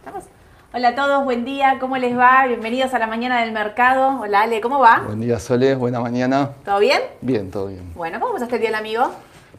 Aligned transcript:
¿Estamos? 0.00 0.24
Hola 0.72 0.88
a 0.88 0.94
todos, 0.94 1.24
buen 1.24 1.44
día, 1.44 1.76
¿cómo 1.78 1.98
les 1.98 2.16
va? 2.16 2.46
Bienvenidos 2.46 2.94
a 2.94 2.98
la 2.98 3.06
mañana 3.06 3.42
del 3.42 3.52
mercado. 3.52 4.18
Hola 4.22 4.40
Ale, 4.40 4.62
¿cómo 4.62 4.78
va? 4.78 5.02
Buen 5.04 5.20
día 5.20 5.38
Sole, 5.38 5.74
buena 5.74 6.00
mañana. 6.00 6.52
¿Todo 6.64 6.78
bien? 6.78 7.02
Bien, 7.20 7.50
todo 7.50 7.66
bien. 7.66 7.92
Bueno, 7.94 8.18
¿cómo 8.18 8.32
pasaste 8.32 8.54
el 8.54 8.60
día 8.62 8.70
del 8.70 8.78
amigo? 8.78 9.10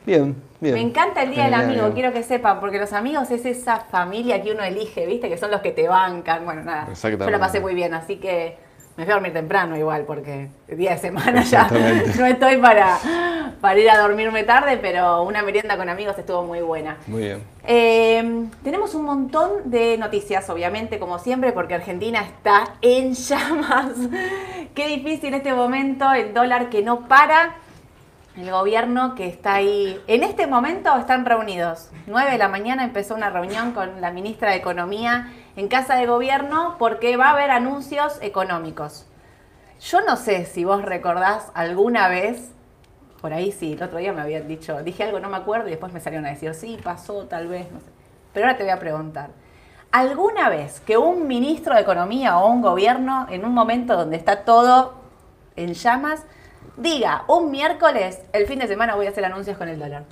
Bien, 0.03 0.35
bien. 0.59 0.73
Me 0.73 0.81
encanta 0.81 1.21
el 1.21 1.29
día 1.29 1.43
del 1.43 1.53
amigo, 1.53 1.91
quiero 1.93 2.11
que 2.11 2.23
sepan, 2.23 2.59
porque 2.59 2.79
los 2.79 2.91
amigos 2.91 3.29
es 3.29 3.45
esa 3.45 3.81
familia 3.81 4.41
que 4.41 4.51
uno 4.51 4.63
elige, 4.63 5.05
¿viste? 5.05 5.29
Que 5.29 5.37
son 5.37 5.51
los 5.51 5.61
que 5.61 5.73
te 5.73 5.87
bancan. 5.87 6.43
Bueno, 6.43 6.63
nada, 6.63 6.87
yo 6.91 7.29
la 7.29 7.39
pasé 7.39 7.59
muy 7.59 7.75
bien, 7.75 7.93
así 7.93 8.15
que 8.15 8.57
me 8.97 9.05
fui 9.05 9.11
a 9.11 9.15
dormir 9.15 9.33
temprano 9.33 9.77
igual, 9.77 10.03
porque 10.05 10.49
el 10.67 10.77
día 10.77 10.91
de 10.91 10.97
semana 10.97 11.43
ya 11.43 11.67
no 12.17 12.25
estoy 12.25 12.57
para, 12.57 12.97
para 13.61 13.79
ir 13.79 13.89
a 13.89 13.97
dormirme 13.97 14.43
tarde, 14.43 14.77
pero 14.77 15.23
una 15.23 15.41
merienda 15.43 15.77
con 15.77 15.89
amigos 15.89 16.17
estuvo 16.17 16.43
muy 16.43 16.61
buena. 16.61 16.97
Muy 17.07 17.23
bien. 17.23 17.43
Eh, 17.65 18.47
tenemos 18.63 18.93
un 18.95 19.05
montón 19.05 19.69
de 19.71 19.97
noticias, 19.97 20.49
obviamente, 20.49 20.99
como 20.99 21.19
siempre, 21.19 21.51
porque 21.51 21.75
Argentina 21.75 22.21
está 22.21 22.75
en 22.81 23.13
llamas. 23.15 23.93
Qué 24.75 24.87
difícil 24.87 25.29
en 25.29 25.35
este 25.35 25.53
momento, 25.53 26.11
el 26.13 26.33
dólar 26.33 26.69
que 26.69 26.81
no 26.81 27.07
para. 27.07 27.55
El 28.37 28.49
gobierno 28.49 29.13
que 29.15 29.27
está 29.27 29.55
ahí, 29.55 29.99
en 30.07 30.23
este 30.23 30.47
momento 30.47 30.95
están 30.97 31.25
reunidos. 31.25 31.89
9 32.07 32.31
de 32.31 32.37
la 32.37 32.47
mañana 32.47 32.85
empezó 32.85 33.13
una 33.13 33.29
reunión 33.29 33.73
con 33.73 33.99
la 33.99 34.11
ministra 34.11 34.51
de 34.51 34.55
Economía 34.55 35.27
en 35.61 35.67
Casa 35.67 35.93
de 35.95 36.07
Gobierno 36.07 36.75
porque 36.79 37.17
va 37.17 37.27
a 37.27 37.31
haber 37.33 37.51
anuncios 37.51 38.17
económicos. 38.21 39.05
Yo 39.79 40.01
no 40.01 40.17
sé 40.17 40.45
si 40.45 40.65
vos 40.65 40.81
recordás 40.81 41.51
alguna 41.53 42.07
vez, 42.07 42.49
por 43.21 43.31
ahí 43.31 43.51
sí, 43.51 43.73
el 43.73 43.83
otro 43.83 43.99
día 43.99 44.11
me 44.11 44.21
habían 44.21 44.47
dicho, 44.47 44.81
dije 44.81 45.03
algo, 45.03 45.19
no 45.19 45.29
me 45.29 45.37
acuerdo, 45.37 45.67
y 45.67 45.69
después 45.69 45.93
me 45.93 45.99
salieron 45.99 46.25
a 46.25 46.31
decir, 46.31 46.55
sí, 46.55 46.79
pasó, 46.83 47.25
tal 47.25 47.47
vez, 47.47 47.71
no 47.71 47.79
sé. 47.79 47.85
Pero 48.33 48.47
ahora 48.47 48.57
te 48.57 48.63
voy 48.63 48.71
a 48.71 48.79
preguntar, 48.79 49.29
¿alguna 49.91 50.49
vez 50.49 50.79
que 50.79 50.97
un 50.97 51.27
ministro 51.27 51.75
de 51.75 51.81
Economía 51.81 52.39
o 52.39 52.49
un 52.49 52.63
gobierno, 52.63 53.27
en 53.29 53.45
un 53.45 53.53
momento 53.53 53.95
donde 53.95 54.17
está 54.17 54.43
todo 54.43 54.95
en 55.55 55.75
llamas, 55.75 56.23
diga, 56.75 57.23
un 57.27 57.51
miércoles, 57.51 58.19
el 58.33 58.47
fin 58.47 58.57
de 58.57 58.67
semana 58.67 58.95
voy 58.95 59.05
a 59.05 59.09
hacer 59.09 59.25
anuncios 59.25 59.59
con 59.59 59.69
el 59.69 59.77
dólar. 59.77 60.05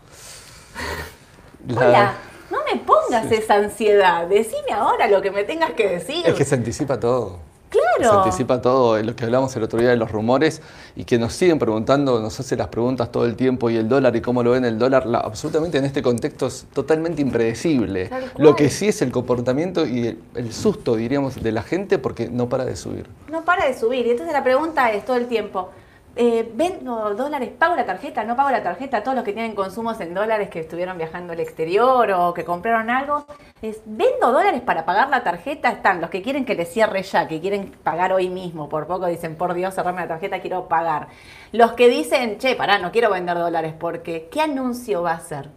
Hola, 1.76 2.14
no 2.52 2.60
me 2.72 2.80
pongas 2.80 3.32
esa 3.32 3.56
ansiedad, 3.56 4.28
decime 4.28 4.72
ahora 4.74 5.08
lo 5.08 5.22
que 5.22 5.32
me 5.32 5.44
tengas 5.44 5.72
que 5.72 5.88
decir. 5.88 6.26
Es 6.26 6.34
que 6.34 6.46
se 6.46 6.56
anticipa 6.56 7.00
todo. 7.00 7.50
Claro. 7.70 8.12
Se 8.12 8.18
anticipa 8.18 8.62
todo, 8.62 9.02
lo 9.02 9.16
que 9.16 9.26
hablamos 9.26 9.56
el 9.56 9.64
otro 9.64 9.80
día 9.80 9.90
de 9.90 9.96
los 9.96 10.12
rumores 10.12 10.62
y 10.96 11.04
que 11.04 11.20
nos 11.20 11.34
siguen 11.34 11.60
preguntando, 11.60 12.20
nos 12.20 12.40
hace 12.40 12.56
las 12.56 12.68
preguntas 12.68 13.12
todo 13.12 13.26
el 13.26 13.36
tiempo 13.36 13.70
y 13.70 13.78
el 13.78 13.88
dólar 13.88 14.16
y 14.16 14.22
cómo 14.22 14.42
lo 14.42 14.52
ven 14.52 14.66
el 14.66 14.80
dólar, 14.80 15.08
absolutamente 15.14 15.78
en 15.78 15.86
este 15.86 16.02
contexto 16.02 16.48
es 16.48 16.66
totalmente 16.74 17.22
impredecible. 17.22 18.10
Lo 18.38 18.56
que 18.56 18.70
sí 18.70 18.88
es 18.88 19.04
el 19.04 19.12
comportamiento 19.12 19.86
y 19.86 20.18
el, 20.34 20.52
susto, 20.52 20.96
diríamos, 20.96 21.44
de 21.44 21.52
la 21.52 21.62
gente 21.62 22.00
porque 22.00 22.28
no 22.28 22.50
para 22.50 22.66
de 22.66 22.76
subir. 22.76 23.06
No 23.32 23.46
para 23.46 23.68
de 23.68 23.78
subir. 23.78 24.08
Y 24.08 24.12
entonces 24.12 24.34
la 24.34 24.44
pregunta 24.44 24.92
es 24.92 25.06
todo 25.06 25.18
el 25.18 25.28
tiempo, 25.28 25.70
eh, 26.16 26.52
vendo 26.54 27.14
dólares, 27.16 27.50
pago 27.58 27.76
la 27.76 27.86
tarjeta, 27.86 28.24
no 28.24 28.36
pago 28.36 28.50
la 28.50 28.64
tarjeta, 28.64 29.04
todos 29.04 29.16
los 29.16 29.24
que 29.24 29.32
tienen 29.32 29.56
consumos 29.56 30.02
en 30.02 30.14
dólares 30.14 30.50
que 30.50 30.60
estuvieron 30.60 30.98
viajando 30.98 31.34
al 31.34 31.40
exterior 31.40 32.12
o 32.12 32.34
que 32.34 32.44
compraron 32.44 32.90
algo, 32.90 33.26
es, 33.62 33.82
vendo 33.86 34.32
dólares 34.32 34.62
para 34.62 34.86
pagar 34.86 35.10
la 35.10 35.24
tarjeta, 35.24 35.70
están 35.70 36.02
los 36.02 36.10
que 36.10 36.22
quieren 36.22 36.46
que 36.46 36.56
les 36.56 36.70
cierre 36.72 37.04
ya, 37.04 37.28
que 37.28 37.40
quieren 37.40 37.72
pagar 37.84 38.12
hoy 38.12 38.30
mismo, 38.30 38.68
por 38.68 38.88
poco 38.88 39.06
dicen, 39.06 39.36
por 39.36 39.54
Dios, 39.54 39.76
cerrame 39.76 40.02
la 40.02 40.08
tarjeta, 40.08 40.42
quiero 40.42 40.68
pagar. 40.68 41.08
Los 41.52 41.74
que 41.74 41.88
dicen, 41.88 42.38
che, 42.38 42.56
pará, 42.56 42.80
no 42.80 42.92
quiero 42.92 43.12
vender 43.12 43.38
dólares 43.38 43.74
porque, 43.80 44.30
¿qué 44.32 44.42
anuncio 44.42 45.04
va 45.04 45.12
a 45.12 45.16
hacer? 45.16 45.50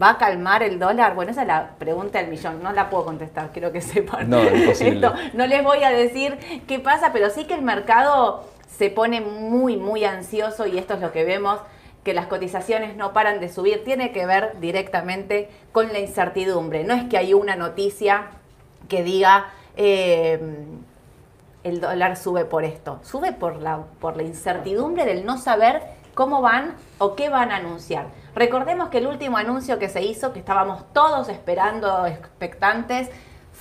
¿Va 0.00 0.10
a 0.10 0.18
calmar 0.18 0.62
el 0.62 0.78
dólar? 0.78 1.14
Bueno, 1.14 1.30
esa 1.30 1.42
es 1.42 1.48
la 1.48 1.70
pregunta 1.78 2.18
del 2.18 2.28
millón. 2.28 2.62
No 2.62 2.72
la 2.72 2.90
puedo 2.90 3.04
contestar, 3.04 3.50
quiero 3.52 3.70
que 3.70 3.80
sepan. 3.82 4.28
No, 4.28 4.42
imposible. 4.42 5.08
no 5.34 5.46
les 5.46 5.62
voy 5.62 5.84
a 5.84 5.90
decir 5.90 6.38
qué 6.66 6.80
pasa, 6.80 7.12
pero 7.12 7.30
sí 7.30 7.44
que 7.44 7.54
el 7.54 7.62
mercado 7.62 8.44
se 8.76 8.90
pone 8.90 9.20
muy, 9.20 9.76
muy 9.76 10.04
ansioso 10.04 10.66
y 10.66 10.78
esto 10.78 10.94
es 10.94 11.00
lo 11.00 11.12
que 11.12 11.24
vemos, 11.24 11.60
que 12.02 12.14
las 12.14 12.26
cotizaciones 12.26 12.96
no 12.96 13.12
paran 13.12 13.40
de 13.40 13.48
subir, 13.48 13.84
tiene 13.84 14.12
que 14.12 14.26
ver 14.26 14.58
directamente 14.60 15.48
con 15.72 15.92
la 15.92 16.00
incertidumbre. 16.00 16.84
No 16.84 16.94
es 16.94 17.04
que 17.04 17.16
hay 17.16 17.34
una 17.34 17.56
noticia 17.56 18.26
que 18.88 19.02
diga 19.02 19.46
eh, 19.76 20.38
el 21.62 21.80
dólar 21.80 22.16
sube 22.16 22.44
por 22.44 22.64
esto, 22.64 23.00
sube 23.02 23.32
por 23.32 23.56
la, 23.56 23.84
por 24.00 24.16
la 24.16 24.22
incertidumbre 24.22 25.06
del 25.06 25.24
no 25.24 25.38
saber 25.38 25.82
cómo 26.14 26.42
van 26.42 26.74
o 26.98 27.14
qué 27.14 27.28
van 27.28 27.50
a 27.50 27.56
anunciar. 27.56 28.06
Recordemos 28.34 28.88
que 28.88 28.98
el 28.98 29.06
último 29.06 29.36
anuncio 29.36 29.78
que 29.78 29.88
se 29.88 30.02
hizo, 30.02 30.32
que 30.32 30.40
estábamos 30.40 30.84
todos 30.92 31.28
esperando, 31.28 32.06
expectantes, 32.06 33.08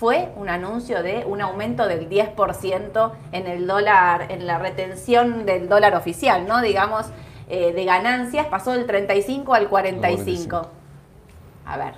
fue 0.03 0.33
un 0.35 0.49
anuncio 0.49 1.01
de 1.01 1.23
un 1.25 1.39
aumento 1.39 1.87
del 1.87 2.09
10% 2.09 3.11
en 3.31 3.47
el 3.47 3.65
dólar, 3.65 4.25
en 4.33 4.45
la 4.45 4.59
retención 4.59 5.45
del 5.45 5.69
dólar 5.69 5.95
oficial, 5.95 6.45
¿no? 6.45 6.61
Digamos, 6.61 7.05
eh, 7.47 7.71
de 7.71 7.85
ganancias 7.85 8.47
pasó 8.47 8.73
del 8.73 8.85
35 8.85 9.53
al 9.53 9.69
45. 9.69 10.67
A 11.65 11.77
ver, 11.77 11.93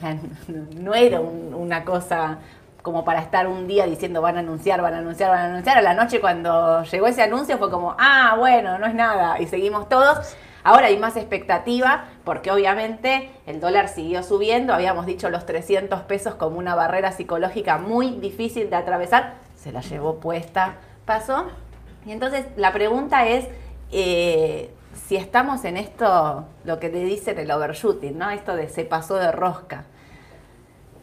no 0.76 0.94
era 0.94 1.18
una 1.18 1.84
cosa 1.84 2.38
como 2.82 3.04
para 3.04 3.22
estar 3.22 3.48
un 3.48 3.66
día 3.66 3.86
diciendo 3.86 4.22
van 4.22 4.36
a 4.36 4.38
anunciar, 4.38 4.80
van 4.80 4.94
a 4.94 4.98
anunciar, 4.98 5.30
van 5.30 5.40
a 5.40 5.44
anunciar. 5.46 5.78
A 5.78 5.82
la 5.82 5.94
noche 5.94 6.20
cuando 6.20 6.84
llegó 6.84 7.08
ese 7.08 7.22
anuncio 7.22 7.58
fue 7.58 7.72
como, 7.72 7.96
ah, 7.98 8.36
bueno, 8.38 8.78
no 8.78 8.86
es 8.86 8.94
nada. 8.94 9.40
Y 9.40 9.48
seguimos 9.48 9.88
todos. 9.88 10.36
Ahora 10.64 10.86
hay 10.86 10.98
más 10.98 11.16
expectativa 11.16 12.06
porque 12.24 12.50
obviamente 12.50 13.30
el 13.46 13.60
dólar 13.60 13.88
siguió 13.88 14.22
subiendo, 14.22 14.74
habíamos 14.74 15.06
dicho 15.06 15.30
los 15.30 15.46
300 15.46 16.02
pesos 16.02 16.34
como 16.34 16.58
una 16.58 16.74
barrera 16.74 17.12
psicológica 17.12 17.78
muy 17.78 18.12
difícil 18.12 18.68
de 18.70 18.76
atravesar, 18.76 19.34
se 19.56 19.72
la 19.72 19.80
llevó 19.80 20.16
puesta, 20.16 20.76
pasó. 21.04 21.46
Y 22.04 22.12
entonces 22.12 22.46
la 22.56 22.72
pregunta 22.72 23.26
es 23.26 23.46
eh, 23.92 24.70
si 25.06 25.16
estamos 25.16 25.64
en 25.64 25.76
esto, 25.76 26.46
lo 26.64 26.78
que 26.78 26.88
te 26.88 27.04
dicen 27.04 27.38
el 27.38 27.50
overshooting, 27.50 28.18
¿no? 28.18 28.30
Esto 28.30 28.56
de 28.56 28.68
se 28.68 28.84
pasó 28.84 29.16
de 29.16 29.32
rosca. 29.32 29.84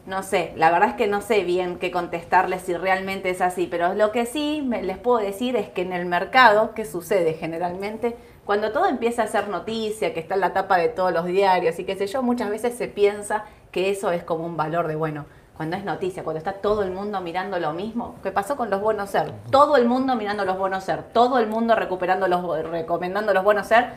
No 0.06 0.22
sé, 0.22 0.52
la 0.54 0.70
verdad 0.70 0.90
es 0.90 0.94
que 0.94 1.08
no 1.08 1.20
sé 1.20 1.42
bien 1.42 1.78
qué 1.78 1.90
contestarles 1.90 2.62
si 2.62 2.76
realmente 2.76 3.30
es 3.30 3.40
así, 3.40 3.66
pero 3.68 3.94
lo 3.94 4.12
que 4.12 4.24
sí 4.24 4.60
les 4.82 4.98
puedo 4.98 5.18
decir 5.18 5.56
es 5.56 5.68
que 5.68 5.82
en 5.82 5.92
el 5.92 6.06
mercado, 6.06 6.74
¿qué 6.74 6.84
sucede 6.84 7.34
generalmente? 7.34 8.16
Cuando 8.46 8.70
todo 8.70 8.86
empieza 8.86 9.24
a 9.24 9.26
ser 9.26 9.48
noticia, 9.48 10.14
que 10.14 10.20
está 10.20 10.34
en 10.34 10.40
la 10.40 10.52
tapa 10.52 10.76
de 10.76 10.88
todos 10.88 11.12
los 11.12 11.24
diarios 11.24 11.80
y 11.80 11.84
qué 11.84 11.96
sé 11.96 12.06
yo, 12.06 12.22
muchas 12.22 12.48
veces 12.48 12.76
se 12.76 12.86
piensa 12.86 13.44
que 13.72 13.90
eso 13.90 14.12
es 14.12 14.22
como 14.22 14.46
un 14.46 14.56
valor 14.56 14.86
de, 14.86 14.94
bueno, 14.94 15.26
cuando 15.56 15.76
es 15.76 15.84
noticia, 15.84 16.22
cuando 16.22 16.38
está 16.38 16.52
todo 16.52 16.84
el 16.84 16.92
mundo 16.92 17.20
mirando 17.20 17.58
lo 17.58 17.72
mismo, 17.72 18.14
¿qué 18.22 18.30
pasó 18.30 18.56
con 18.56 18.70
los 18.70 18.80
bonos 18.80 19.10
ser? 19.10 19.32
Todo 19.50 19.76
el 19.76 19.86
mundo 19.86 20.14
mirando 20.14 20.44
los 20.44 20.56
bonos 20.56 20.84
ser, 20.84 21.02
todo 21.02 21.40
el 21.40 21.48
mundo 21.48 21.74
recuperando 21.74 22.28
los, 22.28 22.70
recomendando 22.70 23.34
los 23.34 23.42
bonos 23.42 23.66
ser, 23.66 23.94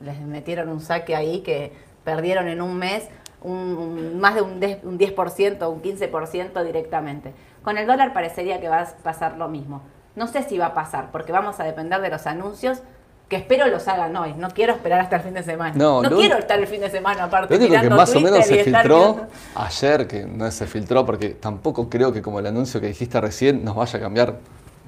les 0.00 0.20
metieron 0.20 0.68
un 0.68 0.80
saque 0.80 1.16
ahí 1.16 1.40
que 1.40 1.72
perdieron 2.04 2.46
en 2.46 2.62
un 2.62 2.76
mes 2.76 3.08
un, 3.42 4.20
más 4.20 4.36
de 4.36 4.42
un 4.42 4.60
10%, 4.60 4.84
un 4.84 4.98
10%, 5.00 5.68
un 5.68 5.82
15% 5.82 6.64
directamente. 6.64 7.34
Con 7.64 7.76
el 7.76 7.88
dólar 7.88 8.12
parecería 8.12 8.60
que 8.60 8.68
va 8.68 8.82
a 8.82 8.86
pasar 9.02 9.36
lo 9.36 9.48
mismo. 9.48 9.82
No 10.14 10.28
sé 10.28 10.44
si 10.44 10.58
va 10.58 10.66
a 10.66 10.74
pasar, 10.74 11.10
porque 11.10 11.32
vamos 11.32 11.58
a 11.58 11.64
depender 11.64 12.00
de 12.00 12.10
los 12.10 12.28
anuncios 12.28 12.82
que 13.30 13.36
espero 13.36 13.68
los 13.68 13.86
hagan 13.86 14.14
hoy. 14.16 14.34
No 14.34 14.50
quiero 14.50 14.72
esperar 14.72 15.00
hasta 15.00 15.16
el 15.16 15.22
fin 15.22 15.34
de 15.34 15.44
semana. 15.44 15.72
No, 15.76 16.02
quiero 16.02 16.36
estar 16.36 16.58
el 16.58 16.66
fin 16.66 16.80
de 16.80 16.90
semana 16.90 17.24
aparte. 17.24 17.54
Lo 17.54 17.64
único 17.64 17.80
que 17.80 17.88
más 17.88 18.14
o 18.14 18.20
menos 18.20 18.44
se 18.44 18.64
filtró 18.64 19.28
ayer, 19.54 20.08
que 20.08 20.26
no 20.26 20.50
se 20.50 20.66
filtró 20.66 21.06
porque 21.06 21.30
tampoco 21.30 21.88
creo 21.88 22.12
que 22.12 22.22
como 22.22 22.40
el 22.40 22.46
anuncio 22.46 22.80
que 22.80 22.88
dijiste 22.88 23.20
recién 23.20 23.64
nos 23.64 23.76
vaya 23.76 23.98
a 24.00 24.02
cambiar 24.02 24.34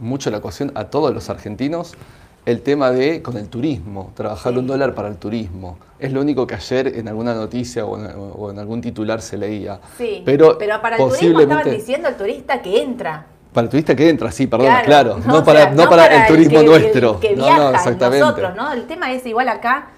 mucho 0.00 0.28
la 0.32 0.38
ecuación 0.38 0.72
a 0.74 0.86
todos 0.86 1.14
los 1.14 1.30
argentinos. 1.30 1.94
El 2.44 2.62
tema 2.62 2.90
de 2.90 3.22
con 3.22 3.36
el 3.36 3.48
turismo, 3.48 4.10
trabajar 4.16 4.58
un 4.58 4.66
dólar 4.66 4.96
para 4.96 5.06
el 5.06 5.18
turismo. 5.18 5.78
Es 6.00 6.12
lo 6.12 6.20
único 6.20 6.44
que 6.44 6.56
ayer 6.56 6.88
en 6.96 7.06
alguna 7.06 7.34
noticia 7.34 7.86
o 7.86 8.50
en, 8.50 8.58
algún 8.58 8.80
titular 8.80 9.22
se 9.22 9.38
leía. 9.38 9.78
Sí, 9.96 10.24
pero, 10.26 10.58
para 10.58 10.96
el 10.96 11.08
turismo 11.08 11.40
estaban 11.42 11.70
diciendo 11.70 12.08
el 12.08 12.16
turista 12.16 12.60
que 12.60 12.82
entra. 12.82 13.26
Para 13.52 13.66
el 13.66 13.70
turista 13.70 13.94
que 13.94 14.08
entra, 14.08 14.32
sí, 14.32 14.46
perdón, 14.46 14.72
claro. 14.84 15.18
No, 15.26 15.44
para, 15.44 15.70
no, 15.70 15.88
para, 15.88 16.06
el 16.06 16.26
turismo 16.26 16.62
nuestro. 16.62 17.20
que 17.20 17.34
viaja, 17.34 17.58
no, 17.58 17.70
exactamente. 17.70 18.20
Nosotros, 18.20 18.56
¿no? 18.56 18.72
El 18.72 18.86
tema 18.86 19.12
es 19.12 19.26
igual 19.26 19.48
acá. 19.48 19.88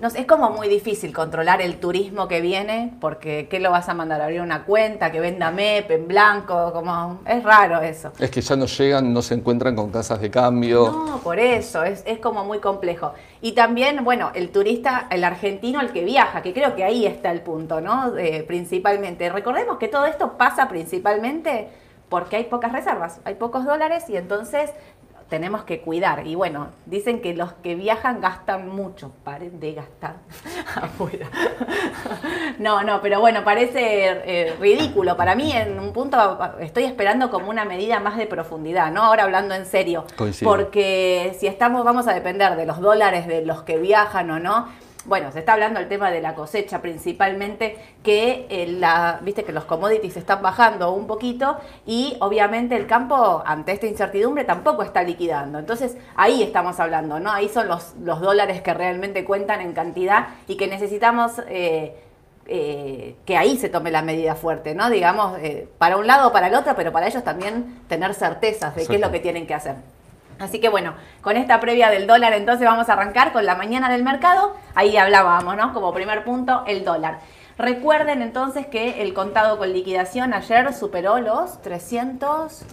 No 0.00 0.08
es 0.08 0.26
como 0.26 0.50
muy 0.50 0.66
difícil 0.66 1.12
controlar 1.12 1.62
el 1.62 1.76
turismo 1.76 2.26
que 2.26 2.40
viene, 2.40 2.94
porque 3.00 3.46
¿qué 3.48 3.60
lo 3.60 3.70
vas 3.70 3.88
a 3.88 3.94
mandar? 3.94 4.20
¿A 4.20 4.24
abrir 4.24 4.40
una 4.40 4.64
cuenta? 4.64 5.12
¿Que 5.12 5.20
venda 5.20 5.52
MEP 5.52 5.88
en 5.92 6.08
blanco? 6.08 6.72
Como, 6.72 7.20
es 7.24 7.44
raro 7.44 7.80
eso. 7.80 8.10
Es 8.18 8.28
que 8.28 8.40
ya 8.40 8.56
no 8.56 8.66
llegan, 8.66 9.14
no 9.14 9.22
se 9.22 9.34
encuentran 9.34 9.76
con 9.76 9.92
casas 9.92 10.20
de 10.20 10.32
cambio. 10.32 10.90
No, 10.90 11.18
por 11.18 11.38
eso, 11.38 11.84
es, 11.84 12.02
es 12.06 12.18
como 12.18 12.44
muy 12.44 12.58
complejo. 12.58 13.12
Y 13.40 13.52
también, 13.52 14.02
bueno, 14.02 14.32
el 14.34 14.50
turista, 14.50 15.06
el 15.10 15.22
argentino, 15.22 15.80
el 15.80 15.92
que 15.92 16.04
viaja, 16.04 16.42
que 16.42 16.52
creo 16.52 16.74
que 16.74 16.82
ahí 16.82 17.06
está 17.06 17.30
el 17.30 17.42
punto, 17.42 17.80
¿no? 17.80 18.18
Eh, 18.18 18.42
principalmente. 18.44 19.30
Recordemos 19.30 19.78
que 19.78 19.86
todo 19.86 20.06
esto 20.06 20.36
pasa 20.36 20.68
principalmente 20.68 21.68
porque 22.08 22.36
hay 22.36 22.44
pocas 22.44 22.72
reservas, 22.72 23.20
hay 23.24 23.34
pocos 23.34 23.64
dólares 23.64 24.08
y 24.08 24.16
entonces 24.16 24.72
tenemos 25.28 25.64
que 25.64 25.80
cuidar. 25.80 26.26
Y 26.26 26.34
bueno, 26.34 26.68
dicen 26.86 27.20
que 27.20 27.34
los 27.34 27.52
que 27.54 27.74
viajan 27.74 28.20
gastan 28.20 28.68
mucho. 28.68 29.12
Paren 29.24 29.58
de 29.58 29.72
gastar 29.72 30.16
afuera. 30.76 31.28
no, 32.58 32.82
no, 32.82 33.00
pero 33.00 33.20
bueno, 33.20 33.42
parece 33.42 33.80
eh, 33.80 34.56
ridículo. 34.60 35.16
Para 35.16 35.34
mí, 35.34 35.52
en 35.52 35.78
un 35.80 35.92
punto, 35.92 36.38
estoy 36.60 36.84
esperando 36.84 37.30
como 37.30 37.50
una 37.50 37.64
medida 37.64 38.00
más 38.00 38.16
de 38.16 38.26
profundidad, 38.26 38.92
¿no? 38.92 39.02
Ahora 39.02 39.24
hablando 39.24 39.54
en 39.54 39.66
serio. 39.66 40.04
Porque 40.42 41.36
si 41.38 41.46
estamos, 41.46 41.84
vamos 41.84 42.06
a 42.06 42.14
depender 42.14 42.56
de 42.56 42.66
los 42.66 42.80
dólares 42.80 43.26
de 43.26 43.44
los 43.44 43.62
que 43.62 43.78
viajan 43.78 44.30
o 44.30 44.38
no 44.38 44.68
bueno, 45.06 45.30
se 45.32 45.40
está 45.40 45.54
hablando 45.54 45.80
del 45.80 45.88
tema 45.88 46.10
de 46.10 46.20
la 46.20 46.34
cosecha 46.34 46.80
principalmente, 46.80 47.76
que 48.02 48.46
eh, 48.48 48.66
la, 48.66 49.20
viste 49.22 49.44
que 49.44 49.52
los 49.52 49.64
commodities 49.64 50.16
están 50.16 50.42
bajando 50.42 50.92
un 50.92 51.06
poquito 51.06 51.56
y 51.86 52.16
obviamente 52.20 52.76
el 52.76 52.86
campo 52.86 53.42
ante 53.44 53.72
esta 53.72 53.86
incertidumbre 53.86 54.44
tampoco 54.44 54.82
está 54.82 55.02
liquidando. 55.02 55.58
Entonces 55.58 55.96
ahí 56.16 56.42
estamos 56.42 56.80
hablando, 56.80 57.20
¿no? 57.20 57.30
Ahí 57.30 57.48
son 57.48 57.68
los, 57.68 57.94
los 58.02 58.20
dólares 58.20 58.62
que 58.62 58.72
realmente 58.72 59.24
cuentan 59.24 59.60
en 59.60 59.72
cantidad 59.72 60.28
y 60.48 60.56
que 60.56 60.66
necesitamos 60.66 61.32
eh, 61.48 61.94
eh, 62.46 63.16
que 63.24 63.36
ahí 63.36 63.56
se 63.56 63.68
tome 63.68 63.90
la 63.90 64.02
medida 64.02 64.34
fuerte, 64.34 64.74
¿no? 64.74 64.90
Digamos, 64.90 65.38
para 65.78 65.96
un 65.96 66.06
lado 66.06 66.28
o 66.28 66.32
para 66.32 66.48
el 66.48 66.54
otro, 66.54 66.74
pero 66.76 66.92
para 66.92 67.06
ellos 67.06 67.24
también 67.24 67.80
tener 67.88 68.14
certezas 68.14 68.74
de 68.74 68.86
qué 68.86 68.96
es 68.96 69.00
lo 69.00 69.10
que 69.10 69.20
tienen 69.20 69.46
que 69.46 69.54
hacer. 69.54 69.76
Así 70.38 70.60
que 70.60 70.68
bueno, 70.68 70.94
con 71.20 71.36
esta 71.36 71.60
previa 71.60 71.90
del 71.90 72.06
dólar 72.06 72.32
entonces 72.32 72.66
vamos 72.66 72.88
a 72.88 72.94
arrancar 72.94 73.32
con 73.32 73.46
la 73.46 73.54
mañana 73.54 73.88
del 73.90 74.02
mercado. 74.02 74.56
Ahí 74.74 74.96
hablábamos, 74.96 75.56
¿no? 75.56 75.72
Como 75.72 75.92
primer 75.92 76.24
punto, 76.24 76.64
el 76.66 76.84
dólar. 76.84 77.20
Recuerden 77.56 78.20
entonces 78.20 78.66
que 78.66 79.02
el 79.02 79.14
contado 79.14 79.58
con 79.58 79.72
liquidación 79.72 80.34
ayer 80.34 80.72
superó 80.74 81.18
los 81.18 81.62
300... 81.62 82.64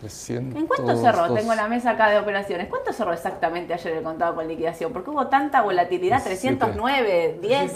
300 0.00 0.60
¿En 0.60 0.66
cuánto 0.66 0.96
cerró? 0.96 1.32
Tengo 1.32 1.54
la 1.54 1.68
mesa 1.68 1.90
acá 1.90 2.08
de 2.08 2.18
operaciones. 2.18 2.66
¿Cuánto 2.68 2.92
cerró 2.92 3.12
exactamente 3.12 3.72
ayer 3.74 3.98
el 3.98 4.02
contado 4.02 4.34
con 4.34 4.48
liquidación? 4.48 4.92
Porque 4.92 5.10
hubo 5.10 5.28
tanta 5.28 5.62
volatilidad, 5.62 6.24
309, 6.24 7.38
10, 7.40 7.72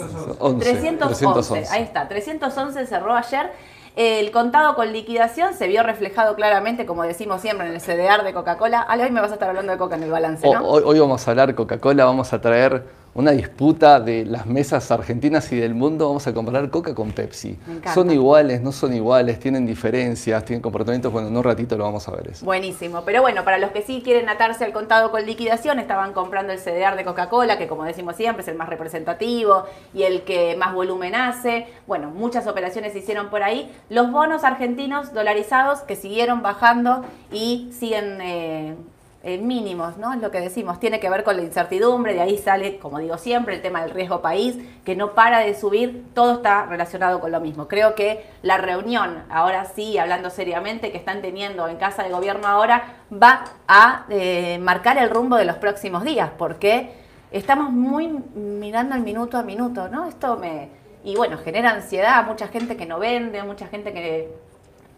311. 0.59 1.67
Ahí 1.71 1.83
está, 1.83 2.07
311 2.07 2.85
cerró 2.85 3.15
ayer. 3.15 3.51
El 3.97 4.29
contado 4.29 4.75
con 4.75 4.93
liquidación 4.93 5.55
se 5.55 5.67
vio 5.67 5.81
reflejado 5.81 6.35
claramente, 6.35 6.85
como 6.85 7.01
decimos 7.01 7.41
siempre, 7.41 7.67
en 7.67 7.73
el 7.73 7.81
CDR 7.81 8.23
de 8.23 8.31
Coca-Cola. 8.31 8.85
hoy 8.91 9.09
me 9.09 9.21
vas 9.21 9.31
a 9.31 9.33
estar 9.33 9.49
hablando 9.49 9.71
de 9.71 9.79
Coca 9.79 9.95
en 9.95 10.03
el 10.03 10.11
balance, 10.11 10.47
¿no? 10.47 10.63
Hoy, 10.67 10.83
hoy 10.85 10.99
vamos 10.99 11.27
a 11.27 11.31
hablar 11.31 11.55
Coca-Cola, 11.55 12.05
vamos 12.05 12.31
a 12.31 12.39
traer 12.39 12.83
una 13.17 13.31
disputa 13.31 13.99
de 13.99 14.25
las 14.25 14.45
mesas 14.45 14.91
argentinas 14.91 15.51
y 15.51 15.55
del 15.55 15.73
mundo, 15.73 16.07
vamos 16.07 16.27
a 16.27 16.33
comparar 16.35 16.69
Coca 16.69 16.93
con 16.93 17.11
Pepsi. 17.11 17.57
Son 17.91 18.11
iguales, 18.11 18.61
no 18.61 18.71
son 18.71 18.93
iguales, 18.93 19.39
tienen 19.39 19.65
diferencias, 19.65 20.45
tienen 20.45 20.61
comportamientos, 20.61 21.11
bueno, 21.11 21.29
en 21.29 21.35
un 21.35 21.43
ratito 21.43 21.75
lo 21.79 21.85
vamos 21.85 22.07
a 22.07 22.11
ver 22.11 22.27
eso. 22.27 22.45
Buenísimo, 22.45 23.01
pero 23.05 23.23
bueno, 23.23 23.43
para 23.43 23.57
los 23.57 23.71
que 23.71 23.81
sí 23.81 24.03
quieren 24.03 24.29
atarse 24.29 24.63
al 24.65 24.71
contado 24.71 25.09
con 25.09 25.25
liquidación, 25.25 25.79
estaban 25.79 26.13
comprando 26.13 26.53
el 26.53 26.59
CDR 26.59 26.95
de 26.95 27.03
Coca-Cola, 27.05 27.57
que 27.57 27.67
como 27.67 27.85
decimos 27.85 28.15
siempre 28.15 28.43
es 28.43 28.47
el 28.49 28.55
más 28.55 28.69
representativo 28.69 29.63
y 29.95 30.03
el 30.03 30.21
que 30.21 30.55
más 30.55 30.75
volumen 30.75 31.15
hace. 31.15 31.65
Bueno, 31.87 32.11
muchas 32.11 32.45
operaciones 32.45 32.93
se 32.93 32.99
hicieron 32.99 33.31
por 33.31 33.41
ahí. 33.41 33.73
Los 33.89 34.11
bonos 34.11 34.43
argentinos 34.43 35.11
dolarizados 35.11 35.79
que 35.79 35.95
siguieron 35.95 36.43
bajando 36.43 37.03
y 37.31 37.71
siguen... 37.73 38.21
Eh, 38.21 38.75
eh, 39.27 39.37
mínimos, 39.39 39.97
¿no? 39.97 40.13
Es 40.13 40.21
lo 40.21 40.31
que 40.31 40.39
decimos, 40.39 40.79
tiene 40.79 41.01
que 41.01 41.09
ver 41.09 41.25
con 41.25 41.35
la 41.35 41.43
incertidumbre, 41.43 42.13
de 42.13 42.21
ahí 42.21 42.37
sale, 42.37 42.79
como 42.79 42.99
digo 42.99 43.17
siempre, 43.17 43.55
el 43.55 43.61
tema 43.61 43.81
del 43.81 43.91
riesgo 43.91 44.21
país, 44.21 44.57
que 44.85 44.95
no 44.95 45.15
para 45.15 45.39
de 45.39 45.53
subir, 45.53 46.05
todo 46.13 46.35
está 46.35 46.65
relacionado 46.65 47.19
con 47.19 47.33
lo 47.33 47.41
mismo. 47.41 47.67
Creo 47.67 47.93
que 47.93 48.25
la 48.41 48.57
reunión, 48.57 49.25
ahora 49.29 49.65
sí, 49.65 49.97
hablando 49.97 50.29
seriamente, 50.29 50.93
que 50.93 50.97
están 50.97 51.21
teniendo 51.21 51.67
en 51.67 51.75
Casa 51.75 52.03
de 52.03 52.09
Gobierno 52.09 52.47
ahora, 52.47 52.99
va 53.11 53.43
a 53.67 54.05
eh, 54.07 54.59
marcar 54.59 54.97
el 54.97 55.09
rumbo 55.09 55.35
de 55.35 55.43
los 55.43 55.57
próximos 55.57 56.05
días, 56.05 56.29
porque 56.37 56.93
estamos 57.29 57.69
muy 57.69 58.07
mirando 58.07 58.95
el 58.95 59.01
minuto 59.01 59.37
a 59.37 59.43
minuto, 59.43 59.89
¿no? 59.89 60.07
Esto 60.07 60.37
me... 60.37 60.69
Y 61.03 61.17
bueno, 61.17 61.37
genera 61.37 61.71
ansiedad, 61.71 62.25
mucha 62.25 62.47
gente 62.47 62.77
que 62.77 62.85
no 62.85 62.97
vende, 62.97 63.43
mucha 63.43 63.67
gente 63.67 63.91
que 63.91 64.33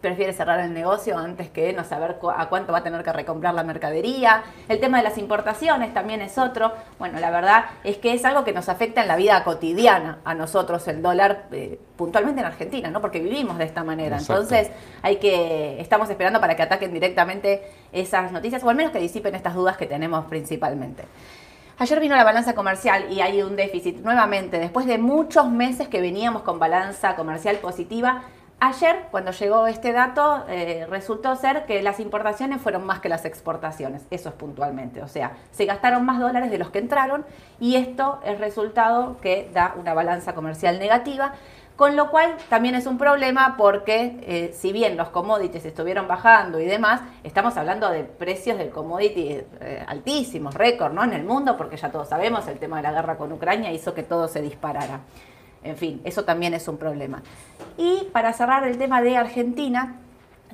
prefiere 0.00 0.32
cerrar 0.32 0.60
el 0.60 0.72
negocio 0.72 1.18
antes 1.18 1.50
que 1.50 1.72
no 1.72 1.84
saber 1.84 2.16
a 2.36 2.48
cuánto 2.48 2.72
va 2.72 2.78
a 2.78 2.82
tener 2.82 3.02
que 3.04 3.12
recomprar 3.12 3.54
la 3.54 3.62
mercadería. 3.62 4.42
El 4.68 4.80
tema 4.80 4.98
de 4.98 5.04
las 5.04 5.18
importaciones 5.18 5.92
también 5.92 6.22
es 6.22 6.38
otro. 6.38 6.72
Bueno, 6.98 7.20
la 7.20 7.30
verdad 7.30 7.66
es 7.84 7.98
que 7.98 8.14
es 8.14 8.24
algo 8.24 8.44
que 8.44 8.52
nos 8.52 8.68
afecta 8.68 9.02
en 9.02 9.08
la 9.08 9.16
vida 9.16 9.42
cotidiana 9.44 10.18
a 10.24 10.34
nosotros 10.34 10.86
el 10.88 11.02
dólar, 11.02 11.46
eh, 11.52 11.78
puntualmente 11.96 12.40
en 12.40 12.46
Argentina, 12.46 12.90
¿no? 12.90 13.00
Porque 13.00 13.20
vivimos 13.20 13.58
de 13.58 13.64
esta 13.64 13.84
manera. 13.84 14.18
Entonces, 14.18 14.70
hay 15.02 15.16
que 15.16 15.80
estamos 15.80 16.08
esperando 16.08 16.40
para 16.40 16.56
que 16.56 16.62
ataquen 16.62 16.92
directamente 16.92 17.62
esas 17.92 18.32
noticias 18.32 18.62
o 18.64 18.70
al 18.70 18.76
menos 18.76 18.92
que 18.92 18.98
disipen 18.98 19.34
estas 19.34 19.54
dudas 19.54 19.76
que 19.76 19.86
tenemos 19.86 20.24
principalmente. 20.26 21.04
Ayer 21.80 21.98
vino 21.98 22.14
la 22.14 22.24
balanza 22.24 22.54
comercial 22.54 23.10
y 23.10 23.22
hay 23.22 23.40
un 23.40 23.56
déficit 23.56 23.96
nuevamente, 24.00 24.58
después 24.58 24.84
de 24.84 24.98
muchos 24.98 25.48
meses 25.50 25.88
que 25.88 26.02
veníamos 26.02 26.42
con 26.42 26.58
balanza 26.58 27.16
comercial 27.16 27.56
positiva, 27.56 28.24
Ayer, 28.62 29.06
cuando 29.10 29.30
llegó 29.30 29.66
este 29.66 29.90
dato, 29.92 30.44
eh, 30.46 30.86
resultó 30.90 31.34
ser 31.34 31.64
que 31.64 31.80
las 31.80 31.98
importaciones 31.98 32.60
fueron 32.60 32.84
más 32.84 33.00
que 33.00 33.08
las 33.08 33.24
exportaciones, 33.24 34.02
eso 34.10 34.28
es 34.28 34.34
puntualmente, 34.34 35.02
o 35.02 35.08
sea, 35.08 35.32
se 35.50 35.64
gastaron 35.64 36.04
más 36.04 36.20
dólares 36.20 36.50
de 36.50 36.58
los 36.58 36.68
que 36.68 36.78
entraron 36.78 37.24
y 37.58 37.76
esto 37.76 38.20
es 38.22 38.38
resultado 38.38 39.16
que 39.22 39.48
da 39.54 39.74
una 39.78 39.94
balanza 39.94 40.34
comercial 40.34 40.78
negativa, 40.78 41.32
con 41.74 41.96
lo 41.96 42.10
cual 42.10 42.36
también 42.50 42.74
es 42.74 42.84
un 42.84 42.98
problema 42.98 43.54
porque 43.56 44.18
eh, 44.26 44.52
si 44.54 44.72
bien 44.72 44.98
los 44.98 45.08
commodities 45.08 45.64
estuvieron 45.64 46.06
bajando 46.06 46.60
y 46.60 46.66
demás, 46.66 47.00
estamos 47.24 47.56
hablando 47.56 47.88
de 47.88 48.04
precios 48.04 48.58
del 48.58 48.68
commodity 48.68 49.40
eh, 49.62 49.84
altísimos, 49.88 50.52
récord, 50.52 50.92
¿no? 50.92 51.02
En 51.02 51.14
el 51.14 51.24
mundo, 51.24 51.56
porque 51.56 51.78
ya 51.78 51.90
todos 51.90 52.10
sabemos, 52.10 52.46
el 52.46 52.58
tema 52.58 52.76
de 52.76 52.82
la 52.82 52.92
guerra 52.92 53.16
con 53.16 53.32
Ucrania 53.32 53.72
hizo 53.72 53.94
que 53.94 54.02
todo 54.02 54.28
se 54.28 54.42
disparara. 54.42 55.00
En 55.62 55.76
fin, 55.76 56.00
eso 56.04 56.24
también 56.24 56.54
es 56.54 56.66
un 56.68 56.78
problema. 56.78 57.22
Y 57.76 58.08
para 58.12 58.32
cerrar 58.32 58.66
el 58.66 58.78
tema 58.78 59.02
de 59.02 59.16
Argentina, 59.16 59.96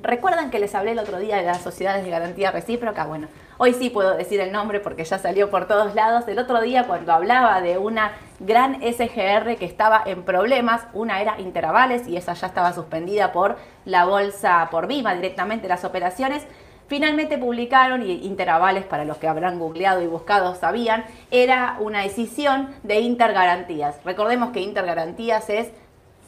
¿recuerdan 0.01 0.51
que 0.51 0.59
les 0.59 0.75
hablé 0.75 0.91
el 0.91 0.99
otro 0.99 1.17
día 1.17 1.37
de 1.37 1.43
las 1.43 1.61
sociedades 1.61 2.03
de 2.03 2.09
garantía 2.09 2.51
recíproca? 2.51 3.05
Bueno, 3.05 3.27
hoy 3.57 3.73
sí 3.73 3.89
puedo 3.89 4.15
decir 4.15 4.41
el 4.41 4.51
nombre 4.51 4.81
porque 4.81 5.05
ya 5.05 5.17
salió 5.17 5.49
por 5.49 5.65
todos 5.65 5.95
lados. 5.95 6.27
El 6.27 6.39
otro 6.39 6.61
día 6.61 6.87
cuando 6.87 7.13
hablaba 7.13 7.61
de 7.61 7.77
una 7.77 8.11
gran 8.39 8.81
SGR 8.81 9.55
que 9.55 9.65
estaba 9.65 10.03
en 10.05 10.23
problemas, 10.23 10.87
una 10.93 11.21
era 11.21 11.39
Interavales 11.39 12.07
y 12.07 12.17
esa 12.17 12.33
ya 12.33 12.47
estaba 12.47 12.73
suspendida 12.73 13.31
por 13.31 13.57
la 13.85 14.05
bolsa, 14.05 14.67
por 14.71 14.87
Vima 14.87 15.15
directamente 15.15 15.69
las 15.69 15.85
operaciones. 15.85 16.45
Finalmente 16.87 17.37
publicaron, 17.37 18.01
y 18.01 18.25
Interavales, 18.25 18.85
para 18.85 19.03
los 19.03 19.17
que 19.17 19.27
habrán 19.27 19.59
googleado 19.59 20.01
y 20.01 20.07
buscado 20.07 20.55
sabían, 20.55 21.03
era 21.31 21.77
una 21.79 22.01
decisión 22.01 22.69
de 22.83 23.01
Intergarantías. 23.01 23.97
Recordemos 24.05 24.51
que 24.51 24.61
Intergarantías 24.61 25.49
es 25.49 25.69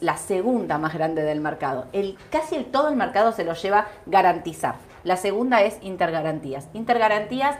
la 0.00 0.16
segunda 0.16 0.78
más 0.78 0.94
grande 0.94 1.22
del 1.22 1.40
mercado. 1.40 1.86
El, 1.92 2.16
casi 2.30 2.56
el, 2.56 2.66
todo 2.66 2.88
el 2.88 2.96
mercado 2.96 3.32
se 3.32 3.44
lo 3.44 3.54
lleva 3.54 3.88
garantizar. 4.06 4.74
La 5.02 5.16
segunda 5.16 5.62
es 5.62 5.78
Intergarantías. 5.82 6.68
Intergarantías 6.74 7.56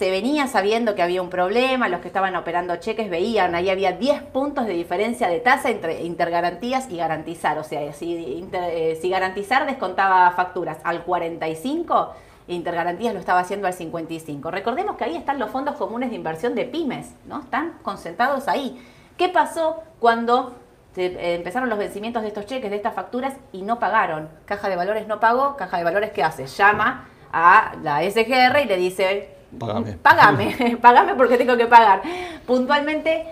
se 0.00 0.10
venía 0.10 0.46
sabiendo 0.46 0.94
que 0.94 1.02
había 1.02 1.20
un 1.20 1.28
problema, 1.28 1.86
los 1.90 2.00
que 2.00 2.08
estaban 2.08 2.34
operando 2.34 2.74
cheques 2.76 3.10
veían, 3.10 3.54
ahí 3.54 3.68
había 3.68 3.92
10 3.92 4.22
puntos 4.22 4.64
de 4.64 4.72
diferencia 4.72 5.28
de 5.28 5.40
tasa 5.40 5.68
entre 5.68 6.04
intergarantías 6.04 6.90
y 6.90 6.96
garantizar. 6.96 7.58
O 7.58 7.64
sea, 7.64 7.92
si, 7.92 8.48
eh, 8.50 8.98
si 8.98 9.10
garantizar 9.10 9.66
descontaba 9.66 10.30
facturas 10.30 10.78
al 10.84 11.04
45, 11.04 12.14
Intergarantías 12.48 13.12
lo 13.12 13.20
estaba 13.20 13.40
haciendo 13.40 13.66
al 13.66 13.74
55. 13.74 14.50
Recordemos 14.50 14.96
que 14.96 15.04
ahí 15.04 15.16
están 15.16 15.38
los 15.38 15.50
fondos 15.50 15.74
comunes 15.74 16.08
de 16.08 16.16
inversión 16.16 16.54
de 16.54 16.64
pymes, 16.64 17.14
¿no? 17.26 17.40
Están 17.40 17.74
concentrados 17.82 18.48
ahí. 18.48 18.82
¿Qué 19.18 19.28
pasó 19.28 19.82
cuando 19.98 20.56
eh, 20.96 21.34
empezaron 21.36 21.68
los 21.68 21.78
vencimientos 21.78 22.22
de 22.22 22.28
estos 22.28 22.46
cheques, 22.46 22.70
de 22.70 22.76
estas 22.76 22.94
facturas 22.94 23.34
y 23.52 23.60
no 23.60 23.78
pagaron? 23.78 24.30
Caja 24.46 24.70
de 24.70 24.76
Valores 24.76 25.06
no 25.06 25.20
pagó, 25.20 25.56
Caja 25.56 25.76
de 25.76 25.84
Valores 25.84 26.10
¿qué 26.12 26.22
hace? 26.22 26.46
Llama 26.46 27.06
a 27.30 27.74
la 27.82 28.00
SGR 28.00 28.62
y 28.64 28.64
le 28.64 28.78
dice, 28.78 29.39
Págame. 29.58 29.92
Págame, 29.94 30.78
págame 30.82 31.14
porque 31.14 31.36
tengo 31.36 31.56
que 31.56 31.66
pagar. 31.66 32.02
Puntualmente, 32.46 33.26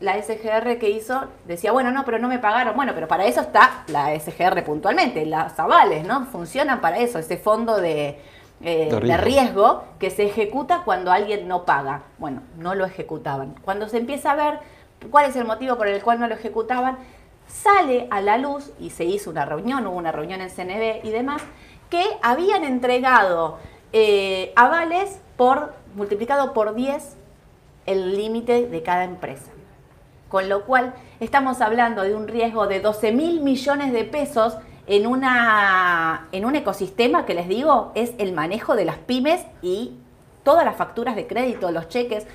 la 0.00 0.20
SGR 0.22 0.78
que 0.78 0.90
hizo 0.90 1.24
decía, 1.46 1.72
bueno, 1.72 1.90
no, 1.90 2.04
pero 2.04 2.18
no 2.18 2.28
me 2.28 2.38
pagaron. 2.38 2.76
Bueno, 2.76 2.92
pero 2.94 3.08
para 3.08 3.24
eso 3.24 3.40
está 3.40 3.84
la 3.88 4.18
SGR 4.18 4.62
puntualmente, 4.64 5.24
las 5.24 5.58
avales, 5.58 6.06
¿no? 6.06 6.26
Funcionan 6.26 6.80
para 6.80 6.98
eso, 6.98 7.18
ese 7.18 7.38
fondo 7.38 7.78
de, 7.78 8.20
eh, 8.62 8.88
de, 8.90 9.16
riesgo. 9.16 9.84
que 9.98 10.10
se 10.10 10.24
ejecuta 10.26 10.82
cuando 10.84 11.10
alguien 11.10 11.48
no 11.48 11.64
paga. 11.64 12.02
Bueno, 12.18 12.42
no 12.58 12.74
lo 12.74 12.84
ejecutaban. 12.84 13.54
Cuando 13.62 13.88
se 13.88 13.98
empieza 13.98 14.32
a 14.32 14.34
ver 14.34 14.58
cuál 15.10 15.26
es 15.26 15.36
el 15.36 15.44
motivo 15.44 15.76
por 15.76 15.88
el 15.88 16.02
cual 16.02 16.20
no 16.20 16.28
lo 16.28 16.34
ejecutaban, 16.34 16.98
sale 17.48 18.06
a 18.10 18.20
la 18.20 18.38
luz 18.38 18.72
y 18.80 18.90
se 18.90 19.04
hizo 19.04 19.30
una 19.30 19.44
reunión, 19.44 19.86
hubo 19.86 19.96
una 19.96 20.12
reunión 20.12 20.40
en 20.40 20.50
CNB 20.50 21.04
y 21.04 21.10
demás, 21.10 21.42
que 21.90 22.04
habían 22.22 22.64
entregado 22.64 23.58
eh, 23.92 24.52
avales 24.56 25.20
por 25.36 25.74
multiplicado 25.94 26.52
por 26.52 26.74
10 26.74 27.16
el 27.86 28.16
límite 28.16 28.66
de 28.66 28.82
cada 28.82 29.04
empresa. 29.04 29.50
Con 30.28 30.48
lo 30.48 30.64
cual 30.64 30.94
estamos 31.20 31.60
hablando 31.60 32.02
de 32.02 32.14
un 32.14 32.26
riesgo 32.26 32.66
de 32.66 32.80
12 32.80 33.12
mil 33.12 33.40
millones 33.40 33.92
de 33.92 34.04
pesos 34.04 34.56
en, 34.86 35.06
una, 35.06 36.28
en 36.32 36.44
un 36.44 36.56
ecosistema 36.56 37.26
que 37.26 37.34
les 37.34 37.48
digo 37.48 37.92
es 37.94 38.12
el 38.18 38.32
manejo 38.32 38.76
de 38.76 38.84
las 38.84 38.98
pymes 38.98 39.44
y 39.62 39.94
todas 40.42 40.64
las 40.64 40.76
facturas 40.76 41.16
de 41.16 41.26
crédito, 41.26 41.70
los 41.70 41.88
cheques, 41.88 42.26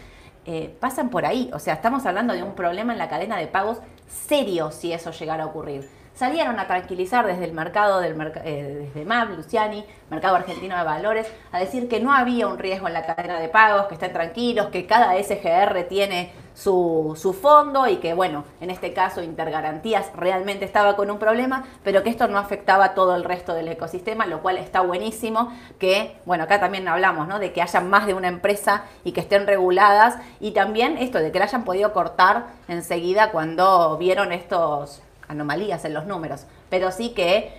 eh, 0.45 0.75
pasan 0.79 1.09
por 1.09 1.25
ahí. 1.25 1.49
O 1.53 1.59
sea, 1.59 1.75
estamos 1.75 2.05
hablando 2.05 2.33
de 2.33 2.43
un 2.43 2.55
problema 2.55 2.93
en 2.93 2.99
la 2.99 3.09
cadena 3.09 3.37
de 3.37 3.47
pagos 3.47 3.79
serio 4.07 4.71
si 4.71 4.91
eso 4.91 5.11
llegara 5.11 5.43
a 5.43 5.47
ocurrir 5.47 6.00
salieron 6.13 6.59
a 6.59 6.67
tranquilizar 6.67 7.25
desde 7.25 7.45
el 7.45 7.53
mercado, 7.53 7.99
del 7.99 8.15
eh, 8.43 8.89
desde 8.93 9.05
MAP, 9.05 9.37
Luciani, 9.37 9.85
Mercado 10.09 10.35
Argentino 10.35 10.77
de 10.77 10.83
Valores, 10.83 11.31
a 11.51 11.59
decir 11.59 11.87
que 11.87 11.99
no 11.99 12.13
había 12.13 12.47
un 12.47 12.59
riesgo 12.59 12.87
en 12.87 12.93
la 12.93 13.05
cadena 13.05 13.39
de 13.39 13.49
pagos, 13.49 13.87
que 13.87 13.95
estén 13.95 14.13
tranquilos, 14.13 14.67
que 14.67 14.85
cada 14.85 15.13
SGR 15.21 15.83
tiene 15.87 16.31
su, 16.53 17.17
su, 17.19 17.33
fondo 17.33 17.87
y 17.87 17.97
que, 17.97 18.13
bueno, 18.13 18.43
en 18.59 18.69
este 18.69 18.93
caso 18.93 19.23
Intergarantías 19.23 20.11
realmente 20.15 20.65
estaba 20.65 20.95
con 20.95 21.09
un 21.09 21.17
problema, 21.17 21.65
pero 21.83 22.03
que 22.03 22.09
esto 22.09 22.27
no 22.27 22.37
afectaba 22.37 22.85
a 22.85 22.93
todo 22.93 23.15
el 23.15 23.23
resto 23.23 23.53
del 23.53 23.69
ecosistema, 23.69 24.25
lo 24.25 24.41
cual 24.41 24.57
está 24.57 24.81
buenísimo, 24.81 25.51
que, 25.79 26.17
bueno, 26.25 26.43
acá 26.43 26.59
también 26.59 26.87
hablamos, 26.87 27.27
¿no? 27.27 27.39
De 27.39 27.53
que 27.53 27.61
haya 27.61 27.79
más 27.79 28.05
de 28.05 28.13
una 28.13 28.27
empresa 28.27 28.83
y 29.03 29.13
que 29.13 29.21
estén 29.21 29.47
reguladas 29.47 30.17
y 30.39 30.51
también 30.51 30.97
esto 30.97 31.19
de 31.19 31.31
que 31.31 31.39
la 31.39 31.45
hayan 31.45 31.63
podido 31.63 31.93
cortar 31.93 32.47
enseguida 32.67 33.31
cuando 33.31 33.97
vieron 33.97 34.33
estos 34.33 35.01
anomalías 35.31 35.85
en 35.85 35.93
los 35.93 36.05
números, 36.05 36.45
pero 36.69 36.91
sí 36.91 37.09
que, 37.09 37.53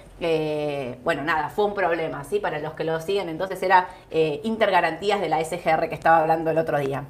bueno, 1.02 1.24
nada, 1.24 1.48
fue 1.48 1.64
un 1.64 1.74
problema, 1.74 2.22
¿sí? 2.24 2.38
Para 2.38 2.58
los 2.60 2.74
que 2.74 2.84
lo 2.84 3.00
siguen, 3.00 3.28
entonces 3.28 3.62
era 3.62 3.88
eh, 4.10 4.40
intergarantías 4.44 5.20
de 5.20 5.28
la 5.28 5.42
SGR 5.42 5.88
que 5.88 5.94
estaba 5.94 6.20
hablando 6.20 6.50
el 6.50 6.58
otro 6.58 6.78
día. 6.78 7.04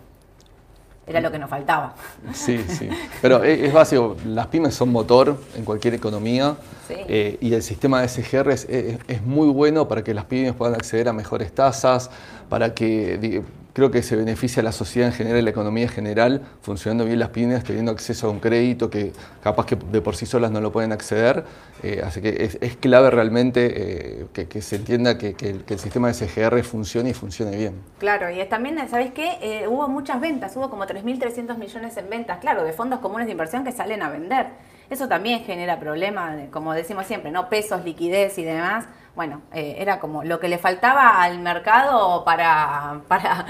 Era 1.04 1.20
lo 1.20 1.32
que 1.32 1.38
nos 1.38 1.50
faltaba. 1.50 1.94
Sí, 2.32 2.64
sí. 2.68 2.88
Pero 3.20 3.42
es, 3.42 3.72
básico, 3.72 4.16
las 4.24 4.46
pymes 4.46 4.72
son 4.74 4.92
motor 4.92 5.36
en 5.56 5.64
cualquier 5.64 5.94
economía 5.94 6.54
eh, 6.88 7.38
y 7.40 7.52
el 7.54 7.62
sistema 7.64 8.00
de 8.00 8.08
SGR 8.08 8.52
es, 8.52 8.68
es, 8.68 9.22
muy 9.22 9.48
bueno 9.48 9.88
para 9.88 10.04
que 10.04 10.14
las 10.14 10.26
pymes 10.26 10.54
puedan 10.54 10.76
acceder 10.76 11.08
a 11.08 11.12
mejores 11.12 11.52
tasas, 11.52 12.08
para 12.48 12.72
que 12.72 13.42
creo 13.72 13.90
que 13.90 14.02
se 14.02 14.16
beneficia 14.16 14.60
a 14.60 14.64
la 14.64 14.72
sociedad 14.72 15.08
en 15.08 15.14
general, 15.14 15.44
la 15.44 15.50
economía 15.50 15.84
en 15.84 15.90
general, 15.90 16.42
funcionando 16.60 17.04
bien 17.04 17.18
las 17.18 17.30
pymes, 17.30 17.64
teniendo 17.64 17.92
acceso 17.92 18.28
a 18.28 18.30
un 18.30 18.40
crédito 18.40 18.90
que 18.90 19.12
capaz 19.42 19.66
que 19.66 19.76
de 19.76 20.00
por 20.00 20.16
sí 20.16 20.26
solas 20.26 20.50
no 20.50 20.60
lo 20.60 20.72
pueden 20.72 20.92
acceder. 20.92 21.44
Eh, 21.82 22.02
así 22.04 22.20
que 22.20 22.58
es, 22.60 22.76
clave 22.76 23.10
realmente 23.10 24.22
eh, 24.22 24.26
que, 24.32 24.62
se 24.62 24.76
entienda 24.76 25.18
que, 25.18 25.34
el, 25.40 25.78
sistema 25.78 26.08
de 26.08 26.14
SGR 26.14 26.62
funcione 26.62 27.10
y 27.10 27.14
funcione 27.14 27.56
bien. 27.56 27.74
Claro, 27.98 28.30
y 28.30 28.44
también, 28.46 28.78
¿sabes 28.88 29.12
qué? 29.12 29.38
Eh, 29.40 29.68
hubo 29.68 29.88
muchas 29.88 30.20
ventas, 30.20 30.56
hubo 30.56 30.70
como 30.70 30.84
3.300 30.84 31.56
millones 31.56 31.96
en 31.96 32.08
ventas, 32.08 32.38
claro, 32.38 32.64
de 32.64 32.72
fondos 32.72 33.00
comunes 33.00 33.26
de 33.26 33.32
inversión 33.32 33.64
que 33.64 33.72
salen 33.72 34.02
a 34.02 34.10
vender. 34.10 34.46
Eso 34.90 35.08
también 35.08 35.44
genera 35.44 35.80
problemas, 35.80 36.50
como 36.50 36.74
decimos 36.74 37.06
siempre, 37.06 37.30
¿no? 37.30 37.48
Pesos, 37.48 37.84
liquidez 37.84 38.36
y 38.36 38.44
demás 38.44 38.86
bueno, 39.14 39.42
eh, 39.52 39.76
era 39.78 40.00
como 40.00 40.24
lo 40.24 40.40
que 40.40 40.48
le 40.48 40.58
faltaba 40.58 41.22
al 41.22 41.38
mercado 41.40 42.24
para, 42.24 43.02
para, 43.08 43.46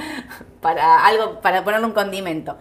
para 0.61 1.07
algo, 1.07 1.40
para 1.40 1.62
ponerle 1.64 1.87
un 1.87 1.92
condimento. 1.92 2.57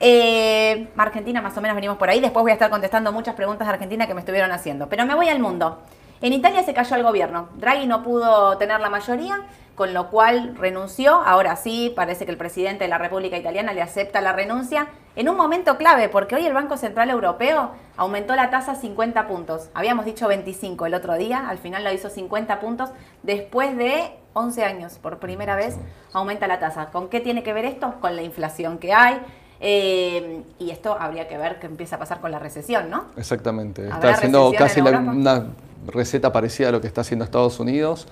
Eh, 0.00 0.88
Argentina, 0.96 1.42
más 1.42 1.56
o 1.56 1.60
menos 1.60 1.74
venimos 1.74 1.96
por 1.96 2.08
ahí. 2.08 2.20
Después 2.20 2.42
voy 2.42 2.50
a 2.52 2.54
estar 2.54 2.70
contestando 2.70 3.12
muchas 3.12 3.34
preguntas 3.34 3.66
de 3.66 3.74
Argentina 3.74 4.06
que 4.06 4.14
me 4.14 4.20
estuvieron 4.20 4.52
haciendo. 4.52 4.88
Pero 4.88 5.04
me 5.06 5.14
voy 5.14 5.28
al 5.28 5.40
mundo. 5.40 5.82
En 6.20 6.32
Italia 6.32 6.64
se 6.64 6.74
cayó 6.74 6.96
el 6.96 7.04
gobierno. 7.04 7.48
Draghi 7.56 7.86
no 7.86 8.02
pudo 8.02 8.58
tener 8.58 8.80
la 8.80 8.90
mayoría, 8.90 9.42
con 9.76 9.94
lo 9.94 10.10
cual 10.10 10.56
renunció. 10.56 11.14
Ahora 11.14 11.54
sí, 11.54 11.92
parece 11.94 12.24
que 12.24 12.32
el 12.32 12.36
presidente 12.36 12.84
de 12.84 12.90
la 12.90 12.98
República 12.98 13.36
Italiana 13.36 13.72
le 13.72 13.82
acepta 13.82 14.20
la 14.20 14.32
renuncia 14.32 14.88
en 15.14 15.28
un 15.28 15.36
momento 15.36 15.78
clave, 15.78 16.08
porque 16.08 16.34
hoy 16.34 16.44
el 16.44 16.52
Banco 16.52 16.76
Central 16.76 17.10
Europeo 17.10 17.70
aumentó 17.96 18.34
la 18.34 18.50
tasa 18.50 18.74
50 18.74 19.28
puntos. 19.28 19.70
Habíamos 19.74 20.04
dicho 20.04 20.26
25 20.26 20.86
el 20.86 20.94
otro 20.94 21.14
día, 21.14 21.48
al 21.48 21.58
final 21.58 21.84
lo 21.84 21.92
hizo 21.92 22.10
50 22.10 22.58
puntos 22.58 22.90
después 23.22 23.76
de 23.76 24.10
11 24.32 24.64
años. 24.64 24.98
Por 24.98 25.18
primera 25.18 25.54
vez 25.54 25.76
aumenta 26.12 26.48
la 26.48 26.58
tasa. 26.58 26.86
¿Con 26.86 27.08
qué 27.08 27.20
tiene 27.20 27.44
que 27.44 27.52
ver 27.52 27.64
esto? 27.64 27.94
Con 28.00 28.16
la 28.16 28.22
inflación 28.22 28.78
que 28.78 28.92
hay. 28.92 29.20
Eh, 29.60 30.42
y 30.58 30.70
esto 30.70 30.96
habría 30.98 31.26
que 31.26 31.36
ver 31.36 31.58
qué 31.58 31.66
empieza 31.66 31.96
a 31.96 31.98
pasar 31.98 32.20
con 32.20 32.30
la 32.30 32.38
recesión, 32.38 32.90
¿no? 32.90 33.06
Exactamente. 33.16 33.88
Está 33.88 34.10
haciendo 34.10 34.52
casi 34.56 34.80
una 34.80 35.46
receta 35.86 36.32
parecida 36.32 36.68
a 36.68 36.72
lo 36.72 36.80
que 36.80 36.86
está 36.86 37.02
haciendo 37.02 37.24
Estados 37.24 37.60
Unidos. 37.60 38.06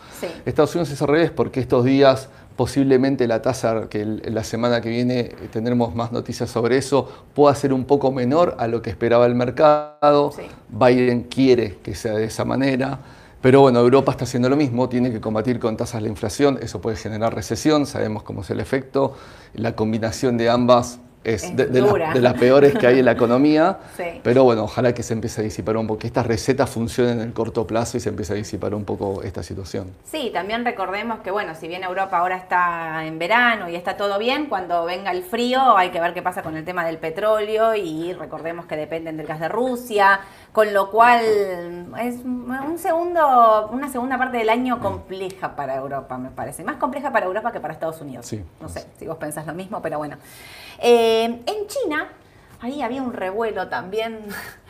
Estados 0.44 0.74
Unidos 0.74 0.90
es 0.90 1.02
al 1.02 1.08
revés 1.08 1.30
porque 1.30 1.60
estos 1.60 1.84
días 1.84 2.28
posiblemente 2.56 3.28
la 3.28 3.42
tasa, 3.42 3.88
que 3.88 4.04
la 4.04 4.42
semana 4.42 4.80
que 4.80 4.88
viene 4.88 5.20
eh, 5.20 5.48
tendremos 5.52 5.94
más 5.94 6.10
noticias 6.10 6.50
sobre 6.50 6.78
eso, 6.78 7.08
pueda 7.34 7.54
ser 7.54 7.72
un 7.72 7.84
poco 7.84 8.10
menor 8.10 8.56
a 8.58 8.66
lo 8.66 8.82
que 8.82 8.90
esperaba 8.90 9.26
el 9.26 9.34
mercado. 9.34 10.32
Biden 10.68 11.24
quiere 11.24 11.78
que 11.82 11.94
sea 11.94 12.14
de 12.14 12.24
esa 12.24 12.44
manera. 12.44 12.98
Pero 13.42 13.60
bueno, 13.60 13.78
Europa 13.78 14.12
está 14.12 14.24
haciendo 14.24 14.48
lo 14.48 14.56
mismo, 14.56 14.88
tiene 14.88 15.12
que 15.12 15.20
combatir 15.20 15.60
con 15.60 15.76
tasas 15.76 16.02
de 16.02 16.08
inflación, 16.08 16.58
eso 16.62 16.80
puede 16.80 16.96
generar 16.96 17.34
recesión, 17.34 17.86
sabemos 17.86 18.22
cómo 18.22 18.40
es 18.40 18.50
el 18.50 18.58
efecto. 18.58 19.14
La 19.54 19.76
combinación 19.76 20.36
de 20.36 20.48
ambas 20.48 20.98
es, 21.26 21.56
de, 21.56 22.20
las 22.20 22.34
peores 22.34 22.78
que 22.78 22.86
hay 22.86 23.00
en 23.00 23.04
la 23.04 23.12
economía. 23.12 23.78
Pero 24.22 24.44
bueno, 24.44 24.64
ojalá 24.64 24.94
que 24.94 25.02
se 25.02 25.12
empiece 25.12 25.40
a 25.40 25.44
disipar 25.44 25.76
un 25.76 25.86
poco, 25.86 25.98
que 25.98 26.06
estas 26.06 26.26
recetas 26.26 26.70
funcionen 26.70 27.20
en 27.20 27.28
el 27.28 27.32
corto 27.32 27.66
plazo 27.66 27.96
y 27.96 28.00
se 28.00 28.10
empiece 28.10 28.32
a 28.32 28.36
disipar 28.36 28.74
un 28.74 28.84
poco 28.84 29.22
esta 29.22 29.42
situación. 29.42 29.90
Sí, 30.04 30.30
también 30.32 30.64
recordemos 30.64 31.20
que, 31.20 31.30
bueno, 31.30 31.54
si 31.54 31.66
bien 31.66 31.82
Europa 31.82 32.18
ahora 32.18 32.36
está 32.36 33.04
en 33.04 33.18
verano 33.18 33.68
y 33.68 33.74
está 33.74 33.96
todo 33.96 34.18
bien, 34.18 34.46
cuando 34.46 34.84
venga 34.84 35.10
el 35.10 35.24
frío 35.24 35.76
hay 35.76 35.90
que 35.90 36.00
ver 36.00 36.14
qué 36.14 36.22
pasa 36.22 36.42
con 36.42 36.56
el 36.56 36.64
tema 36.64 36.84
del 36.86 36.98
petróleo 36.98 37.74
y 37.74 38.12
recordemos 38.12 38.66
que 38.66 38.76
dependen 38.76 39.16
del 39.16 39.26
gas 39.26 39.40
de 39.40 39.48
Rusia, 39.48 40.20
con 40.52 40.72
lo 40.72 40.90
cual 40.90 41.20
es 42.00 42.16
un 42.24 42.78
segundo, 42.78 43.68
una 43.72 43.90
segunda 43.90 44.16
parte 44.16 44.38
del 44.38 44.48
año 44.48 44.80
compleja 44.80 45.56
para 45.56 45.76
Europa, 45.76 46.16
me 46.18 46.30
parece. 46.30 46.64
Más 46.64 46.76
compleja 46.76 47.12
para 47.12 47.26
Europa 47.26 47.52
que 47.52 47.60
para 47.60 47.74
Estados 47.74 48.00
Unidos. 48.00 48.26
Sí. 48.26 48.42
No 48.60 48.68
sé 48.68 48.86
si 48.98 49.06
vos 49.06 49.16
pensás 49.16 49.46
lo 49.46 49.54
mismo, 49.54 49.82
pero 49.82 49.98
bueno. 49.98 50.16
Eh, 50.78 51.15
en 51.24 51.66
China, 51.66 52.08
ahí 52.60 52.82
había 52.82 53.02
un 53.02 53.12
revuelo 53.12 53.68
también. 53.68 54.20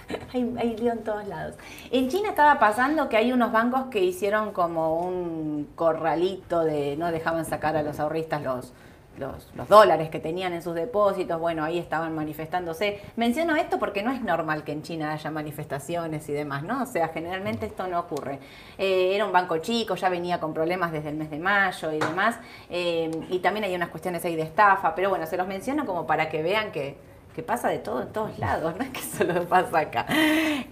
hay, 0.33 0.55
hay 0.59 0.77
lío 0.77 0.93
en 0.93 1.05
todos 1.05 1.27
lados. 1.27 1.55
En 1.91 2.09
China 2.09 2.31
estaba 2.31 2.59
pasando 2.59 3.09
que 3.09 3.17
hay 3.17 3.33
unos 3.33 3.53
bancos 3.53 3.87
que 3.91 4.05
hicieron 4.05 4.53
como 4.53 5.01
un 5.01 5.69
corralito 5.75 6.65
de 6.65 6.97
no 6.97 7.11
dejaban 7.11 7.45
sacar 7.45 7.77
a 7.77 7.83
los 7.83 8.01
ahorristas 8.01 8.43
los, 8.43 8.73
los, 9.19 9.69
dólares 9.69 10.11
que 10.11 10.19
tenían 10.19 10.53
en 10.53 10.63
sus 10.63 10.75
depósitos, 10.75 11.41
bueno, 11.41 11.65
ahí 11.65 11.79
estaban 11.79 12.15
manifestándose. 12.15 13.01
Menciono 13.17 13.57
esto 13.57 13.79
porque 13.79 14.03
no 14.03 14.11
es 14.11 14.23
normal 14.23 14.65
que 14.65 14.73
en 14.73 14.83
China 14.83 15.13
haya 15.13 15.31
manifestaciones 15.31 16.29
y 16.29 16.33
demás, 16.33 16.63
¿no? 16.63 16.83
O 16.83 16.87
sea, 16.87 17.09
generalmente 17.09 17.67
esto 17.67 17.87
no 17.87 18.01
ocurre. 18.01 18.39
Eh, 18.79 19.15
era 19.15 19.25
un 19.25 19.33
banco 19.33 19.59
chico, 19.59 19.95
ya 19.95 20.09
venía 20.09 20.41
con 20.41 20.55
problemas 20.55 20.93
desde 20.93 21.11
el 21.11 21.17
mes 21.17 21.31
de 21.31 21.39
mayo 21.39 21.93
y 21.93 21.99
demás, 21.99 22.39
eh, 22.71 23.11
y 23.31 23.39
también 23.41 23.65
hay 23.65 23.75
unas 23.75 23.89
cuestiones 23.89 24.25
ahí 24.25 24.37
de 24.37 24.43
estafa, 24.43 24.95
pero 24.95 25.11
bueno, 25.11 25.27
se 25.27 25.37
los 25.37 25.47
menciono 25.47 25.87
como 25.87 26.07
para 26.07 26.29
que 26.29 26.43
vean 26.43 26.73
que, 26.73 26.99
pasa 27.47 27.69
de 27.69 27.79
todo 27.79 28.01
en 28.01 28.09
todos 28.15 28.39
lados, 28.39 28.75
no 28.79 28.83
es 28.83 28.91
que 28.93 29.01
solo 29.01 29.45
pasa 29.45 29.81
acá. 29.81 30.07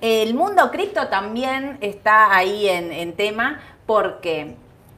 El 0.01 0.35
mundo 0.35 0.71
cripto 0.71 1.09
también 1.09 1.77
está 1.83 2.35
ahí 2.35 2.69
en, 2.69 2.91
en 2.91 3.13
tema 3.13 3.61
porque, 3.85 4.57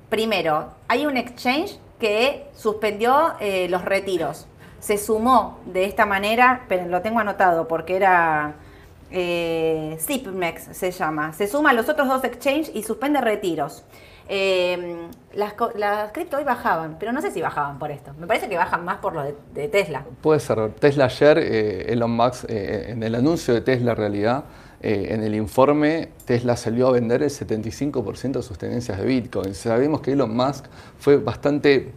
primero, 0.09 0.69
hay 0.87 1.07
un 1.07 1.17
exchange 1.17 1.81
que 1.99 2.47
suspendió 2.55 3.35
eh, 3.41 3.69
los 3.69 3.85
retiros. 3.85 4.47
Se 4.81 4.99
sumó 4.99 5.59
de 5.67 5.85
esta 5.85 6.07
manera, 6.07 6.65
pero 6.69 6.87
lo 6.87 7.03
tengo 7.03 7.19
anotado 7.19 7.67
porque 7.67 7.97
era 7.97 8.55
eh, 9.11 9.97
Zipmex 10.01 10.69
se 10.73 10.91
llama. 10.91 11.33
Se 11.33 11.47
suma 11.47 11.71
a 11.71 11.73
los 11.73 11.89
otros 11.89 12.09
dos 12.09 12.25
exchanges 12.25 12.71
y 12.75 12.83
suspende 12.83 13.21
retiros. 13.21 13.85
Eh, 14.29 15.09
las, 15.35 15.55
las 15.77 16.13
cripto 16.13 16.37
hoy 16.37 16.45
bajaban, 16.45 16.97
pero 16.99 17.13
no 17.13 17.23
sé 17.23 17.31
si 17.31 17.41
bajaban 17.41 17.79
por 17.79 17.91
esto. 17.91 18.13
Me 18.19 18.27
parece 18.27 18.49
que 18.49 18.57
bajan 18.57 18.85
más 18.85 18.99
por 18.99 19.15
lo 19.15 19.23
de, 19.23 19.69
Tesla. 19.69 20.05
Puede 20.21 20.41
ser. 20.41 20.73
Tesla 20.73 21.07
ayer, 21.07 21.39
Elon 21.39 22.11
Musk, 22.11 22.45
en 22.49 23.03
el 23.03 23.15
anuncio 23.15 23.55
de 23.55 23.61
Tesla 23.61 23.95
realidad, 23.95 24.45
en 24.81 25.23
el 25.23 25.35
informe, 25.35 26.11
Tesla 26.25 26.57
salió 26.57 26.89
a 26.89 26.93
vender 26.93 27.23
el 27.23 27.31
75% 27.31 28.33
de 28.33 28.43
sus 28.43 28.59
tenencias 28.59 28.99
de 28.99 29.07
Bitcoin. 29.07 29.55
Sabemos 29.55 30.01
que 30.01 30.13
Elon 30.13 30.37
Musk 30.37 30.67
fue 30.99 31.17
bastante 31.17 31.93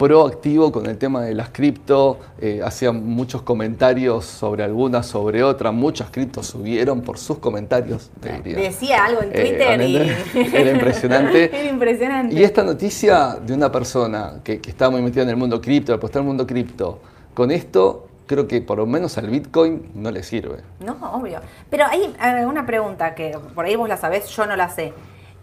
proactivo 0.00 0.72
con 0.72 0.86
el 0.86 0.96
tema 0.96 1.20
de 1.20 1.34
las 1.34 1.50
cripto, 1.50 2.18
eh, 2.40 2.62
hacía 2.64 2.90
muchos 2.90 3.42
comentarios 3.42 4.24
sobre 4.24 4.64
algunas, 4.64 5.04
sobre 5.04 5.42
otras, 5.42 5.74
muchas 5.74 6.08
criptos 6.10 6.46
subieron 6.46 7.02
por 7.02 7.18
sus 7.18 7.36
comentarios, 7.36 8.10
Decía 8.42 9.04
algo 9.04 9.20
en 9.20 9.28
eh, 9.28 9.32
Twitter 9.32 9.80
y... 9.82 10.56
Era 10.56 10.70
impresionante. 10.70 11.44
Era 11.60 11.70
impresionante. 11.70 12.34
Y 12.34 12.42
esta 12.42 12.64
noticia 12.64 13.36
de 13.44 13.52
una 13.52 13.70
persona 13.70 14.40
que, 14.42 14.58
que 14.58 14.70
está 14.70 14.88
muy 14.88 15.02
metida 15.02 15.24
en 15.24 15.28
el 15.28 15.36
mundo 15.36 15.60
cripto, 15.60 15.92
apostar 15.92 16.20
en 16.20 16.24
el 16.24 16.28
mundo 16.28 16.46
cripto, 16.46 16.98
con 17.34 17.50
esto 17.50 18.08
creo 18.30 18.46
que 18.46 18.62
por 18.62 18.78
lo 18.78 18.86
menos 18.86 19.18
al 19.18 19.28
Bitcoin 19.28 19.90
no 19.92 20.12
le 20.12 20.22
sirve. 20.22 20.58
No, 20.78 20.96
obvio. 21.14 21.40
Pero 21.68 21.86
hay 21.88 22.14
una 22.44 22.64
pregunta 22.64 23.16
que 23.16 23.36
por 23.56 23.64
ahí 23.64 23.74
vos 23.74 23.88
la 23.88 23.96
sabés, 23.96 24.28
yo 24.28 24.46
no 24.46 24.54
la 24.54 24.68
sé. 24.68 24.94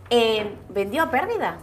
Eh, 0.09 0.55
¿Vendió 0.69 1.03
a 1.03 1.11
pérdida? 1.11 1.57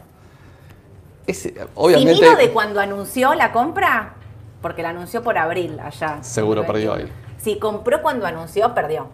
obviamente. 1.76 2.26
¿Y 2.26 2.36
de 2.36 2.50
cuando 2.52 2.78
anunció 2.78 3.32
la 3.32 3.52
compra? 3.52 4.16
Porque 4.60 4.82
la 4.82 4.90
anunció 4.90 5.22
por 5.22 5.38
abril 5.38 5.80
allá. 5.80 6.22
Seguro 6.22 6.66
perdió 6.66 6.92
ahí. 6.92 7.10
Si 7.38 7.58
compró 7.58 8.02
cuando 8.02 8.26
anunció, 8.26 8.74
perdió. 8.74 9.08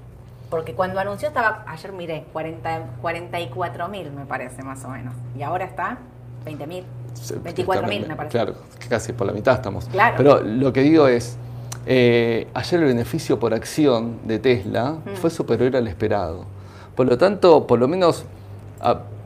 Porque 0.51 0.75
cuando 0.75 0.99
anunció 0.99 1.29
estaba, 1.29 1.65
ayer 1.69 1.93
miré, 1.93 2.25
40, 2.33 2.87
44 3.01 3.87
mil 3.87 4.11
me 4.11 4.27
parece 4.27 4.65
más 4.65 4.85
o 4.85 4.89
menos. 4.89 5.15
Y 5.39 5.45
ahora 5.45 5.65
está 5.65 5.99
20 6.45 6.67
mil. 6.67 6.85
24 7.45 7.87
mil 7.87 8.09
me 8.09 8.17
parece. 8.17 8.33
Claro, 8.33 8.55
casi 8.89 9.13
por 9.13 9.29
la 9.29 9.33
mitad 9.33 9.55
estamos. 9.55 9.85
Claro. 9.85 10.17
Pero 10.17 10.41
lo 10.41 10.73
que 10.73 10.81
digo 10.81 11.07
es, 11.07 11.39
eh, 11.93 12.47
ayer 12.55 12.81
el 12.83 12.87
beneficio 12.87 13.41
por 13.41 13.53
acción 13.53 14.19
de 14.25 14.39
Tesla 14.39 14.93
mm. 14.93 15.17
fue 15.17 15.29
superior 15.29 15.75
al 15.75 15.89
esperado. 15.89 16.45
Por 16.95 17.09
lo 17.09 17.19
tanto, 17.19 17.67
por 17.67 17.81
lo 17.81 17.89
menos 17.89 18.27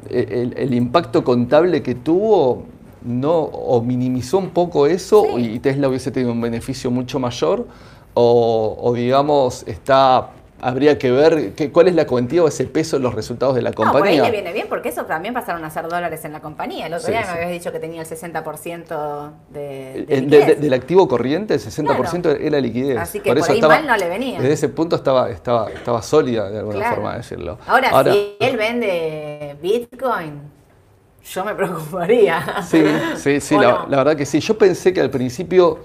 el, 0.09 0.73
impacto 0.73 1.23
contable 1.25 1.83
que 1.83 1.94
tuvo 1.94 2.62
no 3.02 3.35
o 3.35 3.83
minimizó 3.83 4.38
un 4.38 4.49
poco 4.49 4.87
eso 4.87 5.38
y 5.38 5.59
Tesla 5.59 5.88
hubiese 5.88 6.11
tenido 6.11 6.33
un 6.33 6.40
beneficio 6.40 6.90
mucho 6.90 7.18
mayor 7.18 7.66
o, 8.14 8.78
o 8.80 8.94
digamos 8.94 9.64
está 9.66 10.30
habría 10.64 10.99
que 10.99 11.11
ver 11.11 11.52
cuál 11.73 11.88
es 11.88 11.94
la 11.94 12.06
cuantía 12.06 12.42
o 12.42 12.49
ese 12.49 12.64
peso 12.64 12.97
en 12.97 13.02
los 13.02 13.14
resultados 13.14 13.54
de 13.54 13.61
la 13.61 13.73
compañía. 13.73 14.00
No, 14.00 14.00
por 14.00 14.09
ahí 14.09 14.21
le 14.21 14.30
viene 14.30 14.52
bien, 14.52 14.66
porque 14.68 14.88
eso 14.88 15.04
también 15.04 15.35
pasaron 15.35 15.62
a 15.62 15.71
ser 15.71 15.88
dólares 15.88 16.25
en 16.25 16.33
la 16.33 16.40
compañía. 16.40 16.87
El 16.87 16.94
otro 16.94 17.11
día 17.11 17.21
me 17.21 17.33
habías 17.33 17.50
dicho 17.50 17.71
que 17.71 17.78
tenía 17.78 18.00
el 18.00 18.09
60% 18.09 19.30
de, 19.50 20.06
de, 20.06 20.56
Del 20.56 20.73
activo 20.73 21.06
corriente, 21.06 21.54
el 21.54 21.61
60% 21.61 22.38
era 22.40 22.61
liquidez. 22.61 22.99
Así 22.99 23.21
que 23.21 23.28
por, 23.28 23.38
eso 23.38 23.52
ahí 23.52 23.61
mal 23.61 23.87
no 23.87 23.94
le 23.97 24.09
venía. 24.09 24.40
Desde 24.40 24.54
ese 24.54 24.68
punto 24.71 24.97
estaba, 24.97 25.28
estaba, 25.30 25.71
estaba 25.71 26.00
sólida, 26.00 26.50
de 26.50 26.61
alguna 26.61 26.90
forma 26.90 27.12
de 27.12 27.16
decirlo. 27.18 27.59
Ahora, 27.66 28.02
si 28.04 28.37
él 28.40 28.56
vende 28.56 29.56
Bitcoin, 29.61 30.40
yo 31.30 31.44
me 31.44 31.54
preocuparía. 31.56 32.62
Sí, 32.62 32.83
sí, 33.16 33.40
sí, 33.40 33.59
la, 33.59 33.85
la 33.87 33.99
verdad 33.99 34.16
que 34.16 34.25
sí. 34.25 34.40
Yo 34.40 34.56
pensé 34.56 34.94
que 34.94 35.02
al 35.02 35.11
principio 35.11 35.80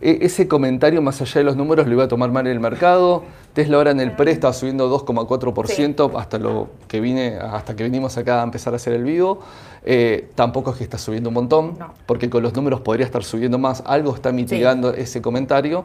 e, 0.00 0.18
ese 0.22 0.48
comentario, 0.48 1.00
más 1.02 1.20
allá 1.20 1.40
de 1.40 1.44
los 1.44 1.56
números, 1.56 1.86
lo 1.86 1.92
iba 1.92 2.04
a 2.04 2.08
tomar 2.08 2.30
mal 2.30 2.46
el 2.46 2.60
mercado 2.60 3.24
Tesla 3.52 3.76
ahora 3.76 3.90
en 3.90 4.00
el 4.00 4.12
pre 4.12 4.32
está 4.32 4.52
subiendo 4.52 4.88
2,4% 4.90 6.18
hasta 6.18 6.38
lo 6.38 6.68
que 6.88 7.00
vine, 7.00 7.36
hasta 7.36 7.76
que 7.76 7.84
vinimos 7.84 8.16
acá 8.16 8.40
a 8.40 8.44
empezar 8.44 8.72
a 8.72 8.76
hacer 8.76 8.94
el 8.94 9.04
vivo. 9.04 9.40
Eh, 9.84 10.30
tampoco 10.34 10.70
es 10.70 10.78
que 10.78 10.84
está 10.84 10.96
subiendo 10.96 11.28
un 11.28 11.34
montón, 11.34 11.78
porque 12.06 12.30
con 12.30 12.42
los 12.42 12.54
números 12.54 12.80
podría 12.80 13.04
estar 13.04 13.24
subiendo 13.24 13.58
más. 13.58 13.82
Algo 13.86 14.14
está 14.14 14.32
mitigando 14.32 14.92
ese 14.94 15.20
comentario. 15.20 15.84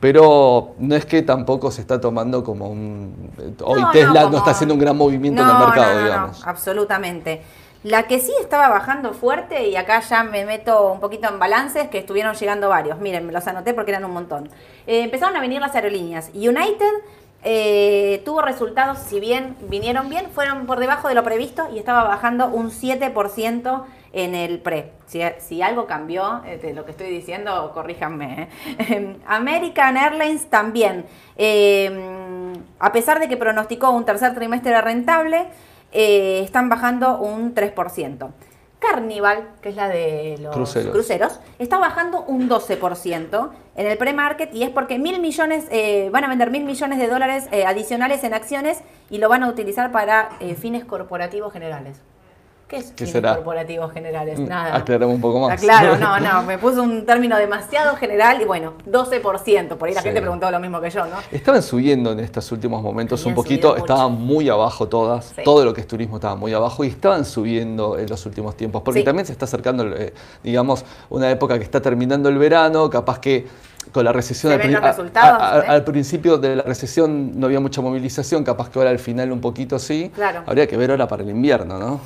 Pero 0.00 0.74
no 0.78 0.94
es 0.94 1.04
que 1.04 1.22
tampoco 1.22 1.72
se 1.72 1.80
está 1.80 2.00
tomando 2.00 2.44
como 2.44 2.68
un... 2.68 3.32
Hoy 3.64 3.82
Tesla 3.92 4.30
no, 4.30 4.38
está 4.38 4.52
haciendo 4.52 4.74
un 4.74 4.80
gran 4.80 4.96
movimiento 4.96 5.42
en 5.42 5.48
el 5.48 5.58
mercado, 5.58 6.04
digamos. 6.04 6.46
absolutamente. 6.46 7.42
La 7.84 8.08
que 8.08 8.18
sí 8.18 8.32
estaba 8.40 8.68
bajando 8.68 9.14
fuerte, 9.14 9.68
y 9.68 9.76
acá 9.76 10.00
ya 10.00 10.24
me 10.24 10.44
meto 10.44 10.90
un 10.90 10.98
poquito 10.98 11.28
en 11.28 11.38
balances, 11.38 11.88
que 11.88 11.98
estuvieron 11.98 12.34
llegando 12.34 12.68
varios. 12.68 12.98
Miren, 12.98 13.24
me 13.24 13.32
los 13.32 13.46
anoté 13.46 13.72
porque 13.72 13.92
eran 13.92 14.04
un 14.04 14.10
montón. 14.10 14.50
Eh, 14.86 15.02
empezaron 15.02 15.36
a 15.36 15.40
venir 15.40 15.60
las 15.60 15.76
aerolíneas. 15.76 16.30
United 16.34 16.92
eh, 17.44 18.20
tuvo 18.24 18.42
resultados, 18.42 18.98
si 18.98 19.20
bien 19.20 19.56
vinieron 19.68 20.08
bien, 20.08 20.28
fueron 20.30 20.66
por 20.66 20.80
debajo 20.80 21.06
de 21.06 21.14
lo 21.14 21.22
previsto 21.22 21.68
y 21.72 21.78
estaba 21.78 22.02
bajando 22.02 22.48
un 22.48 22.72
7% 22.72 23.84
en 24.12 24.34
el 24.34 24.58
pre. 24.58 24.90
Si, 25.06 25.62
algo 25.62 25.86
cambió 25.86 26.42
eh, 26.46 26.58
de 26.58 26.74
lo 26.74 26.84
que 26.84 26.90
estoy 26.90 27.10
diciendo, 27.10 27.70
corríjanme. 27.74 28.48
American 29.28 29.96
Airlines 29.96 30.50
también. 30.50 31.06
a 32.80 32.92
pesar 32.92 33.20
de 33.20 33.28
que 33.28 33.36
pronosticó 33.36 33.90
un 33.90 34.04
tercer 34.04 34.34
trimestre 34.34 34.80
rentable, 34.80 35.46
eh, 35.92 36.40
están 36.44 36.68
bajando 36.68 37.18
un 37.18 37.54
3%. 37.54 38.30
Carnival, 38.78 39.48
que 39.60 39.70
es 39.70 39.76
la 39.76 39.88
de 39.88 40.38
los 40.40 40.54
cruceros, 40.54 41.40
está 41.58 41.78
bajando 41.78 42.22
un 42.22 42.48
12% 42.48 43.50
en 43.74 43.86
el 43.86 43.98
pre-market 43.98 44.54
y 44.54 44.62
es 44.62 44.70
porque 44.70 45.00
mil 45.00 45.20
millones, 45.20 45.66
eh, 45.72 46.10
van 46.12 46.22
a 46.22 46.28
vender 46.28 46.52
mil 46.52 46.64
millones 46.64 47.00
de 47.00 47.08
dólares 47.08 47.48
eh, 47.50 47.66
adicionales 47.66 48.22
en 48.22 48.34
acciones 48.34 48.82
y 49.10 49.18
lo 49.18 49.28
van 49.28 49.42
a 49.42 49.48
utilizar 49.48 49.90
para 49.90 50.30
fines 50.60 50.84
corporativos 50.84 51.52
generales. 51.52 52.00
¿Qué 52.68 52.76
es 52.76 52.92
¿Qué 52.94 53.06
será? 53.06 53.34
corporativos 53.36 53.90
generales? 53.92 54.38
Mm, 54.38 54.46
Nada. 54.46 54.76
Aclaramos 54.76 55.14
un 55.14 55.22
poco 55.22 55.40
más. 55.40 55.58
Claro, 55.58 55.96
no, 56.00 56.20
no, 56.20 56.42
me 56.42 56.58
puso 56.58 56.82
un 56.82 57.06
término 57.06 57.38
demasiado 57.38 57.96
general 57.96 58.42
y 58.42 58.44
bueno, 58.44 58.74
12%. 58.86 59.76
Por 59.78 59.88
ahí 59.88 59.94
la 59.94 60.02
gente 60.02 60.20
preguntó 60.20 60.50
lo 60.50 60.60
mismo 60.60 60.78
que 60.78 60.90
yo, 60.90 61.06
¿no? 61.06 61.16
Estaban 61.32 61.62
subiendo 61.62 62.12
en 62.12 62.20
estos 62.20 62.52
últimos 62.52 62.82
momentos 62.82 63.24
un 63.24 63.34
poquito, 63.34 63.74
estaban 63.74 64.12
muy 64.12 64.50
abajo 64.50 64.86
todas, 64.86 65.32
todo 65.44 65.64
lo 65.64 65.72
que 65.72 65.80
es 65.80 65.86
turismo 65.86 66.16
estaba 66.16 66.36
muy 66.36 66.52
abajo 66.52 66.84
y 66.84 66.88
estaban 66.88 67.24
subiendo 67.24 67.98
en 67.98 68.06
los 68.06 68.26
últimos 68.26 68.54
tiempos, 68.54 68.82
porque 68.82 69.02
también 69.02 69.24
se 69.24 69.32
está 69.32 69.46
acercando, 69.46 69.86
eh, 69.96 70.12
digamos, 70.44 70.84
una 71.08 71.30
época 71.30 71.56
que 71.56 71.64
está 71.64 71.80
terminando 71.80 72.28
el 72.28 72.36
verano, 72.36 72.90
capaz 72.90 73.18
que 73.18 73.46
con 73.92 74.04
la 74.04 74.12
recesión 74.12 74.52
al, 74.52 74.60
¿eh? 74.60 74.76
al, 75.66 75.84
principio 75.84 76.36
de 76.36 76.56
la 76.56 76.62
recesión 76.62 77.40
no 77.40 77.46
había 77.46 77.60
mucha 77.60 77.80
movilización, 77.80 78.44
capaz 78.44 78.68
que 78.68 78.78
ahora 78.78 78.90
al 78.90 78.98
final 78.98 79.32
un 79.32 79.40
poquito 79.40 79.78
sí. 79.78 80.12
Claro. 80.14 80.42
Habría 80.44 80.66
que 80.66 80.76
ver 80.76 80.90
ahora 80.90 81.08
para 81.08 81.22
el 81.22 81.30
invierno, 81.30 81.78
¿no? 81.78 82.00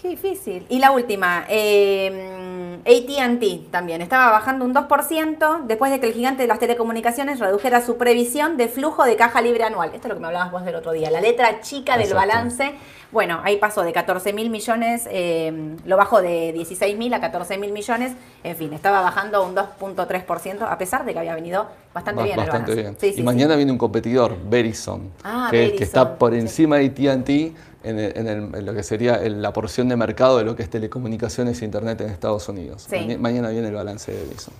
Qué 0.00 0.08
difícil. 0.08 0.64
Y 0.70 0.78
la 0.78 0.92
última, 0.92 1.44
eh, 1.48 2.78
ATT 2.86 3.70
también. 3.70 4.00
Estaba 4.00 4.30
bajando 4.30 4.64
un 4.64 4.72
2% 4.72 5.66
después 5.66 5.90
de 5.90 6.00
que 6.00 6.06
el 6.06 6.14
gigante 6.14 6.42
de 6.42 6.48
las 6.48 6.58
telecomunicaciones 6.58 7.38
redujera 7.38 7.82
su 7.82 7.98
previsión 7.98 8.56
de 8.56 8.68
flujo 8.68 9.04
de 9.04 9.16
caja 9.16 9.42
libre 9.42 9.64
anual. 9.64 9.90
Esto 9.94 10.06
es 10.06 10.08
lo 10.08 10.14
que 10.14 10.20
me 10.20 10.28
hablabas 10.28 10.52
vos 10.52 10.64
del 10.64 10.74
otro 10.74 10.92
día. 10.92 11.10
La 11.10 11.20
letra 11.20 11.60
chica 11.60 11.98
del 11.98 12.14
balance. 12.14 12.72
Bueno, 13.12 13.40
ahí 13.42 13.56
pasó 13.56 13.82
de 13.82 13.92
14 13.92 14.32
mil 14.32 14.50
millones, 14.50 15.08
eh, 15.10 15.76
lo 15.84 15.96
bajó 15.96 16.22
de 16.22 16.52
16 16.52 16.96
mil 16.96 17.12
a 17.12 17.20
14 17.20 17.58
mil 17.58 17.72
millones. 17.72 18.12
En 18.44 18.56
fin, 18.56 18.72
estaba 18.72 19.00
bajando 19.00 19.44
un 19.44 19.56
2.3% 19.56 20.62
a 20.62 20.78
pesar 20.78 21.04
de 21.04 21.12
que 21.12 21.18
había 21.18 21.34
venido 21.34 21.66
bastante 21.92 22.22
bien. 22.22 22.36
Bastante 22.36 22.74
bien. 22.74 22.96
y 23.00 23.22
mañana 23.22 23.56
viene 23.56 23.72
un 23.72 23.78
competidor, 23.78 24.36
Verizon, 24.48 25.10
ah, 25.24 25.48
que, 25.50 25.74
que, 25.74 25.82
está 25.82 26.18
por 26.18 26.34
encima 26.34 26.76
de 26.76 26.86
ATT 26.86 27.69
en, 27.82 28.64
lo 28.64 28.74
que 28.74 28.82
sería 28.82 29.18
la 29.28 29.52
porción 29.52 29.88
de 29.88 29.96
mercado 29.96 30.38
de 30.38 30.44
lo 30.44 30.56
que 30.56 30.62
es 30.62 30.70
telecomunicaciones 30.70 31.62
e 31.62 31.64
Internet 31.64 32.00
en 32.00 32.10
Estados 32.10 32.48
Unidos. 32.48 32.88
Mañana 33.18 33.50
viene 33.50 33.68
el 33.68 33.74
balance 33.74 34.12
de 34.12 34.32
eso. 34.32 34.52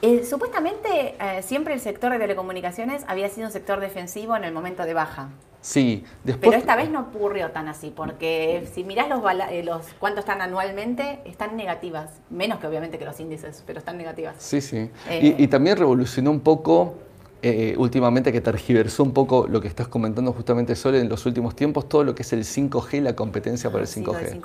Eh, 0.00 0.24
supuestamente 0.24 1.16
eh, 1.20 1.42
siempre 1.42 1.74
el 1.74 1.80
sector 1.80 2.12
de 2.12 2.18
telecomunicaciones 2.18 3.02
había 3.08 3.28
sido 3.28 3.48
un 3.48 3.52
sector 3.52 3.80
defensivo 3.80 4.36
en 4.36 4.44
el 4.44 4.52
momento 4.52 4.84
de 4.84 4.94
baja. 4.94 5.30
Sí, 5.60 6.04
después... 6.22 6.50
Pero 6.50 6.60
esta 6.60 6.76
vez 6.76 6.88
no 6.88 7.00
ocurrió 7.00 7.50
tan 7.50 7.66
así, 7.66 7.92
porque 7.94 8.68
si 8.72 8.84
mirás 8.84 9.08
los, 9.08 9.20
eh, 9.50 9.64
los 9.64 9.86
cuántos 9.98 10.20
están 10.20 10.40
anualmente, 10.40 11.18
están 11.24 11.56
negativas. 11.56 12.10
Menos 12.30 12.60
que 12.60 12.68
obviamente 12.68 12.96
que 12.96 13.04
los 13.04 13.18
índices, 13.18 13.64
pero 13.66 13.80
están 13.80 13.98
negativas. 13.98 14.36
Sí, 14.38 14.60
sí. 14.60 14.88
y, 15.20 15.42
y 15.42 15.48
también 15.48 15.76
revolucionó 15.76 16.30
un 16.30 16.40
poco 16.40 16.94
eh, 17.40 17.74
últimamente 17.78 18.32
que 18.32 18.40
tergiversó 18.40 19.02
un 19.04 19.12
poco 19.12 19.46
lo 19.48 19.60
que 19.60 19.68
estás 19.68 19.86
comentando 19.88 20.32
justamente 20.32 20.74
solo 20.74 20.98
en 20.98 21.08
los 21.08 21.24
últimos 21.26 21.54
tiempos, 21.54 21.88
todo 21.88 22.02
lo 22.02 22.14
que 22.14 22.22
es 22.22 22.32
el 22.32 22.44
5G, 22.44 23.00
la 23.00 23.14
competencia 23.14 23.70
por 23.70 23.80
el 23.80 23.86
5G. 23.86 24.40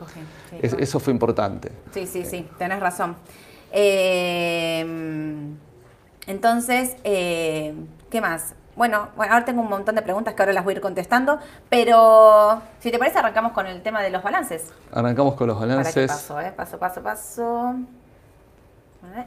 eso 0.62 1.00
fue 1.00 1.12
importante. 1.12 1.72
Sí, 1.92 2.06
sí, 2.06 2.24
sí, 2.24 2.48
tenés 2.58 2.80
razón. 2.80 3.16
Eh, 3.72 4.86
entonces, 6.28 6.96
eh, 7.04 7.74
¿qué 8.10 8.22
más? 8.22 8.54
Bueno, 8.76 9.10
bueno, 9.16 9.34
ahora 9.34 9.46
tengo 9.46 9.62
un 9.62 9.70
montón 9.70 9.96
de 9.96 10.02
preguntas 10.02 10.34
que 10.34 10.42
ahora 10.42 10.54
las 10.54 10.64
voy 10.64 10.74
a 10.74 10.78
ir 10.78 10.82
contestando, 10.82 11.40
pero 11.70 12.62
si 12.80 12.92
te 12.92 12.98
parece 12.98 13.20
arrancamos 13.20 13.52
con 13.52 13.68
el 13.68 13.82
tema 13.82 14.02
de 14.02 14.10
los 14.10 14.24
balances. 14.24 14.70
Arrancamos 14.92 15.36
con 15.36 15.48
los 15.48 15.60
balances. 15.60 16.12
paso, 16.12 16.38
paso, 16.56 16.80
paso, 16.80 17.04
paso. 17.04 17.76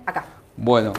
Acá. 0.05 0.25
Bueno, 0.57 0.93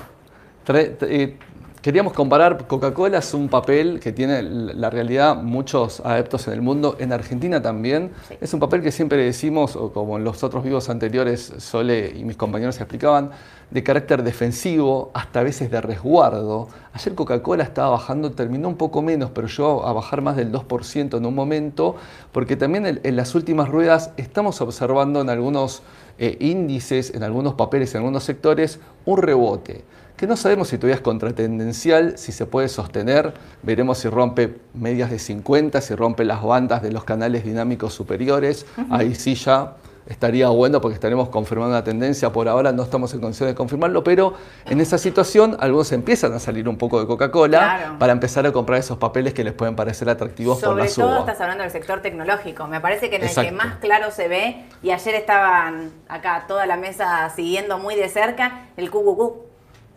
Queríamos 1.88 2.12
comparar, 2.12 2.67
Coca-Cola 2.67 3.19
es 3.19 3.34
un 3.34 3.47
papel 3.47 4.02
que 4.02 4.12
tiene 4.12 4.43
la 4.43 4.89
realidad 4.89 5.38
muchos 5.38 6.02
adeptos 6.02 6.45
en 6.50 6.56
el 6.56 6.62
mundo, 6.62 6.97
en 7.00 7.13
Argentina 7.13 7.62
también. 7.62 8.12
Es 8.41 8.54
un 8.54 8.60
papel 8.60 8.82
que 8.82 8.91
siempre 8.91 9.23
decimos, 9.23 9.78
o 9.78 9.93
como 9.93 10.17
en 10.17 10.26
los 10.26 10.43
otros 10.43 10.65
vivos 10.65 10.89
anteriores 10.89 11.54
Sole 11.60 12.12
y 12.13 12.26
mis 12.26 12.36
compañeros 12.36 12.76
explicaban, 12.82 13.32
de 13.71 13.84
carácter 13.84 14.23
defensivo, 14.23 15.12
hasta 15.13 15.39
a 15.39 15.43
veces 15.43 15.71
de 15.71 15.80
resguardo. 15.80 16.67
Ayer 16.91 17.15
Coca-Cola 17.15 17.63
estaba 17.63 17.91
bajando, 17.91 18.32
terminó 18.32 18.67
un 18.67 18.76
poco 18.76 19.02
menos, 19.02 19.32
pero 19.34 19.47
llegó 19.47 19.88
a 19.88 19.93
bajar 19.93 20.21
más 20.21 20.36
del 20.36 20.52
2% 20.52 21.17
en 21.17 21.26
un 21.26 21.36
momento, 21.36 21.95
porque 22.34 22.58
también 22.58 23.00
en, 23.02 23.15
las 23.15 23.34
últimas 23.34 23.69
ruedas 23.69 24.12
estamos 24.17 24.60
observando 24.60 25.21
en 25.21 25.30
algunos 25.30 25.84
eh, 26.19 26.36
índices, 26.41 27.13
en 27.15 27.23
algunos 27.23 27.54
papeles, 27.54 27.95
en 27.95 28.00
algunos 28.00 28.26
sectores, 28.26 28.82
un 29.06 29.19
rebote 29.19 29.86
que 30.17 30.25
no 30.25 30.36
sabemos 30.36 30.69
si 30.69 30.77
todavía 30.77 30.95
es 30.95 31.01
contratendencial, 31.01 32.17
si 32.17 32.32
se 32.32 32.47
puede 32.47 32.69
sostener, 32.69 33.34
veremos 33.62 33.99
si 33.99 34.10
rompe 34.10 34.58
medias 34.73 35.12
de 35.12 35.19
50, 35.19 35.80
si 35.80 35.93
rompe 35.93 36.25
las 36.25 36.43
bandas 36.43 36.82
de 36.82 36.91
los 36.91 37.03
canales 37.03 37.45
dinámicos 37.45 37.93
superiores, 37.93 38.65
ahí 38.89 39.13
sí 39.13 39.36
ya 39.36 39.75
estaría 40.08 40.47
bueno 40.49 40.82
porque 40.82 40.95
estaremos 40.95 41.30
confirmando 41.30 41.75
una 41.75 41.84
tendencia, 41.84 42.32
por 42.32 42.47
ahora 42.47 42.71
no 42.71 42.82
estamos 42.82 43.13
en 43.13 43.19
condiciones 43.19 43.53
de 43.53 43.58
confirmarlo, 43.58 44.03
pero 44.03 44.34
en 44.65 44.80
esa 44.80 44.97
situación 44.97 45.58
algunos 45.60 45.91
empiezan 45.91 46.34
a 46.34 46.39
salir 46.39 46.67
un 46.67 46.77
poco 46.77 46.99
de 46.99 47.06
Coca-Cola 47.06 47.97
para 47.99 48.13
empezar 48.13 48.47
a 48.47 48.51
comprar 48.51 48.80
esos 48.80 48.97
papeles 48.97 49.34
que 49.34 49.43
les 49.43 49.53
pueden 49.53 49.75
parecer 49.75 50.10
atractivos 50.10 50.60
por 50.60 50.77
la 50.77 50.88
suba. 50.88 51.06
Sobre 51.06 51.08
todo 51.10 51.19
estás 51.19 51.41
hablando 51.41 51.63
del 51.63 51.71
sector 51.71 52.01
tecnológico, 52.01 52.67
me 52.67 52.82
parece 52.82 53.10
que 53.12 53.17
en 53.17 53.25
el 53.25 53.36
que 53.36 53.51
más 53.51 53.75
claro 53.75 54.10
se 54.10 54.27
ve, 54.27 54.65
y 54.82 54.91
ayer 54.91 55.13
estaban 55.13 55.91
acá 56.08 56.45
toda 56.47 56.65
la 56.65 56.77
mesa 56.77 57.30
siguiendo 57.36 57.77
muy 57.77 57.95
de 57.95 58.10
cerca, 58.10 58.69
el 58.77 58.89
QQQ 58.89 59.46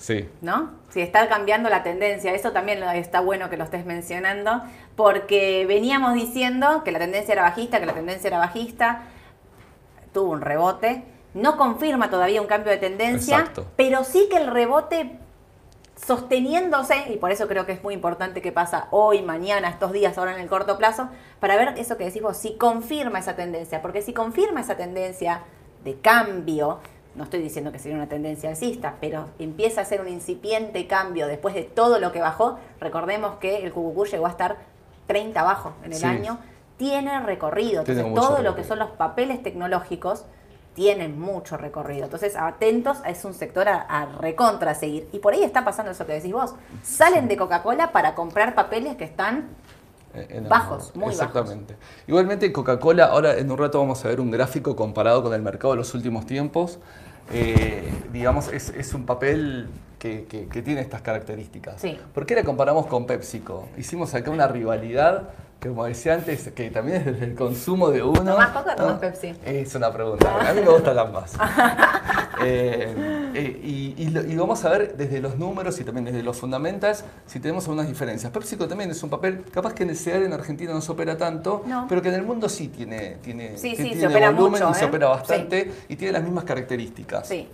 Sí. 0.00 0.30
¿No? 0.40 0.70
Si 0.88 1.02
está 1.02 1.28
cambiando 1.28 1.68
la 1.68 1.82
tendencia, 1.82 2.32
eso 2.32 2.52
también 2.52 2.82
está 2.82 3.20
bueno 3.20 3.50
que 3.50 3.58
lo 3.58 3.64
estés 3.64 3.84
mencionando, 3.84 4.62
porque 4.96 5.66
veníamos 5.68 6.14
diciendo 6.14 6.82
que 6.84 6.90
la 6.90 6.98
tendencia 6.98 7.32
era 7.32 7.42
bajista, 7.42 7.78
que 7.78 7.86
la 7.86 7.92
tendencia 7.92 8.28
era 8.28 8.38
bajista, 8.38 9.02
tuvo 10.14 10.32
un 10.32 10.40
rebote, 10.40 11.04
no 11.34 11.58
confirma 11.58 12.08
todavía 12.08 12.40
un 12.40 12.46
cambio 12.46 12.72
de 12.72 12.78
tendencia, 12.78 13.52
pero 13.76 14.02
sí 14.02 14.26
que 14.30 14.38
el 14.38 14.46
rebote 14.46 15.18
sosteniéndose, 15.94 17.12
y 17.12 17.18
por 17.18 17.30
eso 17.30 17.46
creo 17.46 17.66
que 17.66 17.72
es 17.72 17.82
muy 17.82 17.92
importante 17.92 18.40
que 18.40 18.52
pasa 18.52 18.88
hoy, 18.90 19.20
mañana, 19.20 19.68
estos 19.68 19.92
días, 19.92 20.16
ahora 20.16 20.34
en 20.34 20.40
el 20.40 20.48
corto 20.48 20.78
plazo, 20.78 21.10
para 21.40 21.56
ver 21.56 21.74
eso 21.76 21.98
que 21.98 22.04
decimos, 22.04 22.38
si 22.38 22.56
confirma 22.56 23.18
esa 23.18 23.36
tendencia, 23.36 23.82
porque 23.82 24.00
si 24.00 24.14
confirma 24.14 24.62
esa 24.62 24.78
tendencia 24.78 25.42
de 25.84 26.00
cambio, 26.00 26.78
no 27.14 27.24
estoy 27.24 27.42
diciendo 27.42 27.72
que 27.72 27.78
sería 27.78 27.96
una 27.96 28.08
tendencia 28.08 28.50
alcista, 28.50 28.96
pero 29.00 29.28
empieza 29.38 29.80
a 29.80 29.84
ser 29.84 30.00
un 30.00 30.08
incipiente 30.08 30.86
cambio 30.86 31.26
después 31.26 31.54
de 31.54 31.62
todo 31.64 31.98
lo 31.98 32.12
que 32.12 32.20
bajó, 32.20 32.58
recordemos 32.80 33.36
que 33.36 33.64
el 33.64 33.72
QQQ 33.72 34.06
llegó 34.06 34.26
a 34.26 34.30
estar 34.30 34.58
30 35.06 35.40
abajo 35.40 35.72
en 35.84 35.92
el 35.92 36.04
año, 36.04 36.38
tiene 36.76 37.20
recorrido, 37.20 37.80
entonces 37.80 38.14
todo 38.14 38.42
lo 38.42 38.54
que 38.54 38.64
son 38.64 38.78
los 38.78 38.90
papeles 38.90 39.42
tecnológicos, 39.42 40.24
tienen 40.74 41.18
mucho 41.20 41.56
recorrido. 41.56 42.04
Entonces, 42.04 42.36
atentos, 42.36 42.98
es 43.04 43.24
un 43.24 43.34
sector 43.34 43.68
a, 43.68 44.06
recontra 44.18 44.74
seguir. 44.74 45.08
Y 45.12 45.18
por 45.18 45.34
ahí 45.34 45.42
está 45.42 45.64
pasando 45.64 45.90
eso 45.92 46.06
que 46.06 46.12
decís 46.12 46.32
vos. 46.32 46.54
Salen 46.82 47.28
de 47.28 47.36
Coca-Cola 47.36 47.92
para 47.92 48.14
comprar 48.14 48.54
papeles 48.54 48.96
que 48.96 49.04
están 49.04 49.48
eh, 50.14 50.42
bajos, 50.48 50.94
muy 50.94 51.10
Exactamente. 51.10 51.76
Igualmente, 52.06 52.50
Coca-Cola, 52.52 53.06
ahora 53.06 53.38
en 53.38 53.50
un 53.50 53.58
rato 53.58 53.78
vamos 53.78 54.04
a 54.04 54.08
ver 54.08 54.20
un 54.20 54.30
gráfico 54.30 54.74
comparado 54.74 55.22
con 55.22 55.32
el 55.34 55.42
mercado 55.42 55.74
de 55.74 55.78
los 55.78 55.94
últimos 55.94 56.26
tiempos. 56.26 56.78
Eh, 57.32 57.88
digamos, 58.12 58.48
es, 58.48 58.92
un 58.92 59.06
papel 59.06 59.68
que, 59.98 60.48
tiene 60.64 60.80
estas 60.80 61.02
características. 61.02 61.82
¿Por 62.12 62.26
qué 62.26 62.34
la 62.34 62.42
comparamos 62.42 62.86
con 62.86 63.06
PepsiCo? 63.06 63.68
Hicimos 63.76 64.14
acá 64.14 64.30
una 64.30 64.48
rivalidad 64.48 65.30
como 65.62 65.84
decía 65.84 66.14
antes, 66.14 66.50
que 66.54 66.70
también 66.70 67.02
es 67.06 67.22
el 67.22 67.34
consumo 67.34 67.90
de 67.90 68.02
uno. 68.02 68.32
¿Tomás 68.32 68.48
Coca 68.48 68.72
o 68.72 68.76
tomás 68.76 68.98
Pepsi? 68.98 69.34
Es 69.44 69.74
una 69.74 69.92
pregunta. 69.92 70.48
A 70.48 70.54
mí 70.54 70.60
me 70.62 70.70
gustan 70.70 70.98
ambas. 70.98 71.32
Eh, 72.42 73.30
eh, 73.34 73.60
y, 73.62 74.34
vamos 74.34 74.64
a 74.64 74.70
ver 74.70 74.96
desde 74.96 75.20
los 75.20 75.36
números 75.36 75.78
y 75.78 75.84
también 75.84 76.06
desde 76.06 76.22
los 76.22 76.38
fundamentos 76.38 77.04
si 77.26 77.38
tenemos 77.38 77.64
algunas 77.64 77.86
diferencias. 77.86 78.32
PepsiCo 78.32 78.66
también 78.66 78.90
es 78.90 79.02
un 79.02 79.10
papel, 79.10 79.44
capaz 79.52 79.74
que 79.74 79.82
en 79.82 79.90
el 79.90 79.96
CEAR 79.96 80.22
en 80.22 80.32
Argentina 80.32 80.72
no 80.72 80.80
se 80.80 80.90
opera 80.90 81.18
tanto, 81.18 81.62
pero 81.86 82.00
que 82.00 82.08
en 82.08 82.14
el 82.14 82.22
mundo 82.22 82.48
sí 82.48 82.68
tiene, 82.68 83.18
tiene, 83.20 83.56
volumen 84.32 84.62
y 84.70 84.74
se 84.74 84.84
¿eh? 84.84 84.88
opera 84.88 85.08
bastante 85.08 85.70
y 85.86 85.96
tiene 85.96 86.12
las 86.12 86.22
mismas 86.22 86.44
características. 86.44 87.28
Sí. 87.28 87.46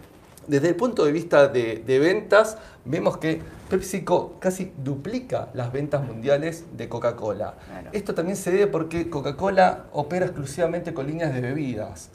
Desde 0.47 0.69
el 0.69 0.77
punto 0.77 1.05
de 1.05 1.13
vista 1.13 1.49
de, 1.49 1.99
ventas, 1.99 2.59
vemos 2.85 3.17
que 3.19 3.43
PepsiCo 3.69 4.37
casi 4.39 4.73
duplica 4.77 5.49
las 5.55 5.73
ventas 5.73 6.05
mundiales 6.05 6.65
de 6.77 6.89
Coca-Cola. 6.89 7.55
Esto 7.93 8.15
también 8.15 8.37
se 8.37 8.53
debe 8.53 8.67
porque 8.69 9.11
Coca-Cola 9.11 9.87
opera 9.93 10.27
exclusivamente 10.27 10.95
con 10.95 11.07
líneas 11.07 11.35
de 11.35 11.41
bebidas, 11.41 12.11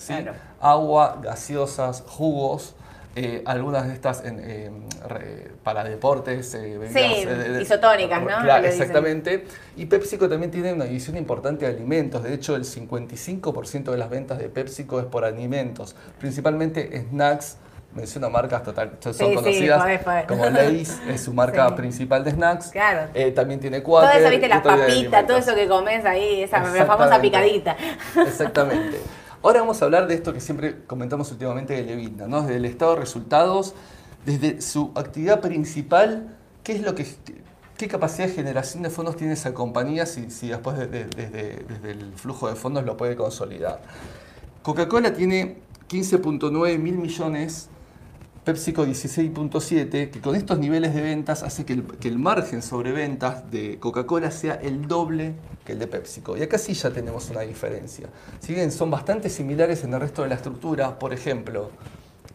agua, 0.59 1.19
gaseosas, 1.21 2.03
jugos. 2.07 2.75
Eh, 3.13 3.43
algunas 3.45 3.89
de 3.89 3.93
estas 3.93 4.23
para 5.63 5.83
deportes, 5.83 6.53
eh, 6.53 6.77
bebidas, 6.77 7.61
isotónicas, 7.61 8.21
¿no? 8.21 8.27
Claro, 8.27 8.65
exactamente. 8.65 9.43
Y 9.75 9.87
PepsiCo 9.87 10.29
también 10.29 10.49
tiene 10.49 10.71
una 10.71 10.85
división 10.85 11.17
importante 11.17 11.65
de 11.65 11.75
alimentos. 11.75 12.23
De 12.23 12.33
hecho, 12.33 12.55
el 12.55 12.63
55% 12.63 13.91
de 13.91 13.97
las 13.97 14.09
ventas 14.09 14.37
de 14.37 14.47
PepsiCo 14.47 15.01
es 15.01 15.07
por 15.07 15.25
alimentos, 15.25 15.93
principalmente 16.19 17.05
snacks, 17.09 17.57
menciona 17.93 18.29
marcas 18.29 18.63
total, 18.63 18.97
son 18.99 19.35
conocidas 19.35 20.01
como 20.27 20.45
Lay's, 20.49 20.99
es 21.07 21.21
su 21.21 21.33
marca 21.33 21.75
principal 21.75 22.23
de 22.23 22.31
snacks. 22.31 22.67
Claro. 22.69 23.09
Eh, 23.13 23.31
también 23.31 23.59
tiene 23.59 23.83
cuatro. 23.83 24.09
Todo 24.09 24.19
eso, 24.19 24.29
viste, 24.29 24.47
las 24.47 24.61
papitas, 24.61 25.27
todo 25.27 25.37
eso 25.37 25.55
que 25.55 25.67
comes 25.67 26.05
ahí, 26.05 26.43
esa 26.43 26.63
famosa 26.85 27.19
picadita. 27.19 27.75
Exactamente. 28.27 28.99
Ahora 29.43 29.61
vamos 29.61 29.81
a 29.81 29.85
hablar 29.85 30.07
de 30.07 30.13
esto 30.13 30.33
que 30.33 30.39
siempre 30.39 30.83
comentamos 30.85 31.31
últimamente 31.31 31.73
de 31.73 31.83
Levita, 31.83 32.27
¿no? 32.27 32.41
Desde 32.41 32.57
el 32.57 32.65
estado 32.65 32.93
de 32.93 33.01
resultados, 33.01 33.73
desde 34.25 34.61
su 34.61 34.91
actividad 34.95 35.41
principal, 35.41 36.37
qué 36.63 36.73
es 36.73 36.81
lo 36.81 36.95
que 36.95 37.05
qué 37.77 37.87
capacidad 37.87 38.27
de 38.27 38.33
generación 38.35 38.83
de 38.83 38.91
fondos 38.91 39.15
tiene 39.15 39.33
esa 39.33 39.55
compañía 39.55 40.05
si, 40.05 40.29
si 40.29 40.49
después 40.49 40.77
desde, 40.77 41.05
desde 41.05 41.91
el 41.91 42.13
flujo 42.13 42.47
de 42.47 42.55
fondos 42.55 42.85
lo 42.85 42.95
puede 42.95 43.15
consolidar. 43.15 43.81
Coca-Cola 44.61 45.13
tiene 45.13 45.57
15.9 45.89 46.77
mil 46.77 46.97
millones 46.99 47.69
PepsiCo 48.43 48.87
16.7, 48.87 50.09
que 50.09 50.19
con 50.19 50.35
estos 50.35 50.57
niveles 50.57 50.95
de 50.95 51.01
ventas 51.03 51.43
hace 51.43 51.63
que 51.63 51.73
el, 51.73 52.17
margen 52.17 52.63
sobre 52.63 52.91
ventas 52.91 53.51
de 53.51 53.77
Coca-Cola 53.77 54.31
sea 54.31 54.55
el 54.55 54.87
doble 54.87 55.35
que 55.63 55.73
el 55.73 55.79
de 55.79 55.85
PepsiCo. 55.85 56.35
Y 56.35 56.41
acá 56.41 56.57
sí 56.57 56.73
ya 56.73 56.89
tenemos 56.89 57.29
una 57.29 57.41
diferencia. 57.41 58.07
Si 58.39 58.55
bien 58.55 58.71
son 58.71 58.89
bastante 58.89 59.29
similares 59.29 59.83
en 59.83 59.93
el 59.93 59.99
resto 59.99 60.23
de 60.23 60.29
la 60.29 60.35
estructura, 60.35 60.97
por 60.97 61.13
ejemplo, 61.13 61.69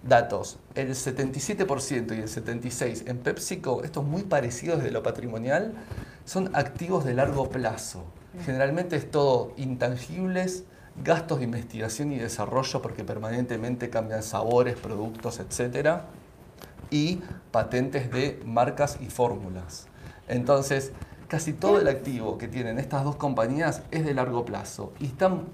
datos, 0.05 0.59
el 0.77 0.90
77% 0.90 2.16
y 2.16 2.21
el 2.21 2.29
76% 2.29 3.03
en 3.11 3.19
PepsiCo, 3.19 3.83
estos 3.83 4.05
muy 4.05 4.23
parecidos 4.23 4.85
de 4.85 4.92
lo 4.92 5.03
patrimonial, 5.03 5.75
son 6.25 6.55
activos 6.55 7.05
de 7.05 7.14
largo 7.14 7.49
plazo. 7.49 8.05
Generalmente 8.45 8.95
es 8.95 9.11
todo 9.11 9.55
intangibles, 9.57 10.62
gastos 11.04 11.38
de 11.38 11.44
investigación 11.44 12.12
y 12.12 12.18
desarrollo 12.18 12.82
porque 12.82 13.04
permanentemente 13.04 13.90
cambian 13.90 14.22
sabores, 14.22 14.76
productos, 14.76 15.40
etc. 15.40 16.00
Y 16.90 17.20
patentes 17.50 18.11
de 18.11 18.40
marcas 18.44 18.98
y 19.00 19.06
fórmulas. 19.06 19.87
Entonces, 20.28 20.92
casi 21.28 21.52
todo 21.52 21.80
el 21.80 21.88
activo 21.88 22.38
que 22.38 22.48
tienen 22.48 22.78
estas 22.78 23.04
dos 23.04 23.16
compañías 23.16 23.82
es 23.90 24.04
de 24.04 24.14
largo 24.14 24.44
plazo 24.44 24.92
y 25.00 25.06
están 25.06 25.44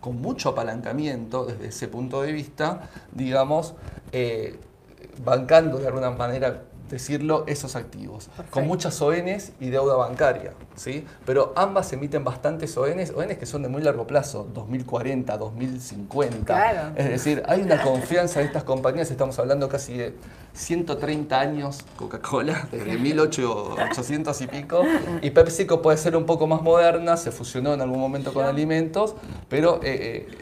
con 0.00 0.20
mucho 0.20 0.50
apalancamiento 0.50 1.44
desde 1.44 1.68
ese 1.68 1.88
punto 1.88 2.22
de 2.22 2.32
vista, 2.32 2.90
digamos, 3.12 3.74
eh, 4.10 4.58
bancando 5.24 5.78
de 5.78 5.86
alguna 5.86 6.10
manera 6.10 6.64
decirlo, 6.92 7.44
esos 7.46 7.74
activos, 7.74 8.28
con 8.50 8.66
muchas 8.66 9.00
ONs 9.00 9.52
y 9.58 9.70
deuda 9.70 9.96
bancaria, 9.96 10.52
¿sí? 10.76 11.06
Pero 11.24 11.54
ambas 11.56 11.90
emiten 11.94 12.22
bastantes 12.22 12.76
ONs, 12.76 13.12
ONs 13.16 13.38
que 13.38 13.46
son 13.46 13.62
de 13.62 13.70
muy 13.70 13.82
largo 13.82 14.06
plazo, 14.06 14.46
2040, 14.52 15.38
2050. 15.38 16.92
Es 16.94 17.08
decir, 17.08 17.42
hay 17.46 17.62
una 17.62 17.82
confianza 17.82 18.40
en 18.40 18.46
estas 18.46 18.64
compañías, 18.64 19.10
estamos 19.10 19.38
hablando 19.38 19.70
casi 19.70 19.96
de 19.96 20.14
130 20.54 21.38
años 21.38 21.80
Coca-Cola, 21.96 22.68
desde 22.72 22.96
1800 22.96 24.40
y 24.40 24.46
pico, 24.46 24.82
y 25.20 25.30
PepsiCo 25.30 25.82
puede 25.82 25.96
ser 25.96 26.16
un 26.16 26.26
poco 26.26 26.46
más 26.46 26.62
moderna, 26.62 27.16
se 27.16 27.32
fusionó 27.32 27.74
en 27.74 27.80
algún 27.80 28.00
momento 28.00 28.32
con 28.32 28.44
alimentos, 28.44 29.14
pero 29.48 29.80
eh, 29.82 30.28
eh, 30.30 30.38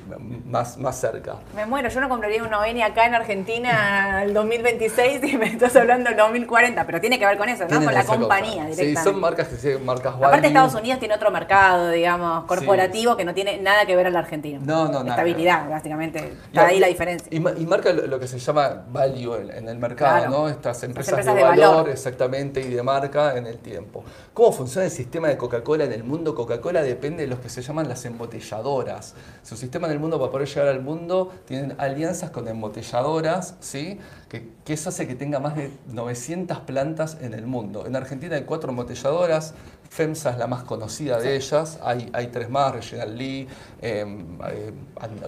más, 0.47 0.79
más 0.79 1.01
cerca. 1.01 1.37
Me 1.55 1.67
muero, 1.67 1.89
yo 1.89 2.01
no 2.01 2.09
compraría 2.09 2.43
una 2.43 2.61
ON 2.61 2.83
acá 2.83 3.07
en 3.07 3.15
Argentina 3.15 4.23
el 4.23 4.35
2026 4.35 5.25
y 5.25 5.37
me 5.37 5.47
estás 5.47 5.75
hablando 5.77 6.11
del 6.11 6.19
2040, 6.19 6.87
pero 6.87 7.01
tiene 7.01 7.19
que 7.19 7.27
ver 7.27 7.39
con 7.39 7.49
eso, 7.49 7.65
¿no? 7.69 7.85
Con 7.85 7.95
la 7.95 8.05
compañía 8.05 8.67
directamente. 8.67 9.01
Sí, 9.01 9.05
son 9.05 9.21
marcas 9.21 9.49
que 9.49 9.57
se 9.57 9.79
marcas 9.79 10.15
Aparte 10.15 10.51
Estados 10.51 10.75
Unidos 10.75 10.99
tiene 10.99 11.15
otro 11.15 11.31
mercado, 11.31 11.91
digamos, 11.91 12.45
corporativo 12.45 13.17
que 13.17 13.25
no 13.25 13.35
tiene 13.35 13.59
nada 13.59 13.87
que 13.87 13.97
ver 13.97 14.07
al 14.07 14.17
argentino. 14.17 14.61
No, 14.65 14.87
no, 14.87 15.05
nada. 15.05 15.11
Estabilidad, 15.11 15.69
básicamente. 15.69 16.33
Está 16.47 16.67
ahí 16.67 16.79
la 16.79 16.89
diferencia. 16.89 17.29
Y, 17.31 17.41
marca 17.41 17.93
lo, 17.93 18.19
que 18.19 18.27
se 18.27 18.39
llama 18.39 18.85
value 18.89 19.37
en, 19.57 19.69
el 19.69 19.79
mercado, 19.79 20.00
¿no? 20.29 20.49
Estas 20.49 20.83
empresas, 20.83 21.25
de, 21.25 21.43
valor, 21.43 21.89
exactamente, 21.89 22.61
y 22.61 22.69
de 22.69 22.83
marca 22.83 23.37
en 23.37 23.47
el 23.47 23.59
tiempo. 23.59 24.05
¿Cómo 24.35 24.53
funciona 24.53 24.87
el 24.87 24.91
sistema 24.91 25.29
de 25.29 25.37
Coca-Cola 25.37 25.85
en 25.85 25.93
el 25.93 26.05
mundo? 26.05 26.35
Coca-Cola 26.35 26.83
depende 26.83 27.23
de 27.23 27.29
los 27.29 27.41
que 27.41 27.49
se 27.49 27.63
llaman 27.63 27.89
las 27.89 28.05
embotelladoras. 28.05 29.15
Su 29.43 29.57
sistema 29.57 29.87
en 29.87 29.95
el 29.95 29.99
mundo, 29.99 30.19
para 30.19 30.31
poder 30.31 30.49
llegar 30.49 30.69
al 30.69 30.81
mundo, 30.81 31.33
tienen 31.45 31.75
alianzas 31.79 32.31
con 32.31 32.49
embotelladoras, 32.49 33.55
¿sí? 33.61 33.99
Que, 34.29 34.49
que 34.65 34.73
eso 34.73 34.89
hace 34.89 35.07
que 35.07 35.15
tenga 35.15 35.41
más 35.41 35.57
de 35.57 35.71
900 35.89 36.61
plantas 36.61 37.19
en 37.21 37.35
el 37.35 37.47
mundo. 37.47 37.87
En 37.87 37.97
Argentina 37.97 38.37
hay 38.37 38.45
cuatro 38.45 38.71
embotelladoras, 38.71 39.55
FEMSA 39.91 40.31
es 40.31 40.39
la 40.39 40.47
más 40.47 40.63
conocida 40.63 41.19
de 41.19 41.35
ellas, 41.35 41.81
hay, 41.83 42.09
hay 42.13 42.29
tres 42.29 42.49
más, 42.49 42.73
Reginald 42.73 43.17
Lee, 43.19 43.49
em, 43.83 44.39
eh, 44.47 44.73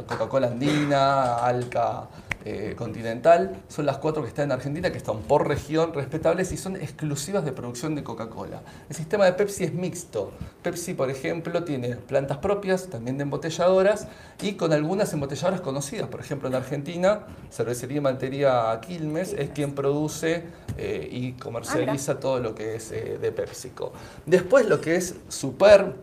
Coca-Cola 0.06 0.46
Andina, 0.46 1.34
Alca 1.36 2.08
eh, 2.44 2.74
Continental, 2.76 3.62
son 3.68 3.86
las 3.86 3.98
cuatro 3.98 4.22
que 4.22 4.28
están 4.28 4.46
en 4.46 4.52
Argentina, 4.52 4.90
que 4.90 4.98
están 4.98 5.18
por 5.20 5.46
región 5.46 5.92
respetables 5.94 6.52
y 6.52 6.56
son 6.56 6.76
exclusivas 6.76 7.44
de 7.44 7.52
producción 7.52 7.94
de 7.94 8.04
Coca-Cola. 8.04 8.62
El 8.88 8.96
sistema 8.96 9.24
de 9.24 9.32
Pepsi 9.32 9.64
es 9.64 9.74
mixto. 9.74 10.32
Pepsi, 10.62 10.94
por 10.94 11.10
ejemplo, 11.10 11.64
tiene 11.64 11.96
plantas 11.96 12.38
propias, 12.38 12.88
también 12.88 13.16
de 13.16 13.22
embotelladoras, 13.22 14.08
y 14.40 14.54
con 14.54 14.72
algunas 14.72 15.12
embotelladoras 15.12 15.60
conocidas. 15.60 16.08
Por 16.08 16.20
ejemplo, 16.20 16.48
en 16.48 16.56
Argentina, 16.56 17.26
Cervecería 17.50 18.00
Maltería 18.00 18.80
Quilmes 18.80 19.34
es 19.34 19.50
quien 19.50 19.74
produce 19.74 20.42
eh, 20.78 21.08
y 21.12 21.32
comercializa 21.32 22.12
ah, 22.12 22.20
todo 22.20 22.40
lo 22.40 22.54
que 22.54 22.76
es 22.76 22.90
de 22.90 23.32
PepsiCo. 23.32 23.92
Después 24.26 24.51
lo 24.60 24.80
que 24.80 24.96
es 24.96 25.14
Super 25.28 25.94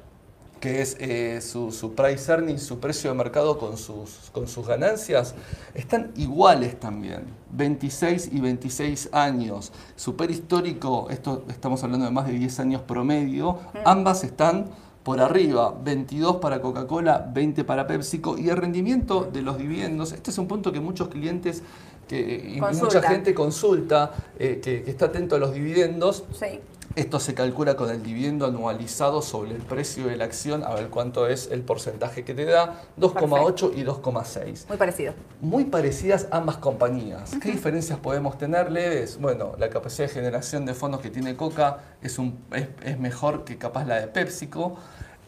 que 0.60 0.82
es 0.82 0.98
eh, 1.00 1.40
su, 1.42 1.72
su, 1.72 1.96
price 1.96 2.30
earning, 2.32 2.60
su 2.60 2.80
precio 2.80 3.10
de 3.10 3.16
mercado 3.16 3.58
con 3.58 3.78
sus, 3.78 4.30
con 4.32 4.48
sus 4.48 4.68
ganancias, 4.68 5.34
están 5.74 6.12
iguales 6.16 6.80
también. 6.80 7.24
26 7.52 8.30
y 8.34 8.40
26 8.42 9.10
años. 9.14 9.72
Super 9.96 10.30
histórico, 10.30 11.08
esto 11.10 11.46
estamos 11.48 11.84
hablando 11.84 12.06
de 12.06 12.12
más 12.12 12.28
de 12.28 12.34
10 12.34 12.60
años 12.60 12.82
promedio, 12.82 13.54
mm. 13.54 13.78
ambas 13.86 14.24
están 14.24 14.66
por 15.04 15.22
arriba, 15.22 15.74
22 15.82 16.38
para 16.38 16.62
Coca-Cola, 16.62 17.30
20 17.34 17.64
para 17.64 17.88
PepsiCo 17.88 18.38
y 18.38 18.50
el 18.50 18.58
rendimiento 18.58 19.30
de 19.32 19.42
los 19.42 19.58
dividendos, 19.58 20.12
este 20.12 20.30
es 20.30 20.38
un 20.38 20.48
punto 20.48 20.74
que 20.74 20.82
muchos 20.82 21.08
clientes 21.08 21.64
que, 22.08 22.54
y 22.56 22.60
mucha 22.60 23.02
gente 23.02 23.34
consulta, 23.34 24.12
eh, 24.38 24.60
que, 24.62 24.84
que, 24.84 24.92
está 24.92 25.06
atento 25.06 25.36
a 25.36 25.40
los 25.40 25.54
dividendos. 25.54 26.26
Sí. 26.38 26.60
Esto 26.96 27.20
se 27.20 27.36
calcula 27.36 27.76
con 27.76 27.92
el 27.92 28.02
dividendo 28.02 28.48
anualizado 28.48 29.22
sobre 29.22 29.52
el 29.52 29.62
precio 29.62 30.08
de 30.08 30.18
la 30.18 30.26
acción, 30.26 30.64
a 30.64 30.74
ver 30.74 30.90
cuánto 30.90 31.28
es 31.28 31.50
el 31.52 31.62
porcentaje 31.62 32.24
que 32.24 32.34
te 32.34 32.46
da, 32.46 32.82
2,8 33.00 33.74
y 33.76 33.84
2,6. 33.84 34.68
Muy 34.68 34.78
parecido. 34.78 35.14
Muy 35.40 35.66
parecidas 35.66 36.28
ambas 36.32 36.58
compañías. 36.58 37.32
¿Qué 37.42 37.52
diferencias 37.52 38.00
podemos 38.00 38.38
tener 38.40 38.72
leves? 38.72 39.20
Bueno, 39.22 39.54
la 39.60 39.70
capacidad 39.70 40.08
de 40.08 40.14
generación 40.14 40.66
de 40.66 40.74
fondos 40.74 41.02
que 41.02 41.12
tiene 41.12 41.36
Coca 41.36 41.78
es, 42.02 42.18
un, 42.18 42.40
es, 42.84 43.00
mejor 43.00 43.44
que 43.44 43.58
capaz 43.58 43.86
la 43.86 44.00
de 44.00 44.08
PepsiCo. 44.08 44.76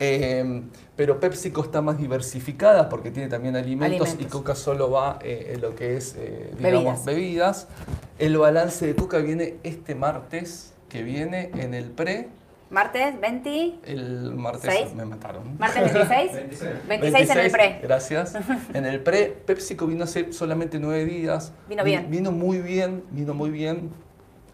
Eh, 0.04 0.64
pero 0.96 1.20
PepsiCo 1.20 1.62
está 1.62 1.84
más 1.84 2.00
diversificada 2.00 2.90
porque 2.90 3.12
tiene 3.12 3.30
también 3.30 3.56
alimentos, 3.56 4.16
y 4.18 4.26
Coca 4.26 4.56
solo 4.56 4.90
va 4.90 5.20
eh, 5.22 5.52
en 5.54 5.62
lo 5.62 5.76
que 5.76 5.96
es, 5.96 6.16
eh, 6.18 6.52
digamos, 6.58 7.06
bebidas. 7.06 7.68
El 8.18 8.36
balance 8.40 8.88
de 8.88 8.96
Coca 8.96 9.20
viene 9.20 9.58
este 9.62 9.94
martes 9.94 10.74
que 10.92 11.04
viene 11.04 11.52
en 11.56 11.74
el 11.74 11.90
pre. 11.90 12.28
Martes 12.70 13.20
20. 13.20 13.80
El 13.86 14.34
martes 14.36 14.94
me 14.94 15.06
mataron. 15.06 15.58
¿Martes 15.58 15.94
26? 15.94 16.32
26. 16.88 17.30
en 17.30 17.38
el 17.38 17.52
pre. 17.52 17.80
Gracias. 17.82 18.36
En 18.74 18.86
el 18.86 19.00
pre, 19.00 19.28
PepsiCo 19.46 19.88
vino 19.88 20.04
hace 20.04 20.34
solamente 20.34 20.80
nueve 20.80 21.06
días. 21.06 21.54
Vino 21.70 21.84
bien. 21.86 22.12
Vino 22.12 22.32
muy 22.32 22.60
bien, 22.60 23.04
vino 23.12 23.34
muy 23.34 23.52
bien. 23.52 23.90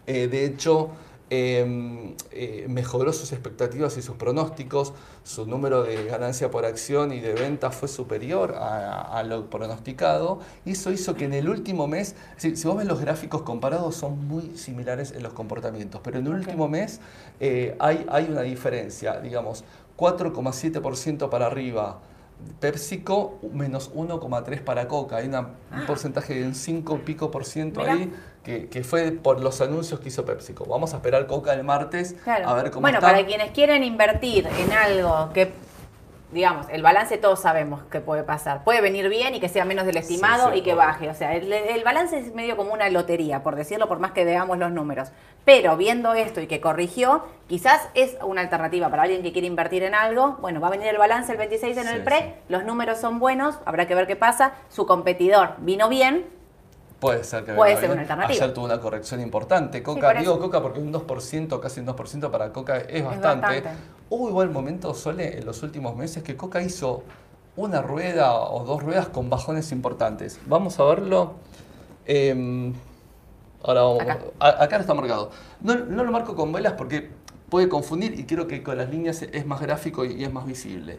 Eh, 0.06 0.28
de 0.28 0.44
hecho, 0.44 0.90
Em, 1.30 2.14
eh, 2.30 2.64
mejoró 2.70 3.12
sus 3.12 3.32
expectativas 3.32 3.98
y 3.98 4.02
sus 4.02 4.16
pronósticos, 4.16 4.94
su 5.24 5.46
número 5.46 5.82
de 5.82 6.06
ganancia 6.06 6.50
por 6.50 6.64
acción 6.64 7.12
y 7.12 7.20
de 7.20 7.34
venta 7.34 7.70
fue 7.70 7.86
superior 7.86 8.54
a, 8.58 9.22
lo 9.24 9.50
pronosticado. 9.50 10.40
Y 10.64 10.72
eso 10.72 10.90
hizo 10.90 11.14
que 11.14 11.26
en 11.26 11.34
el 11.34 11.50
último 11.50 11.86
mes, 11.86 12.14
si, 12.38 12.52
vos 12.64 12.78
ves 12.78 12.86
los 12.86 13.00
gráficos 13.00 13.42
comparados 13.42 13.94
son 13.94 14.26
muy 14.26 14.56
similares 14.56 15.12
en 15.12 15.22
los 15.22 15.34
comportamientos, 15.34 16.00
pero 16.02 16.18
en 16.18 16.26
el 16.26 16.32
último 16.32 16.66
mes 16.66 17.00
eh, 17.40 17.76
hay, 17.78 18.06
hay 18.10 18.28
una 18.30 18.40
diferencia, 18.40 19.20
digamos, 19.20 19.64
4,7% 19.98 21.28
para 21.28 21.46
arriba 21.46 22.00
PepsiCo 22.60 23.38
menos 23.52 23.92
1,3 23.94 24.62
para 24.62 24.88
Coca. 24.88 25.16
Hay 25.16 25.28
un 25.28 25.34
ah. 25.34 25.50
porcentaje 25.86 26.34
de 26.34 26.46
un 26.46 26.54
5 26.54 27.00
pico 27.04 27.30
por 27.30 27.44
ciento 27.44 27.82
ahí 27.82 28.12
que, 28.48 28.68
que, 28.68 28.82
fue 28.82 29.12
por 29.12 29.40
los 29.40 29.60
anuncios 29.60 30.00
que 30.00 30.08
hizo 30.08 30.24
PepsiCo. 30.24 30.64
Vamos 30.64 30.94
a 30.94 30.96
esperar 30.96 31.26
Coca 31.26 31.52
el 31.52 31.64
martes 31.64 32.16
a 32.26 32.54
ver 32.54 32.70
cómo 32.70 32.80
bueno, 32.80 32.98
para 32.98 33.26
quienes 33.26 33.50
quieren 33.50 33.84
invertir 33.84 34.46
en 34.46 34.72
algo 34.72 35.30
que 35.34 35.52
digamos, 36.32 36.66
el 36.70 36.82
balance 36.82 37.16
todos 37.16 37.40
sabemos 37.40 37.82
que 37.90 38.00
puede 38.00 38.22
pasar. 38.22 38.64
Puede 38.64 38.80
venir 38.80 39.08
bien 39.08 39.34
y 39.34 39.40
que 39.40 39.48
sea 39.48 39.64
menos 39.64 39.86
del 39.86 39.96
estimado 39.96 40.54
y 40.54 40.62
que 40.62 40.74
baje. 40.74 41.08
O 41.08 41.14
sea, 41.14 41.34
el, 41.34 41.52
el, 41.52 41.84
balance 41.84 42.18
es 42.18 42.34
medio 42.34 42.56
como 42.56 42.72
una 42.72 42.88
lotería, 42.90 43.42
por 43.42 43.56
decirlo, 43.56 43.88
por 43.88 43.98
más 43.98 44.12
que 44.12 44.24
veamos 44.24 44.58
los 44.58 44.70
números. 44.70 45.08
Pero 45.44 45.76
viendo 45.76 46.12
esto 46.14 46.40
y 46.40 46.46
que 46.46 46.60
corrigió, 46.60 47.24
quizás 47.46 47.88
es 47.94 48.16
una 48.22 48.42
alternativa 48.42 48.90
para 48.90 49.04
alguien 49.04 49.22
que 49.22 49.32
quiere 49.32 49.46
invertir 49.46 49.82
en 49.82 49.94
algo. 49.94 50.36
Bueno, 50.40 50.60
va 50.60 50.68
a 50.68 50.70
venir 50.70 50.88
el 50.88 50.98
balance 50.98 51.32
el 51.32 51.38
26 51.38 51.76
en 51.78 51.88
el 51.88 52.02
pre, 52.02 52.34
los 52.48 52.64
números 52.64 52.98
son 52.98 53.18
buenos, 53.18 53.58
habrá 53.64 53.86
que 53.86 53.94
ver 53.94 54.06
qué 54.06 54.16
pasa. 54.16 54.52
Su 54.68 54.86
competidor 54.86 55.54
vino 55.58 55.88
bien, 55.88 56.26
Puede 57.00 57.22
ser 57.22 57.44
que 57.44 57.52
Puede 57.52 57.76
ser 57.76 57.90
una 57.90 58.00
alternativa. 58.00 58.44
Ayer 58.44 58.54
tuvo 58.54 58.64
una 58.64 58.80
corrección 58.80 59.20
importante. 59.20 59.82
Coca, 59.82 60.14
digo 60.14 60.38
Coca 60.40 60.60
porque 60.60 60.80
un 60.80 60.92
2%, 60.92 61.60
casi 61.60 61.80
un 61.80 61.86
2% 61.86 62.30
para 62.30 62.52
Coca 62.52 62.78
es 62.78 63.04
bastante. 63.04 63.62
Hubo 64.10 64.28
igual 64.28 64.50
momento, 64.50 64.94
Sole, 64.94 65.38
en 65.38 65.46
los 65.46 65.62
últimos 65.62 65.94
meses 65.94 66.22
que 66.22 66.36
Coca 66.36 66.60
hizo 66.60 67.04
una 67.56 67.82
rueda 67.82 68.34
o 68.34 68.64
dos 68.64 68.82
ruedas 68.82 69.08
con 69.08 69.30
bajones 69.30 69.70
importantes. 69.72 70.40
Vamos 70.46 70.78
a 70.80 70.84
verlo. 70.84 71.34
Em, 72.06 72.72
ahora 73.62 73.82
vamos. 73.82 74.02
Acá. 74.40 74.76
está 74.78 74.94
marcado. 74.94 75.30
No, 75.60 75.74
lo 75.76 76.10
marco 76.10 76.34
con 76.34 76.52
velas 76.52 76.72
porque 76.72 77.10
puede 77.48 77.68
confundir 77.68 78.18
y 78.18 78.24
creo 78.24 78.46
que 78.46 78.62
con 78.62 78.78
las 78.78 78.90
líneas 78.90 79.22
es 79.22 79.46
más 79.46 79.60
gráfico 79.60 80.04
y 80.04 80.24
es 80.24 80.32
más 80.32 80.46
visible. 80.46 80.98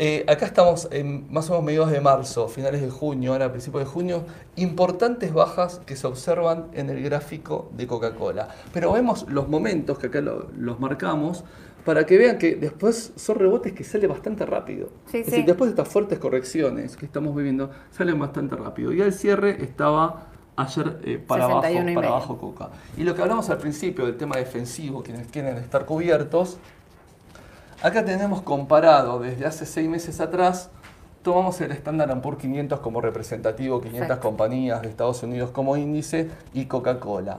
Eh, 0.00 0.24
acá 0.28 0.46
estamos 0.46 0.86
en 0.92 1.26
más 1.28 1.50
o 1.50 1.54
menos 1.54 1.64
mediados 1.64 1.90
de 1.90 2.00
marzo, 2.00 2.46
finales 2.46 2.80
de 2.82 2.88
junio, 2.88 3.32
ahora 3.32 3.50
principios 3.50 3.82
de 3.82 3.90
junio, 3.90 4.24
importantes 4.54 5.34
bajas 5.34 5.80
que 5.86 5.96
se 5.96 6.06
observan 6.06 6.68
en 6.72 6.88
el 6.88 7.02
gráfico 7.02 7.68
de 7.76 7.88
Coca-Cola. 7.88 8.46
Pero 8.72 8.92
vemos 8.92 9.26
los 9.28 9.48
momentos 9.48 9.98
que 9.98 10.06
acá 10.06 10.20
los 10.20 10.78
marcamos 10.78 11.42
para 11.84 12.06
que 12.06 12.16
vean 12.16 12.38
que 12.38 12.54
después 12.54 13.12
son 13.16 13.40
rebotes 13.40 13.72
que 13.72 13.82
salen 13.82 14.10
bastante 14.10 14.46
rápido. 14.46 14.88
es 15.06 15.26
decir, 15.26 15.44
después 15.44 15.68
de 15.68 15.82
estas 15.82 15.92
fuertes 15.92 16.20
correcciones 16.20 16.96
que 16.96 17.04
estamos 17.04 17.34
viviendo, 17.34 17.68
salen 17.90 18.20
bastante 18.20 18.54
rápido. 18.54 18.92
Y 18.92 19.02
al 19.02 19.12
cierre 19.12 19.64
estaba 19.64 20.28
ayer 20.54 21.00
eh, 21.04 21.18
para, 21.18 21.46
abajo, 21.46 21.62
para 21.94 22.08
abajo 22.08 22.38
Coca. 22.38 22.70
Y 22.96 23.02
lo 23.02 23.16
que 23.16 23.22
hablamos 23.22 23.50
al 23.50 23.58
principio 23.58 24.06
del 24.06 24.16
tema 24.16 24.36
defensivo, 24.36 25.02
quienes 25.02 25.26
quieren 25.26 25.56
estar 25.56 25.86
cubiertos, 25.86 26.58
Acá 27.80 28.04
tenemos 28.04 28.42
comparado 28.42 29.20
desde 29.20 29.46
hace 29.46 29.64
seis 29.64 29.88
meses 29.88 30.20
atrás, 30.20 30.68
tomamos 31.22 31.60
el 31.60 31.70
Standard 31.70 32.20
Poor's 32.20 32.40
500 32.40 32.80
como 32.80 33.00
representativo, 33.00 33.80
500 33.80 34.18
compañías 34.18 34.82
de 34.82 34.88
Estados 34.88 35.22
Unidos 35.22 35.52
como 35.52 35.76
índice 35.76 36.28
y 36.52 36.64
Coca-Cola. 36.64 37.38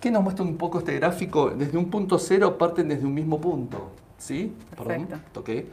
¿Qué 0.00 0.12
nos 0.12 0.22
muestra 0.22 0.44
un 0.44 0.56
poco 0.56 0.78
este 0.78 0.94
gráfico? 0.94 1.50
Desde 1.50 1.76
un 1.76 1.90
punto 1.90 2.20
cero 2.20 2.56
parten 2.56 2.88
desde 2.88 3.04
un 3.04 3.14
mismo 3.14 3.40
punto. 3.40 3.90
¿Sí? 4.16 4.54
Perdón, 4.76 5.08
toqué. 5.32 5.66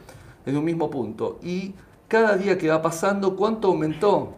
Desde 0.44 0.58
un 0.58 0.64
mismo 0.64 0.90
punto. 0.90 1.38
Y 1.40 1.76
cada 2.08 2.36
día 2.36 2.58
que 2.58 2.68
va 2.68 2.82
pasando, 2.82 3.36
¿cuánto 3.36 3.68
aumentó 3.68 4.34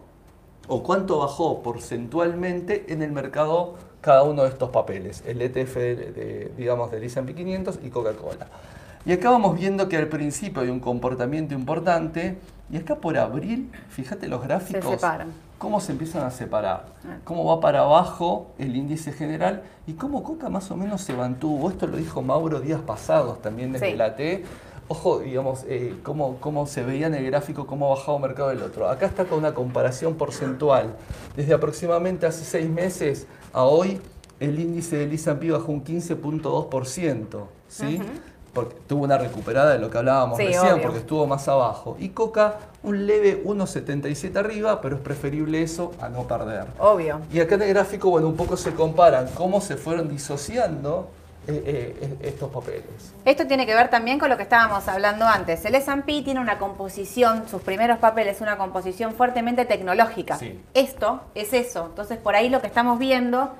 o 0.67 0.83
cuánto 0.83 1.17
bajó 1.17 1.63
porcentualmente 1.63 2.85
en 2.93 3.01
el 3.01 3.11
mercado 3.11 3.73
cada 3.99 4.21
uno 4.21 4.43
de 4.43 4.49
estos 4.49 4.69
papeles? 4.69 5.23
El 5.25 5.41
ETF, 5.41 5.75
de, 5.75 6.51
digamos, 6.55 6.91
del 6.91 7.03
S&P 7.03 7.33
500 7.33 7.79
y 7.83 7.89
Coca-Cola. 7.89 8.47
Y 9.05 9.13
acá 9.13 9.31
vamos 9.31 9.57
viendo 9.57 9.89
que 9.89 9.97
al 9.97 10.07
principio 10.07 10.61
hay 10.61 10.69
un 10.69 10.79
comportamiento 10.79 11.53
importante 11.53 12.37
y 12.71 12.77
acá 12.77 12.95
por 12.95 13.17
abril, 13.17 13.71
fíjate 13.89 14.27
los 14.27 14.43
gráficos, 14.43 15.01
se 15.01 15.07
cómo 15.57 15.79
se 15.79 15.91
empiezan 15.91 16.23
a 16.23 16.31
separar, 16.31 16.85
ah. 17.05 17.17
cómo 17.23 17.45
va 17.45 17.59
para 17.59 17.81
abajo 17.81 18.51
el 18.57 18.75
índice 18.75 19.11
general 19.11 19.63
y 19.87 19.93
cómo 19.93 20.23
Coca 20.23 20.49
más 20.49 20.71
o 20.71 20.77
menos 20.77 21.01
se 21.01 21.13
mantuvo. 21.13 21.69
Esto 21.69 21.87
lo 21.87 21.97
dijo 21.97 22.21
Mauro 22.21 22.61
días 22.61 22.81
pasados 22.81 23.41
también 23.41 23.71
desde 23.71 23.95
la 23.95 24.15
T. 24.15 24.43
Ojo, 24.87 25.19
digamos, 25.19 25.63
eh, 25.67 25.95
cómo, 26.03 26.37
cómo, 26.37 26.65
se 26.65 26.83
veía 26.83 27.07
en 27.07 27.13
el 27.15 27.25
gráfico 27.25 27.65
cómo 27.65 27.87
ha 27.87 27.95
bajado 27.95 28.17
el 28.17 28.23
mercado 28.23 28.49
del 28.49 28.61
otro. 28.61 28.89
Acá 28.89 29.05
está 29.05 29.25
con 29.25 29.39
una 29.39 29.53
comparación 29.53 30.15
porcentual. 30.15 30.95
Desde 31.35 31.53
aproximadamente 31.53 32.25
hace 32.25 32.43
seis 32.43 32.69
meses 32.69 33.25
a 33.53 33.63
hoy, 33.63 34.01
el 34.39 34.59
índice 34.59 34.97
del 34.97 35.13
ISAMPI 35.13 35.51
bajó 35.51 35.71
un 35.71 35.83
15.2%. 35.83 37.45
¿sí? 37.67 38.01
Porque 38.53 38.75
tuvo 38.87 39.05
una 39.05 39.17
recuperada 39.17 39.73
de 39.73 39.79
lo 39.79 39.89
que 39.89 39.97
hablábamos 39.97 40.37
recién, 40.37 40.81
porque 40.81 40.99
estuvo 40.99 41.25
más 41.25 41.47
abajo. 41.47 41.95
Y 41.99 42.09
Coca, 42.09 42.55
un 42.83 43.07
leve 43.07 43.43
1,77 43.43 44.35
arriba, 44.35 44.81
pero 44.81 44.97
es 44.97 45.01
preferible 45.01 45.61
eso 45.61 45.93
a 46.01 46.09
no 46.09 46.23
perder. 46.23 46.65
Obvio. 46.79 47.21
Y 47.31 47.39
acá 47.39 47.55
en 47.55 47.63
el 47.63 47.69
gráfico, 47.69 48.09
bueno, 48.09 48.27
un 48.27 48.35
poco 48.35 48.57
se 48.57 48.73
comparan 48.73 49.27
cómo 49.35 49.61
se 49.61 49.77
fueron 49.77 50.09
disociando 50.09 51.09
eh, 51.47 51.95
eh, 51.99 52.17
estos 52.21 52.51
papeles. 52.51 52.83
Esto 53.25 53.47
tiene 53.47 53.65
que 53.65 53.73
ver 53.73 53.89
también 53.89 54.19
con 54.19 54.29
lo 54.29 54.37
que 54.37 54.43
estábamos 54.43 54.87
hablando 54.87 55.25
antes. 55.25 55.63
El 55.65 55.75
S&P 55.75 56.21
tiene 56.21 56.39
una 56.39 56.59
composición, 56.59 57.47
sus 57.49 57.61
primeros 57.61 57.99
papeles, 57.99 58.41
una 58.41 58.57
composición 58.57 59.13
fuertemente 59.13 59.65
tecnológica. 59.65 60.37
Esto 60.73 61.21
es 61.33 61.53
eso. 61.53 61.85
Entonces, 61.87 62.17
por 62.17 62.35
ahí 62.35 62.49
lo 62.49 62.61
que 62.61 62.67
estamos 62.67 62.99
viendo, 62.99 63.53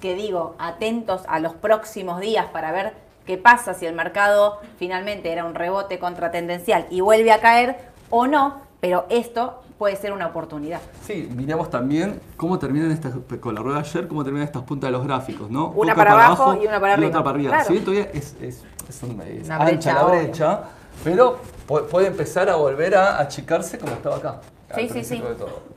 que 0.00 0.14
digo, 0.14 0.56
atentos 0.58 1.22
a 1.28 1.38
los 1.38 1.54
próximos 1.54 2.20
días 2.20 2.46
para 2.46 2.72
ver 2.72 3.07
qué 3.28 3.36
pasa 3.36 3.74
si 3.74 3.84
el 3.84 3.94
mercado 3.94 4.58
finalmente 4.78 5.30
era 5.30 5.44
un 5.44 5.54
rebote 5.54 5.98
contratendencial 5.98 6.86
y 6.88 7.02
vuelve 7.02 7.30
a 7.30 7.40
caer 7.40 7.76
o 8.08 8.26
no, 8.26 8.62
pero 8.80 9.04
esto 9.10 9.60
puede 9.76 9.96
ser 9.96 10.14
una 10.14 10.28
oportunidad. 10.28 10.80
Sí, 11.06 11.28
miramos 11.36 11.68
también 11.68 12.22
cómo 12.38 12.58
terminan 12.58 12.90
estas, 12.90 13.12
con 13.38 13.54
la 13.54 13.60
rueda 13.60 13.80
ayer, 13.80 14.08
cómo 14.08 14.24
terminan 14.24 14.46
estas 14.46 14.62
puntas 14.62 14.88
de 14.88 14.92
los 14.92 15.06
gráficos, 15.06 15.50
¿no? 15.50 15.68
Una 15.72 15.94
para, 15.94 16.12
abajo 16.12 16.54
y 16.54 16.66
una 16.66 16.80
para 16.80 16.94
arriba. 16.94 17.06
Y 17.06 17.10
otra 17.10 17.22
para 17.22 17.34
arriba. 17.36 17.64
Si 17.64 17.80
todavía 17.80 18.08
es, 18.14 18.34
es, 18.40 18.64
una 19.02 19.56
ancha 19.58 19.92
la 19.92 20.04
brecha, 20.04 20.60
pero 21.04 21.38
puede 21.66 22.06
empezar 22.06 22.48
a 22.48 22.56
volver 22.56 22.96
a 22.96 23.20
achicarse 23.20 23.78
como 23.78 23.92
estaba 23.92 24.16
acá. 24.16 24.40
Sí, 24.74 24.88
sí, 24.88 25.04
sí. 25.04 25.22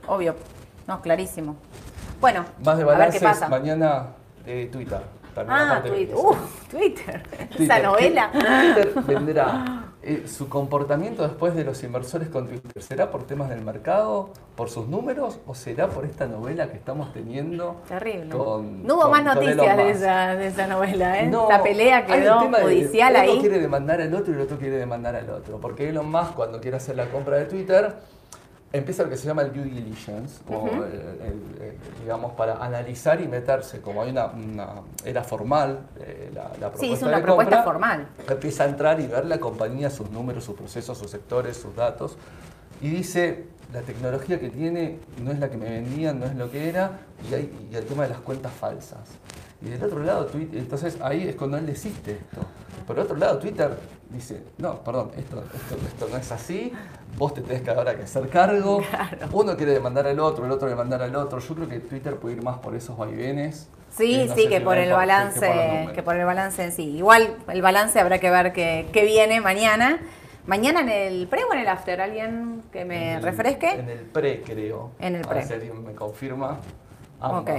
Obvio. 0.06 0.36
No, 0.88 1.02
clarísimo. 1.02 1.56
Bueno, 2.18 2.46
más 2.64 2.78
de 2.78 2.84
balances, 2.84 3.22
a 3.22 3.26
ver 3.26 3.34
qué 3.34 3.40
pasa. 3.40 3.48
mañana 3.50 4.06
de 4.46 4.66
Twitter. 4.66 5.02
Ah, 5.36 5.82
Twitter. 5.84 6.16
Uh, 6.16 6.36
Twitter. 6.70 7.22
Esa 7.58 7.78
novela. 7.80 8.30
Twitter 8.32 8.92
vendrá. 9.06 9.84
Eh, 10.04 10.24
¿Su 10.26 10.48
comportamiento 10.48 11.22
después 11.22 11.54
de 11.54 11.62
los 11.62 11.80
inversores 11.84 12.28
con 12.28 12.48
Twitter 12.48 12.82
será 12.82 13.12
por 13.12 13.24
temas 13.24 13.48
del 13.50 13.62
mercado, 13.62 14.30
por 14.56 14.68
sus 14.68 14.88
números 14.88 15.38
o 15.46 15.54
será 15.54 15.90
por 15.90 16.04
esta 16.04 16.26
novela 16.26 16.68
que 16.68 16.76
estamos 16.76 17.12
teniendo? 17.12 17.76
Terrible. 17.86 18.24
no 18.24 18.96
hubo 18.96 19.08
más 19.08 19.22
noticias 19.22 19.76
de 19.76 19.90
esa, 19.90 20.34
de 20.34 20.48
esa, 20.48 20.66
novela, 20.66 21.20
¿eh? 21.20 21.28
No, 21.28 21.48
La 21.48 21.62
pelea 21.62 22.04
quedó 22.04 22.40
judicial 22.40 23.14
ahí. 23.14 23.30
Uno 23.30 23.40
quiere 23.42 23.60
demandar 23.60 24.00
al 24.00 24.12
otro 24.12 24.32
y 24.32 24.36
el 24.36 24.42
otro 24.42 24.58
quiere 24.58 24.76
demandar 24.76 25.14
al 25.14 25.30
otro. 25.30 25.60
Porque 25.60 25.88
Elon 25.88 26.10
Musk, 26.10 26.34
cuando 26.34 26.60
quiere 26.60 26.78
hacer 26.78 26.96
la 26.96 27.06
compra 27.06 27.36
de 27.36 27.44
Twitter, 27.44 27.94
empieza 28.72 29.02
lo 29.02 29.10
que 29.10 29.16
se 29.16 29.26
llama 29.26 29.42
el 29.42 29.52
due 29.52 29.64
diligence, 29.64 30.40
digamos, 32.00 32.32
para 32.32 32.64
analizar 32.64 33.20
y 33.20 33.28
meterse, 33.28 33.80
como 33.80 34.02
hay 34.02 34.10
una, 34.10 34.30
era 35.04 35.22
formal 35.22 35.80
eh, 36.00 36.30
la, 36.34 36.70
propuesta 36.70 36.78
Sí, 36.78 36.92
es 36.92 37.02
una 37.02 37.22
propuesta 37.22 37.62
formal. 37.62 38.08
Empieza 38.28 38.64
a 38.64 38.68
entrar 38.68 39.00
y 39.00 39.06
ver 39.06 39.26
la 39.26 39.38
compañía, 39.38 39.90
sus 39.90 40.10
números, 40.10 40.44
sus 40.44 40.56
procesos, 40.56 40.96
sus 40.96 41.10
sectores, 41.10 41.56
sus 41.56 41.76
datos, 41.76 42.16
y 42.80 42.88
dice, 42.88 43.44
la 43.72 43.82
tecnología 43.82 44.40
que 44.40 44.48
tiene 44.48 44.98
no 45.22 45.30
es 45.30 45.38
la 45.38 45.50
que 45.50 45.56
me 45.56 45.68
vendían, 45.68 46.18
no 46.18 46.26
es 46.26 46.34
lo 46.34 46.50
que 46.50 46.68
era, 46.68 47.00
y, 47.30 47.34
hay, 47.34 47.68
y 47.70 47.76
el 47.76 47.84
tema 47.84 48.04
de 48.04 48.10
las 48.10 48.18
cuentas 48.18 48.52
falsas. 48.52 49.00
Y 49.64 49.68
del 49.68 49.82
otro 49.84 50.02
lado, 50.02 50.26
Twitter, 50.26 50.58
entonces 50.58 50.98
ahí 51.00 51.28
es 51.28 51.36
cuando 51.36 51.56
él 51.56 51.66
desiste 51.66 52.12
esto. 52.12 52.40
Por 52.86 52.98
otro 52.98 53.16
lado, 53.16 53.38
Twitter 53.38 53.78
dice, 54.10 54.42
no, 54.58 54.82
perdón, 54.82 55.12
esto, 55.16 55.42
esto, 55.86 56.08
no 56.10 56.16
es 56.16 56.32
así, 56.32 56.72
vos 57.16 57.32
te 57.32 57.42
tenés 57.42 57.62
que 57.62 57.70
ahora 57.70 57.94
que 57.94 58.02
hacer 58.02 58.28
cargo, 58.28 58.82
uno 59.32 59.56
quiere 59.56 59.72
demandar 59.72 60.06
al 60.06 60.18
otro, 60.18 60.44
el 60.44 60.50
otro 60.50 60.68
demandar 60.68 61.02
al 61.02 61.14
otro. 61.14 61.38
Yo 61.38 61.54
creo 61.54 61.68
que 61.68 61.80
Twitter 61.80 62.16
puede 62.16 62.36
ir 62.36 62.42
más 62.42 62.58
por 62.58 62.74
esos 62.74 62.96
vaivenes. 62.96 63.68
Sí, 63.96 64.28
sí, 64.34 64.48
que 64.48 64.60
por 64.60 64.78
el 64.78 64.90
balance, 64.90 65.90
que 65.94 66.02
por, 66.02 66.16
el 66.16 66.24
balance 66.24 66.64
en 66.64 66.72
sí. 66.72 66.96
Igual 66.96 67.36
el 67.48 67.62
balance 67.62 68.00
habrá 68.00 68.18
que 68.18 68.30
ver 68.30 68.52
qué, 68.52 69.04
viene 69.04 69.40
mañana. 69.40 70.00
Mañana 70.46 70.80
en 70.80 70.88
el 70.88 71.28
pre 71.28 71.44
o 71.44 71.52
en 71.52 71.60
el 71.60 71.68
after, 71.68 72.00
alguien 72.00 72.62
que 72.72 72.84
me 72.84 73.20
refresque. 73.20 73.74
En 73.74 73.88
el 73.88 74.00
pre, 74.00 74.42
creo. 74.42 74.90
En 74.98 75.14
el 75.14 75.22
pre. 75.22 75.44
me 75.84 75.94
confirma. 75.94 76.58
Ok. 77.20 77.50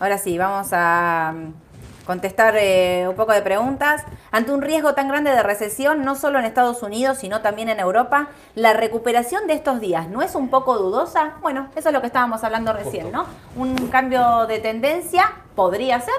Ahora 0.00 0.16
sí, 0.18 0.38
vamos 0.38 0.68
a 0.72 1.34
mm, 1.34 2.06
contestar 2.06 2.54
eh, 2.56 3.06
un 3.08 3.16
poco 3.16 3.32
de 3.32 3.42
preguntas. 3.42 4.04
Ante 4.30 4.52
un 4.52 4.62
riesgo 4.62 4.94
tan 4.94 5.08
grande 5.08 5.30
de 5.30 5.42
recesión, 5.42 6.04
no 6.04 6.14
solo 6.14 6.38
en 6.38 6.44
Estados 6.44 6.82
Unidos, 6.84 7.18
sino 7.18 7.40
también 7.40 7.68
en 7.68 7.80
Europa, 7.80 8.28
¿la 8.54 8.74
recuperación 8.74 9.48
de 9.48 9.54
estos 9.54 9.80
días 9.80 10.08
no 10.08 10.22
es 10.22 10.36
un 10.36 10.50
poco 10.50 10.78
dudosa? 10.78 11.34
Bueno, 11.42 11.68
eso 11.74 11.88
es 11.88 11.92
lo 11.92 12.00
que 12.00 12.06
estábamos 12.06 12.44
hablando 12.44 12.72
recién, 12.72 13.10
¿no? 13.10 13.26
Un 13.56 13.88
cambio 13.88 14.46
de 14.46 14.60
tendencia 14.60 15.32
podría 15.56 15.98
ser, 16.00 16.14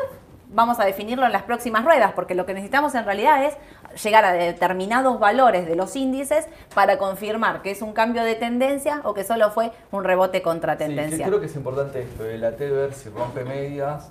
vamos 0.49 0.79
a 0.81 0.85
definirlo 0.85 1.25
en 1.25 1.31
las 1.31 1.43
próximas 1.43 1.85
ruedas, 1.85 2.11
porque 2.11 2.35
lo 2.35 2.45
que 2.45 2.53
necesitamos 2.53 2.95
en 2.95 3.05
realidad 3.05 3.45
es 3.45 3.55
llegar 4.01 4.25
a 4.25 4.33
determinados 4.33 5.19
valores 5.19 5.67
de 5.67 5.75
los 5.75 5.95
índices 5.95 6.45
para 6.73 6.97
confirmar 6.97 7.61
que 7.61 7.71
es 7.71 7.81
un 7.81 7.93
cambio 7.93 8.23
de 8.23 8.35
tendencia 8.35 9.01
o 9.03 9.13
que 9.13 9.23
solo 9.23 9.51
fue 9.51 9.71
un 9.91 10.03
rebote 10.03 10.41
contra 10.41 10.77
tendencia. 10.77 11.17
Sí, 11.17 11.23
creo 11.23 11.39
que 11.39 11.47
es 11.47 11.55
importante 11.55 12.01
esto, 12.01 12.25
el 12.25 12.41
ver 12.41 12.93
si 12.93 13.09
rompe 13.09 13.43
medias 13.43 14.09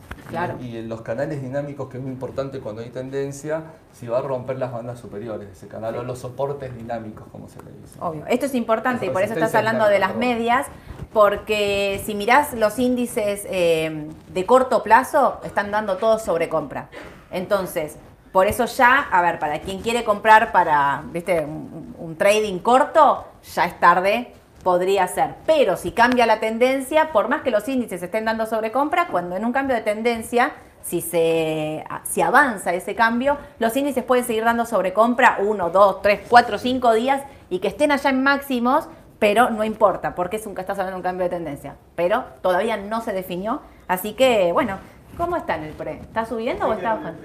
y, 0.61 0.77
en 0.77 0.89
los 0.89 1.03
canales 1.03 1.41
dinámicos, 1.41 1.89
que 1.89 1.97
es 1.97 2.03
muy 2.03 2.13
importante 2.13 2.61
cuando 2.61 2.83
hay 2.83 2.91
tendencia, 2.91 3.63
si 3.93 4.07
va 4.07 4.19
a 4.19 4.23
romper 4.23 4.59
las 4.59 4.73
bandas 4.73 4.99
superiores 4.99 5.49
de 5.49 5.53
ese 5.53 5.69
canal 5.69 5.97
o 5.97 6.03
los 6.03 6.19
soportes 6.19 6.77
dinámicos, 6.77 7.27
como 7.33 7.49
se 7.49 7.63
le 7.63 7.71
dice. 7.73 7.99
Obvio, 8.01 8.27
esto 8.27 8.47
es 8.47 8.55
importante 8.55 9.07
y 9.07 9.11
por 9.11 9.23
eso 9.23 9.35
estás 9.35 9.55
hablando 9.55 9.89
de 9.89 9.99
las 9.99 10.17
medias, 10.17 10.67
porque 11.13 12.03
si 12.05 12.15
mirás 12.15 12.53
los 12.53 12.79
índices 12.79 13.47
eh, 13.49 14.09
de 14.29 14.47
corto 14.47 14.83
plazo, 14.83 15.41
están 15.45 15.71
dando 15.71 15.97
todo 15.97 16.19
sobre 16.19 16.49
compra. 16.49 16.89
Entonces, 17.31 17.97
por 18.33 18.47
eso 18.47 18.67
ya, 18.67 19.09
a 19.11 19.23
ver, 19.23 19.39
para 19.39 19.61
quien 19.61 19.81
quiere 19.81 20.05
comprar 20.05 20.53
para, 20.53 21.03
viste, 21.13 21.45
un, 21.45 22.17
trading 22.19 22.59
corto, 22.59 23.25
ya 23.55 23.65
es 23.65 23.79
tarde, 23.79 24.33
podría 24.63 25.07
ser. 25.07 25.37
Pero 25.47 25.77
si 25.77 25.93
cambia 25.93 26.27
la 26.27 26.41
tendencia, 26.41 27.13
por 27.13 27.29
más 27.29 27.43
que 27.43 27.51
los 27.51 27.69
índices 27.69 28.03
estén 28.03 28.25
dando 28.25 28.47
sobrecompra, 28.47 29.07
cuando 29.07 29.37
en 29.37 29.45
un 29.45 29.53
cambio 29.53 29.77
de 29.77 29.83
tendencia, 29.83 30.53
si 30.83 31.01
se 31.01 31.85
si 32.05 32.23
avanza 32.23 32.73
ese 32.73 32.95
cambio, 32.95 33.39
los 33.59 33.77
índices 33.77 34.05
pueden 34.05 34.25
seguir 34.25 34.45
dando 34.45 34.67
sobrecompra 34.67 35.39
uno, 35.41 35.71
dos, 35.71 36.03
tres, 36.03 36.21
cuatro, 36.29 36.59
cinco 36.59 36.93
días 36.93 37.23
y 37.51 37.61
que 37.61 37.69
estén 37.69 37.93
allá 37.93 38.11
en 38.11 38.23
máximos, 38.23 38.89
pero 39.19 39.51
no 39.51 39.65
importa, 39.65 40.15
porque 40.15 40.37
es 40.37 40.47
un 40.47 40.55
que 40.55 40.61
estás 40.61 40.79
hablando 40.79 40.97
de 40.97 40.99
un 40.99 41.03
cambio 41.03 41.25
de 41.25 41.31
tendencia. 41.31 41.77
Pero 41.95 42.25
todavía 42.43 42.77
no 42.77 43.01
se 43.01 43.13
definió. 43.13 43.61
Así 43.87 44.15
que, 44.15 44.53
bueno, 44.53 44.79
¿cómo 45.17 45.37
está 45.37 45.57
en 45.57 45.65
el 45.65 45.73
pre? 45.73 46.01
¿Está 46.01 46.25
subiendo 46.25 46.67
o 46.67 46.73
está 46.73 46.95
bajando? 46.95 47.23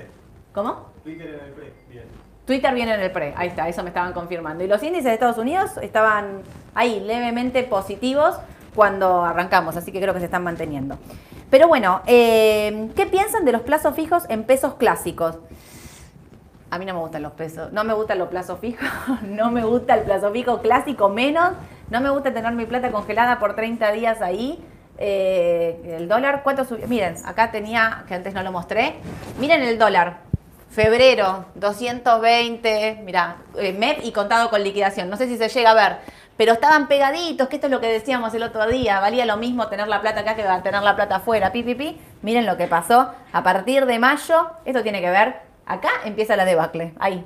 ¿Cómo? 0.53 0.92
Twitter 1.03 1.39
en 1.39 1.47
el 1.47 1.53
pre, 1.53 1.73
bien. 1.89 2.05
Twitter 2.45 2.73
viene 2.73 2.93
en 2.93 3.01
el 3.01 3.11
pre, 3.11 3.33
ahí 3.37 3.49
está, 3.49 3.67
eso 3.69 3.83
me 3.83 3.89
estaban 3.89 4.13
confirmando. 4.13 4.63
Y 4.63 4.67
los 4.67 4.81
índices 4.83 5.05
de 5.05 5.13
Estados 5.13 5.37
Unidos 5.37 5.71
estaban 5.81 6.41
ahí 6.75 6.99
levemente 6.99 7.63
positivos 7.63 8.37
cuando 8.75 9.23
arrancamos, 9.23 9.77
así 9.77 9.91
que 9.91 10.01
creo 10.01 10.13
que 10.13 10.19
se 10.19 10.25
están 10.25 10.43
manteniendo. 10.43 10.97
Pero 11.49 11.67
bueno, 11.67 12.01
eh, 12.07 12.89
¿qué 12.95 13.05
piensan 13.05 13.45
de 13.45 13.51
los 13.51 13.61
plazos 13.61 13.95
fijos 13.95 14.23
en 14.29 14.43
pesos 14.43 14.75
clásicos? 14.75 15.37
A 16.71 16.79
mí 16.79 16.85
no 16.85 16.93
me 16.95 16.99
gustan 17.01 17.21
los 17.21 17.33
pesos, 17.33 17.71
no 17.71 17.83
me 17.83 17.93
gustan 17.93 18.17
los 18.17 18.29
plazos 18.29 18.59
fijos, 18.59 18.89
no 19.21 19.51
me 19.51 19.63
gusta 19.63 19.95
el 19.95 20.03
plazo 20.03 20.31
fijo 20.31 20.61
clásico 20.61 21.09
menos, 21.09 21.51
no 21.89 22.01
me 22.01 22.09
gusta 22.09 22.33
tener 22.33 22.51
mi 22.53 22.65
plata 22.65 22.91
congelada 22.91 23.39
por 23.39 23.55
30 23.55 23.91
días 23.91 24.21
ahí. 24.21 24.59
Eh, 24.97 25.97
el 25.97 26.07
dólar, 26.07 26.41
¿cuánto 26.43 26.65
subió? 26.65 26.87
Miren, 26.87 27.15
acá 27.25 27.51
tenía, 27.51 28.03
que 28.07 28.15
antes 28.15 28.33
no 28.33 28.41
lo 28.41 28.51
mostré, 28.51 28.95
miren 29.39 29.61
el 29.61 29.77
dólar, 29.77 30.17
Febrero, 30.73 31.45
220, 31.53 33.01
mira, 33.05 33.37
eh, 33.59 33.73
MEP 33.73 34.03
y 34.05 34.11
contado 34.11 34.49
con 34.49 34.63
liquidación. 34.63 35.07
No 35.07 35.17
sé 35.17 35.27
si 35.27 35.37
se 35.37 35.47
llega 35.47 35.69
a 35.69 35.75
ver, 35.75 35.97
pero 36.35 36.53
estaban 36.53 36.87
pegaditos, 36.87 37.47
que 37.47 37.57
esto 37.57 37.67
es 37.67 37.71
lo 37.71 37.79
que 37.79 37.89
decíamos 37.89 38.33
el 38.33 38.41
otro 38.41 38.65
día. 38.65 38.99
Valía 38.99 39.27
lo 39.27 39.37
mismo 39.37 39.67
tener 39.67 39.87
la 39.87 40.01
plata 40.01 40.21
acá 40.21 40.35
que 40.35 40.41
tener 40.63 40.81
la 40.81 40.95
plata 40.95 41.17
afuera. 41.17 41.51
Pi, 41.51 41.99
Miren 42.23 42.47
lo 42.47 42.57
que 42.57 42.65
pasó. 42.65 43.11
A 43.31 43.43
partir 43.43 43.85
de 43.85 43.99
mayo, 43.99 44.49
esto 44.65 44.81
tiene 44.81 44.99
que 44.99 45.11
ver, 45.11 45.35
acá 45.67 45.89
empieza 46.05 46.35
la 46.35 46.43
debacle. 46.43 46.95
Ahí, 46.99 47.23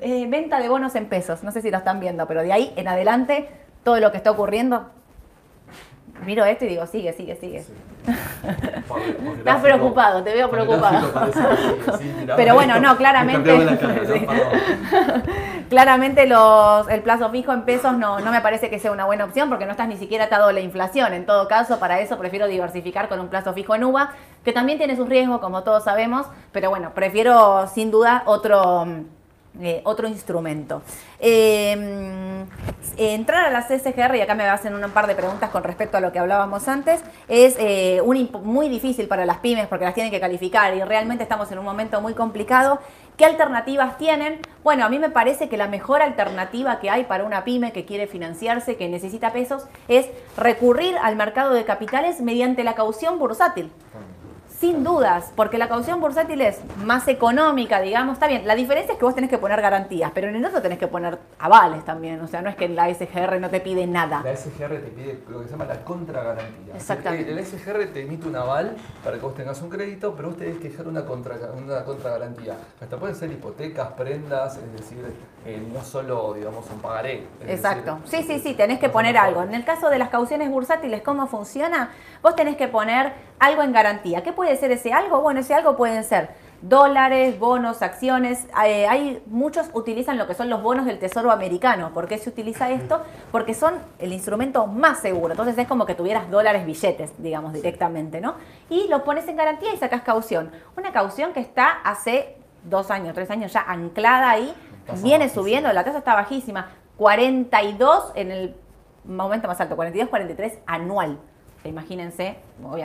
eh, 0.00 0.26
venta 0.28 0.58
de 0.58 0.68
bonos 0.68 0.96
en 0.96 1.06
pesos. 1.06 1.44
No 1.44 1.52
sé 1.52 1.62
si 1.62 1.70
lo 1.70 1.78
están 1.78 2.00
viendo, 2.00 2.26
pero 2.26 2.42
de 2.42 2.52
ahí 2.52 2.72
en 2.74 2.88
adelante, 2.88 3.48
todo 3.84 4.00
lo 4.00 4.10
que 4.10 4.16
está 4.16 4.32
ocurriendo 4.32 4.90
miro 6.24 6.44
esto 6.44 6.64
y 6.64 6.68
digo, 6.68 6.86
sigue, 6.86 7.12
sigue, 7.12 7.36
sigue. 7.36 7.64
Estás 9.38 9.60
preocupado, 9.60 10.22
te 10.22 10.32
veo 10.32 10.50
preocupado. 10.50 11.12
Pero 12.36 12.54
bueno, 12.54 12.80
no, 12.80 12.96
claramente. 12.96 13.50
claramente 15.68 16.26
los, 16.26 16.88
el 16.88 17.02
plazo 17.02 17.30
fijo 17.30 17.52
en 17.52 17.62
pesos 17.62 17.96
no, 17.96 18.20
no 18.20 18.30
me 18.30 18.40
parece 18.40 18.70
que 18.70 18.78
sea 18.78 18.92
una 18.92 19.04
buena 19.04 19.24
opción 19.24 19.48
porque 19.48 19.66
no 19.66 19.72
estás 19.72 19.88
ni 19.88 19.96
siquiera 19.96 20.24
atado 20.24 20.48
a 20.48 20.52
la 20.52 20.60
inflación. 20.60 21.12
En 21.12 21.26
todo 21.26 21.48
caso, 21.48 21.78
para 21.78 22.00
eso 22.00 22.18
prefiero 22.18 22.46
diversificar 22.46 23.08
con 23.08 23.20
un 23.20 23.28
plazo 23.28 23.52
fijo 23.52 23.74
en 23.74 23.84
UVA, 23.84 24.12
que 24.44 24.52
también 24.52 24.78
tiene 24.78 24.96
sus 24.96 25.08
riesgos, 25.08 25.40
como 25.40 25.62
todos 25.62 25.84
sabemos, 25.84 26.26
pero 26.52 26.70
bueno, 26.70 26.92
prefiero 26.94 27.66
sin 27.68 27.90
duda 27.90 28.22
otro 28.26 28.86
eh, 29.60 29.80
otro 29.84 30.06
instrumento. 30.06 30.82
Em, 31.18 32.46
entrar 32.96 33.46
a 33.46 33.50
la 33.50 33.66
CSGR, 33.66 34.16
y 34.16 34.20
acá 34.20 34.34
me 34.34 34.44
hacen 34.44 34.74
un 34.74 34.90
par 34.90 35.06
de 35.06 35.14
preguntas 35.14 35.50
con 35.50 35.64
respecto 35.64 35.96
a 35.96 36.00
lo 36.00 36.12
que 36.12 36.18
hablábamos 36.18 36.68
antes, 36.68 37.02
es 37.28 37.56
eh, 37.58 38.00
muy 38.04 38.68
difícil 38.68 39.08
para 39.08 39.26
las 39.26 39.38
pymes 39.38 39.66
porque 39.66 39.84
las 39.84 39.94
tienen 39.94 40.12
que 40.12 40.20
calificar 40.20 40.76
y 40.76 40.82
realmente 40.82 41.24
estamos 41.24 41.50
en 41.50 41.58
un 41.58 41.64
momento 41.64 42.00
muy 42.00 42.14
complicado. 42.14 42.78
¿Qué 43.16 43.24
alternativas 43.24 43.98
tienen? 43.98 44.38
Bueno, 44.62 44.84
a 44.84 44.88
mí 44.88 45.00
me 45.00 45.10
parece 45.10 45.48
que 45.48 45.56
la 45.56 45.66
mejor 45.66 46.02
alternativa 46.02 46.78
que 46.78 46.88
hay 46.88 47.02
para 47.02 47.24
una 47.24 47.42
pyme 47.42 47.72
que 47.72 47.84
quiere 47.84 48.06
financiarse, 48.06 48.76
que 48.76 48.88
necesita 48.88 49.32
pesos, 49.32 49.64
es 49.88 50.06
recurrir 50.36 50.96
al 51.02 51.16
mercado 51.16 51.52
de 51.52 51.64
capitales 51.64 52.20
mediante 52.20 52.62
la 52.62 52.76
caución 52.76 53.18
bursátil. 53.18 53.72
Sin 54.60 54.82
dudas, 54.82 55.32
porque 55.36 55.56
la 55.56 55.68
caución 55.68 56.00
bursátil 56.00 56.40
es 56.40 56.58
más 56.84 57.06
económica, 57.06 57.80
digamos, 57.80 58.14
está 58.14 58.26
bien. 58.26 58.44
La 58.44 58.56
diferencia 58.56 58.94
es 58.94 58.98
que 58.98 59.04
vos 59.04 59.14
tenés 59.14 59.30
que 59.30 59.38
poner 59.38 59.60
garantías, 59.62 60.10
pero 60.12 60.26
en 60.26 60.34
el 60.34 60.44
otro 60.44 60.60
tenés 60.60 60.78
que 60.78 60.88
poner 60.88 61.16
avales 61.38 61.84
también. 61.84 62.20
O 62.22 62.26
sea, 62.26 62.42
no 62.42 62.50
es 62.50 62.56
que 62.56 62.68
la 62.68 62.92
SGR 62.92 63.38
no 63.38 63.50
te 63.50 63.60
pide 63.60 63.86
nada. 63.86 64.20
La 64.24 64.34
SGR 64.34 64.80
te 64.80 64.90
pide 64.90 65.20
lo 65.28 65.38
que 65.38 65.44
se 65.44 65.52
llama 65.52 65.64
la 65.64 65.84
contragarantía. 65.84 66.74
Exactamente. 66.74 67.32
La 67.32 67.44
SGR 67.44 67.92
te 67.92 68.02
emite 68.02 68.26
un 68.26 68.34
aval 68.34 68.74
para 69.04 69.16
que 69.16 69.22
vos 69.22 69.36
tengas 69.36 69.62
un 69.62 69.70
crédito, 69.70 70.14
pero 70.16 70.30
vos 70.30 70.36
tenés 70.36 70.58
que 70.58 70.70
dejar 70.70 70.88
una, 70.88 71.04
contra, 71.04 71.36
una 71.56 71.84
contragarantía. 71.84 72.56
Hasta 72.80 72.96
pueden 72.96 73.14
ser 73.14 73.30
hipotecas, 73.30 73.92
prendas, 73.92 74.56
es 74.56 74.72
decir, 74.72 75.04
eh, 75.46 75.62
no 75.72 75.84
solo, 75.84 76.34
digamos, 76.34 76.68
un 76.68 76.80
pagaré. 76.80 77.28
Exacto. 77.46 78.00
sí, 78.06 78.24
sí, 78.24 78.40
sí, 78.40 78.54
tenés 78.54 78.80
que 78.80 78.88
poner 78.88 79.16
algo. 79.18 79.44
En 79.44 79.54
el 79.54 79.64
caso 79.64 79.88
de 79.88 80.00
las 80.00 80.08
cauciones 80.08 80.50
bursátiles, 80.50 81.02
¿cómo 81.02 81.28
funciona? 81.28 81.90
Vos 82.22 82.34
tenés 82.34 82.56
que 82.56 82.66
poner 82.66 83.12
algo 83.38 83.62
en 83.62 83.72
garantía. 83.72 84.22
¿Qué 84.22 84.32
puede 84.32 84.47
ser 84.56 84.70
ese 84.72 84.92
algo? 84.92 85.20
Bueno, 85.20 85.40
ese 85.40 85.54
algo 85.54 85.76
pueden 85.76 86.04
ser 86.04 86.30
dólares, 86.62 87.38
bonos, 87.38 87.82
acciones. 87.82 88.46
Eh, 88.66 88.86
hay 88.86 89.22
muchos 89.26 89.70
utilizan 89.74 90.18
lo 90.18 90.26
que 90.26 90.34
son 90.34 90.48
los 90.48 90.62
bonos 90.62 90.86
del 90.86 90.98
Tesoro 90.98 91.30
americano. 91.30 91.92
¿Por 91.94 92.08
qué 92.08 92.18
se 92.18 92.30
utiliza 92.30 92.70
esto? 92.70 93.02
Porque 93.30 93.54
son 93.54 93.74
el 93.98 94.12
instrumento 94.12 94.66
más 94.66 95.00
seguro. 95.00 95.32
Entonces 95.32 95.56
es 95.56 95.68
como 95.68 95.86
que 95.86 95.94
tuvieras 95.94 96.30
dólares 96.30 96.66
billetes, 96.66 97.12
digamos, 97.18 97.52
directamente, 97.52 98.20
¿no? 98.20 98.34
Y 98.68 98.88
lo 98.88 99.04
pones 99.04 99.28
en 99.28 99.36
garantía 99.36 99.72
y 99.72 99.76
sacas 99.76 100.02
caución. 100.02 100.50
Una 100.76 100.92
caución 100.92 101.32
que 101.32 101.40
está 101.40 101.70
hace 101.84 102.36
dos 102.64 102.90
años, 102.90 103.14
tres 103.14 103.30
años 103.30 103.52
ya 103.52 103.60
anclada 103.60 104.30
ahí, 104.30 104.52
viene 105.02 105.28
subiendo, 105.28 105.72
la 105.72 105.84
tasa 105.84 105.98
está 105.98 106.14
bajísima. 106.14 106.70
42 106.96 108.12
en 108.16 108.32
el 108.32 108.56
momento 109.04 109.46
más 109.46 109.60
alto, 109.60 109.76
42, 109.76 110.08
43 110.08 110.58
anual 110.66 111.18
imagínense, 111.68 112.36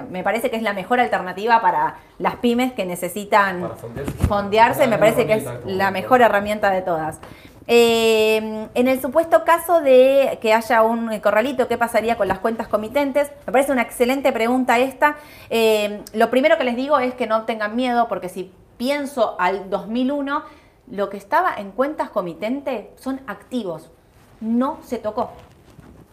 me 0.10 0.24
parece 0.24 0.50
que 0.50 0.58
es 0.58 0.62
la 0.62 0.74
mejor 0.74 1.00
alternativa 1.00 1.62
para 1.62 1.98
las 2.20 2.36
pymes 2.38 2.74
que 2.74 2.86
necesitan 2.86 3.72
fondearse, 4.28 4.88
me 4.88 4.98
parece 4.98 5.26
que 5.26 5.34
es 5.34 5.46
la 5.66 5.92
mejor 5.92 6.22
herramienta 6.22 6.70
de 6.70 6.82
todas. 6.82 7.20
Eh, 7.66 8.68
en 8.74 8.88
el 8.88 9.02
supuesto 9.02 9.46
caso 9.46 9.80
de 9.82 10.38
que 10.42 10.54
haya 10.54 10.82
un 10.82 11.20
corralito, 11.20 11.68
¿qué 11.68 11.78
pasaría 11.78 12.18
con 12.18 12.28
las 12.28 12.40
cuentas 12.40 12.68
comitentes? 12.68 13.32
Me 13.46 13.54
parece 13.54 13.72
una 13.72 13.84
excelente 13.84 14.32
pregunta 14.32 14.80
esta. 14.80 15.16
Eh, 15.50 16.02
lo 16.14 16.30
primero 16.30 16.58
que 16.58 16.66
les 16.66 16.76
digo 16.76 17.00
es 17.00 17.14
que 17.14 17.26
no 17.26 17.44
tengan 17.44 17.76
miedo, 17.76 18.08
porque 18.08 18.28
si 18.28 18.52
pienso 18.78 19.36
al 19.40 19.70
2001, 19.70 20.44
lo 20.92 21.10
que 21.10 21.18
estaba 21.18 21.56
en 21.56 21.72
cuentas 21.72 22.10
comitentes 22.10 22.88
son 23.00 23.22
activos. 23.28 23.92
No 24.42 24.80
se 24.84 24.98
tocó. 24.98 25.32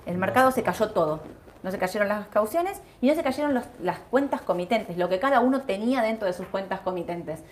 El 0.06 0.18
mercado 0.18 0.52
se 0.52 0.62
cayó 0.62 0.90
todo 0.90 1.20
no 1.62 1.70
se 1.70 1.78
cayeron 1.78 2.08
las 2.08 2.26
cauciones 2.28 2.80
y 3.00 3.08
no 3.08 3.14
se 3.14 3.22
cayeron 3.22 3.60
las 3.82 3.98
cuentas 4.10 4.40
comitentes, 4.42 4.96
lo 4.96 5.08
que 5.08 5.18
cada 5.18 5.40
uno 5.40 5.62
tenía 5.62 6.02
dentro 6.02 6.26
de 6.26 6.32
sus 6.32 6.46
cuentas 6.46 6.80
comitentes. 6.80 7.42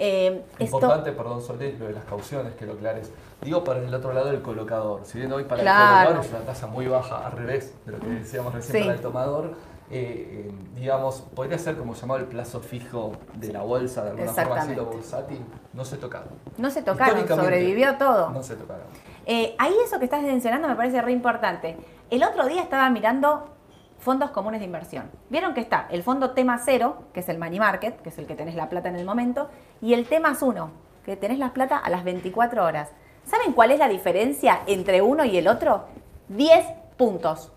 Eh, 0.00 0.44
Importante, 0.60 1.10
perdón, 1.10 1.42
Solé, 1.42 1.76
lo 1.76 1.86
de 1.86 1.92
las 1.92 2.04
cauciones, 2.04 2.54
que 2.54 2.64
lo 2.64 2.74
aclares. 2.74 3.10
Digo 3.42 3.64
para 3.64 3.80
el 3.80 3.92
otro 3.92 4.12
lado 4.12 4.30
del 4.30 4.42
colocador. 4.42 5.00
Si 5.04 5.18
bien 5.18 5.32
hoy 5.32 5.42
para 5.42 5.62
el 5.62 5.68
colocador 5.68 6.24
es 6.24 6.30
una 6.30 6.40
tasa 6.40 6.66
muy 6.68 6.86
baja, 6.86 7.26
al 7.26 7.32
revés 7.32 7.74
de 7.84 7.92
lo 7.92 7.98
que 7.98 8.06
decíamos 8.06 8.54
recién 8.54 8.84
para 8.84 8.94
el 8.94 9.00
tomador, 9.00 9.54
eh, 9.90 10.46
eh, 10.46 10.52
digamos, 10.76 11.22
podría 11.34 11.58
ser 11.58 11.76
como 11.76 11.94
llamado 11.94 12.20
el 12.20 12.26
plazo 12.26 12.60
fijo 12.60 13.12
de 13.34 13.52
la 13.52 13.62
bolsa, 13.62 14.04
de 14.04 14.10
alguna 14.10 14.32
forma 14.32 14.60
así 14.60 14.74
lo 14.76 14.84
bursátil, 14.86 15.40
no 15.72 15.84
se 15.84 15.96
tocaron. 15.96 16.28
No 16.58 16.70
se 16.70 16.82
tocaron, 16.82 17.26
sobrevivió 17.26 17.96
todo. 17.96 18.30
No 18.30 18.42
se 18.42 18.54
tocaron. 18.54 18.86
ahí 19.26 19.74
eso 19.84 19.98
que 19.98 20.04
estás 20.04 20.22
mencionando 20.22 20.68
me 20.68 20.76
parece 20.76 21.02
re 21.02 21.10
importante. 21.10 21.76
El 22.10 22.22
otro 22.22 22.46
día 22.46 22.62
estaba 22.62 22.88
mirando 22.88 23.57
fondos 23.98 24.30
comunes 24.30 24.60
de 24.60 24.66
inversión. 24.66 25.10
Vieron 25.28 25.54
que 25.54 25.60
está 25.60 25.86
el 25.90 26.02
fondo 26.02 26.30
T 26.30 26.44
más 26.44 26.62
0, 26.64 26.96
que 27.12 27.20
es 27.20 27.28
el 27.28 27.38
money 27.38 27.58
market, 27.58 28.00
que 28.00 28.08
es 28.08 28.18
el 28.18 28.26
que 28.26 28.34
tenés 28.34 28.54
la 28.54 28.68
plata 28.68 28.88
en 28.88 28.96
el 28.96 29.04
momento, 29.04 29.48
y 29.80 29.94
el 29.94 30.06
T 30.06 30.20
más 30.20 30.42
1, 30.42 30.70
que 31.04 31.16
tenés 31.16 31.38
la 31.38 31.52
plata 31.52 31.76
a 31.76 31.90
las 31.90 32.04
24 32.04 32.64
horas. 32.64 32.90
¿Saben 33.24 33.52
cuál 33.52 33.72
es 33.72 33.78
la 33.78 33.88
diferencia 33.88 34.60
entre 34.66 35.02
uno 35.02 35.24
y 35.24 35.36
el 35.36 35.48
otro? 35.48 35.84
10 36.28 36.64
puntos. 36.96 37.52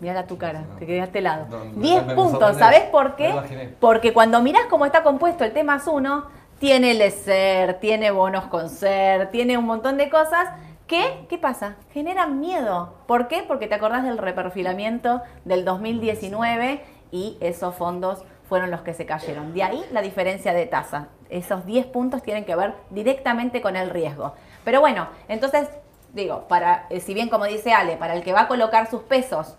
Mira 0.00 0.26
tu 0.26 0.38
cara, 0.38 0.64
te 0.78 0.86
quedaste 0.86 1.18
helado. 1.18 1.46
10 1.74 2.14
puntos, 2.14 2.56
¿sabés 2.56 2.82
por 2.84 3.16
qué? 3.16 3.74
Porque 3.80 4.12
cuando 4.12 4.40
mirás 4.40 4.66
cómo 4.70 4.86
está 4.86 5.02
compuesto 5.02 5.44
el 5.44 5.52
T 5.52 5.64
más 5.64 5.86
1, 5.88 6.38
tiene 6.60 6.92
el 6.92 7.10
SER, 7.10 7.74
tiene 7.80 8.10
bonos 8.10 8.46
con 8.46 8.68
SER, 8.68 9.30
tiene 9.30 9.58
un 9.58 9.64
montón 9.64 9.96
de 9.96 10.08
cosas 10.08 10.48
¿Qué? 10.88 11.26
¿Qué 11.28 11.36
pasa? 11.36 11.76
Generan 11.92 12.40
miedo. 12.40 12.94
¿Por 13.06 13.28
qué? 13.28 13.44
Porque 13.46 13.66
te 13.66 13.74
acordás 13.74 14.04
del 14.04 14.16
reperfilamiento 14.16 15.20
del 15.44 15.66
2019 15.66 16.82
y 17.12 17.36
esos 17.40 17.74
fondos 17.74 18.24
fueron 18.48 18.70
los 18.70 18.80
que 18.80 18.94
se 18.94 19.04
cayeron. 19.04 19.52
De 19.52 19.62
ahí 19.62 19.84
la 19.92 20.00
diferencia 20.00 20.54
de 20.54 20.64
tasa. 20.64 21.08
Esos 21.28 21.66
10 21.66 21.84
puntos 21.88 22.22
tienen 22.22 22.46
que 22.46 22.56
ver 22.56 22.72
directamente 22.88 23.60
con 23.60 23.76
el 23.76 23.90
riesgo. 23.90 24.32
Pero 24.64 24.80
bueno, 24.80 25.08
entonces, 25.28 25.68
digo, 26.14 26.48
para, 26.48 26.86
eh, 26.88 27.00
si 27.00 27.12
bien 27.12 27.28
como 27.28 27.44
dice 27.44 27.74
Ale, 27.74 27.98
para 27.98 28.14
el 28.14 28.22
que 28.22 28.32
va 28.32 28.42
a 28.42 28.48
colocar 28.48 28.88
sus 28.88 29.02
pesos 29.02 29.58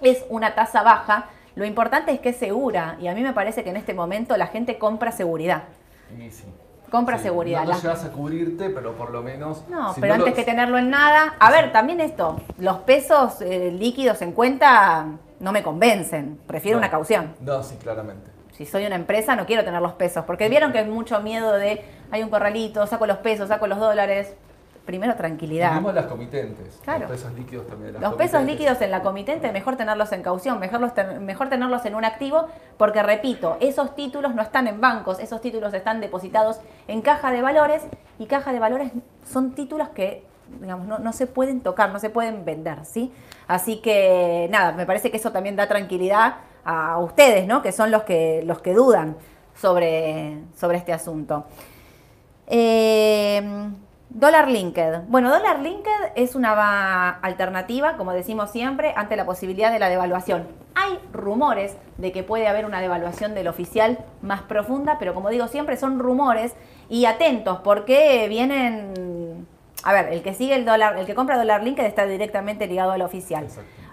es 0.00 0.24
una 0.30 0.54
tasa 0.54 0.82
baja, 0.82 1.26
lo 1.54 1.66
importante 1.66 2.12
es 2.12 2.20
que 2.20 2.30
es 2.30 2.36
segura. 2.36 2.96
Y 2.98 3.08
a 3.08 3.14
mí 3.14 3.20
me 3.20 3.34
parece 3.34 3.62
que 3.62 3.68
en 3.68 3.76
este 3.76 3.92
momento 3.92 4.38
la 4.38 4.46
gente 4.46 4.78
compra 4.78 5.12
seguridad. 5.12 5.64
Sí, 6.16 6.30
sí. 6.30 6.44
Compra 6.92 7.16
seguridad. 7.16 7.64
No, 7.64 7.72
no 7.72 7.80
llegas 7.80 8.04
a 8.04 8.10
cubrirte, 8.10 8.68
pero 8.68 8.94
por 8.94 9.10
lo 9.10 9.22
menos. 9.22 9.64
No, 9.70 9.94
pero 9.98 10.12
antes 10.12 10.34
que 10.34 10.44
tenerlo 10.44 10.76
en 10.76 10.90
nada. 10.90 11.36
A 11.38 11.50
ver, 11.50 11.72
también 11.72 12.02
esto: 12.02 12.38
los 12.58 12.80
pesos 12.80 13.40
eh, 13.40 13.72
líquidos 13.72 14.20
en 14.20 14.32
cuenta 14.32 15.06
no 15.40 15.52
me 15.52 15.62
convencen. 15.62 16.38
Prefiero 16.46 16.76
una 16.76 16.90
caución. 16.90 17.34
No, 17.40 17.62
sí, 17.62 17.76
claramente. 17.76 18.30
Si 18.52 18.66
soy 18.66 18.84
una 18.84 18.96
empresa, 18.96 19.34
no 19.34 19.46
quiero 19.46 19.64
tener 19.64 19.80
los 19.80 19.94
pesos. 19.94 20.26
Porque 20.26 20.50
vieron 20.50 20.70
que 20.70 20.80
hay 20.80 20.84
mucho 20.84 21.18
miedo 21.22 21.54
de. 21.54 21.82
Hay 22.10 22.22
un 22.22 22.28
corralito, 22.28 22.86
saco 22.86 23.06
los 23.06 23.16
pesos, 23.16 23.48
saco 23.48 23.66
los 23.66 23.78
dólares 23.78 24.34
primero 24.84 25.14
tranquilidad. 25.14 25.70
Tenemos 25.70 25.94
las 25.94 26.06
comitentes. 26.06 26.80
Los 26.86 27.10
pesos 27.10 27.32
líquidos 27.34 27.66
también. 27.66 28.00
los 28.00 28.14
pesos 28.14 28.42
líquidos 28.44 28.80
en 28.80 28.90
la 28.90 29.02
comitente, 29.02 29.52
mejor 29.52 29.76
tenerlos 29.76 30.12
en 30.12 30.22
caución, 30.22 30.58
mejor, 30.58 30.92
mejor 31.20 31.48
tenerlos 31.48 31.84
en 31.84 31.94
un 31.94 32.04
activo, 32.04 32.46
porque 32.76 33.02
repito, 33.02 33.56
esos 33.60 33.94
títulos 33.94 34.34
no 34.34 34.42
están 34.42 34.66
en 34.66 34.80
bancos, 34.80 35.20
esos 35.20 35.40
títulos 35.40 35.72
están 35.74 36.00
depositados 36.00 36.60
en 36.88 37.02
caja 37.02 37.30
de 37.30 37.42
valores 37.42 37.82
y 38.18 38.26
caja 38.26 38.52
de 38.52 38.58
valores 38.58 38.92
son 39.30 39.52
títulos 39.52 39.88
que 39.90 40.24
digamos, 40.60 40.86
no, 40.86 40.98
no, 40.98 41.12
se 41.14 41.26
pueden 41.26 41.60
tocar, 41.60 41.90
no 41.92 41.98
se 41.98 42.10
pueden 42.10 42.44
vender, 42.44 42.84
¿sí? 42.84 43.10
Así 43.48 43.76
que 43.76 44.48
nada, 44.50 44.72
me 44.72 44.84
parece 44.84 45.10
que 45.10 45.16
eso 45.16 45.32
también 45.32 45.56
da 45.56 45.66
tranquilidad 45.66 46.36
a 46.64 46.98
ustedes, 46.98 47.46
¿no? 47.46 47.62
Que 47.62 47.72
son 47.72 47.90
los 47.90 48.02
que, 48.02 48.42
los 48.44 48.60
que 48.60 48.74
dudan 48.74 49.16
sobre, 49.54 50.38
sobre 50.54 50.76
este 50.76 50.92
asunto. 50.92 51.46
Eh, 52.46 53.70
Dollar 54.14 54.48
Linked. 54.48 55.04
Bueno, 55.08 55.30
Dollar 55.30 55.60
Linked 55.60 56.12
es 56.16 56.34
una 56.34 57.08
alternativa, 57.08 57.96
como 57.96 58.12
decimos 58.12 58.50
siempre, 58.50 58.92
ante 58.94 59.16
la 59.16 59.24
posibilidad 59.24 59.72
de 59.72 59.78
la 59.78 59.88
devaluación. 59.88 60.46
Hay 60.74 60.98
rumores 61.12 61.78
de 61.96 62.12
que 62.12 62.22
puede 62.22 62.46
haber 62.46 62.66
una 62.66 62.82
devaluación 62.82 63.34
del 63.34 63.48
oficial 63.48 64.04
más 64.20 64.42
profunda, 64.42 64.98
pero 64.98 65.14
como 65.14 65.30
digo 65.30 65.48
siempre, 65.48 65.78
son 65.78 65.98
rumores 65.98 66.54
y 66.90 67.06
atentos 67.06 67.60
porque 67.64 68.26
vienen... 68.28 69.46
A 69.82 69.92
ver, 69.94 70.12
el 70.12 70.22
que 70.22 70.34
sigue 70.34 70.54
el 70.54 70.66
dólar, 70.66 70.98
el 70.98 71.06
que 71.06 71.14
compra 71.14 71.38
Dollar 71.38 71.62
Linked 71.62 71.84
está 71.84 72.04
directamente 72.04 72.66
ligado 72.66 72.92
al 72.92 73.02
oficial. 73.02 73.48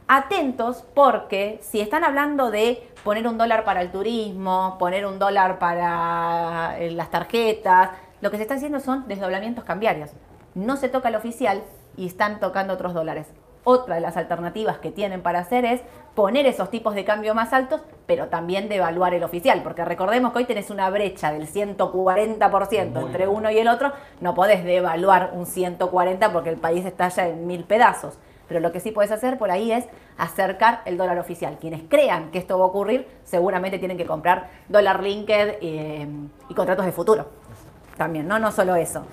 Atentos 0.07 0.83
porque 0.93 1.59
si 1.63 1.79
están 1.79 2.03
hablando 2.03 2.51
de 2.51 2.87
poner 3.03 3.25
un 3.25 3.37
dólar 3.37 3.63
para 3.63 3.81
el 3.81 3.89
turismo, 3.89 4.75
poner 4.79 5.05
un 5.05 5.17
dólar 5.17 5.59
para 5.59 6.75
eh, 6.77 6.91
las 6.91 7.09
tarjetas, 7.09 7.91
lo 8.21 8.31
que 8.31 8.37
se 8.37 8.43
está 8.43 8.55
haciendo 8.55 8.79
son 8.79 9.07
desdoblamientos 9.07 9.63
cambiarios. 9.63 10.11
No 10.53 10.75
se 10.75 10.89
toca 10.89 11.09
el 11.09 11.15
oficial 11.15 11.63
y 11.95 12.07
están 12.07 12.39
tocando 12.39 12.73
otros 12.73 12.93
dólares. 12.93 13.27
Otra 13.63 13.95
de 13.95 14.01
las 14.01 14.17
alternativas 14.17 14.79
que 14.79 14.91
tienen 14.91 15.21
para 15.21 15.39
hacer 15.39 15.63
es 15.63 15.81
poner 16.15 16.45
esos 16.45 16.69
tipos 16.69 16.95
de 16.95 17.05
cambio 17.05 17.35
más 17.35 17.53
altos, 17.53 17.81
pero 18.07 18.27
también 18.27 18.67
devaluar 18.67 19.13
el 19.13 19.23
oficial, 19.23 19.61
porque 19.63 19.85
recordemos 19.85 20.31
que 20.31 20.39
hoy 20.39 20.45
tenés 20.45 20.69
una 20.69 20.89
brecha 20.89 21.31
del 21.31 21.47
140% 21.47 23.05
entre 23.05 23.27
uno 23.27 23.51
y 23.51 23.57
el 23.59 23.67
otro, 23.67 23.93
no 24.21 24.33
podés 24.33 24.63
devaluar 24.63 25.31
un 25.33 25.45
140 25.45 26.33
porque 26.33 26.49
el 26.49 26.57
país 26.57 26.85
está 26.85 27.09
ya 27.09 27.27
en 27.27 27.47
mil 27.47 27.63
pedazos. 27.63 28.17
Pero 28.47 28.59
lo 28.59 28.71
que 28.71 28.79
sí 28.79 28.91
puedes 28.91 29.11
hacer 29.11 29.37
por 29.37 29.51
ahí 29.51 29.71
es 29.71 29.85
acercar 30.17 30.81
el 30.85 30.97
dólar 30.97 31.19
oficial. 31.19 31.57
Quienes 31.61 31.83
crean 31.87 32.31
que 32.31 32.39
esto 32.39 32.57
va 32.57 32.65
a 32.65 32.67
ocurrir, 32.67 33.07
seguramente 33.23 33.77
tienen 33.77 33.97
que 33.97 34.07
comprar 34.07 34.49
dólar 34.67 35.03
linked 35.03 35.57
eh, 35.61 36.07
y 36.49 36.53
contratos 36.55 36.85
de 36.85 36.91
futuro 36.91 37.38
también, 37.99 38.27
¿no? 38.27 38.39
No 38.39 38.51
solo 38.51 38.75
eso. 38.75 39.03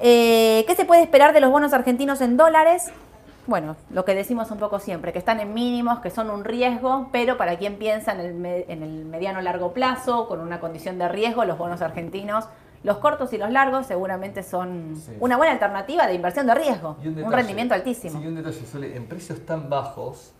Eh, 0.00 0.64
¿Qué 0.68 0.76
se 0.76 0.84
puede 0.84 1.02
esperar 1.02 1.32
de 1.32 1.40
los 1.40 1.50
bonos 1.50 1.72
argentinos 1.72 2.20
en 2.20 2.36
dólares? 2.36 2.92
Bueno, 3.46 3.76
lo 3.90 4.04
que 4.04 4.14
decimos 4.14 4.50
un 4.52 4.58
poco 4.58 4.78
siempre, 4.78 5.12
que 5.12 5.18
están 5.18 5.40
en 5.40 5.52
mínimos, 5.54 5.98
que 6.00 6.10
son 6.10 6.30
un 6.30 6.44
riesgo, 6.44 7.08
pero 7.10 7.36
para 7.36 7.58
quien 7.58 7.76
piensa 7.76 8.12
en 8.12 8.46
el, 8.46 9.04
mediano 9.06 9.40
largo 9.40 9.72
plazo, 9.72 10.28
con 10.28 10.40
una 10.40 10.60
condición 10.60 10.98
de 10.98 11.08
riesgo, 11.08 11.44
los 11.44 11.58
bonos 11.58 11.82
argentinos, 11.82 12.44
los 12.84 12.98
cortos 12.98 13.32
y 13.32 13.38
los 13.38 13.50
largos, 13.50 13.86
seguramente 13.86 14.42
son 14.42 14.94
una 15.18 15.36
buena 15.36 15.52
alternativa 15.52 16.06
de 16.06 16.14
inversión 16.14 16.46
de 16.46 16.54
riesgo, 16.54 16.96
un, 17.02 17.32
rendimiento 17.32 17.74
altísimo. 17.74 18.20
Sí, 18.20 18.26
un 18.26 18.36
detalle, 18.36 18.66
suele, 18.66 18.96
en 18.96 19.06
precios 19.06 19.40
tan 19.44 19.68
bajos 19.68 20.32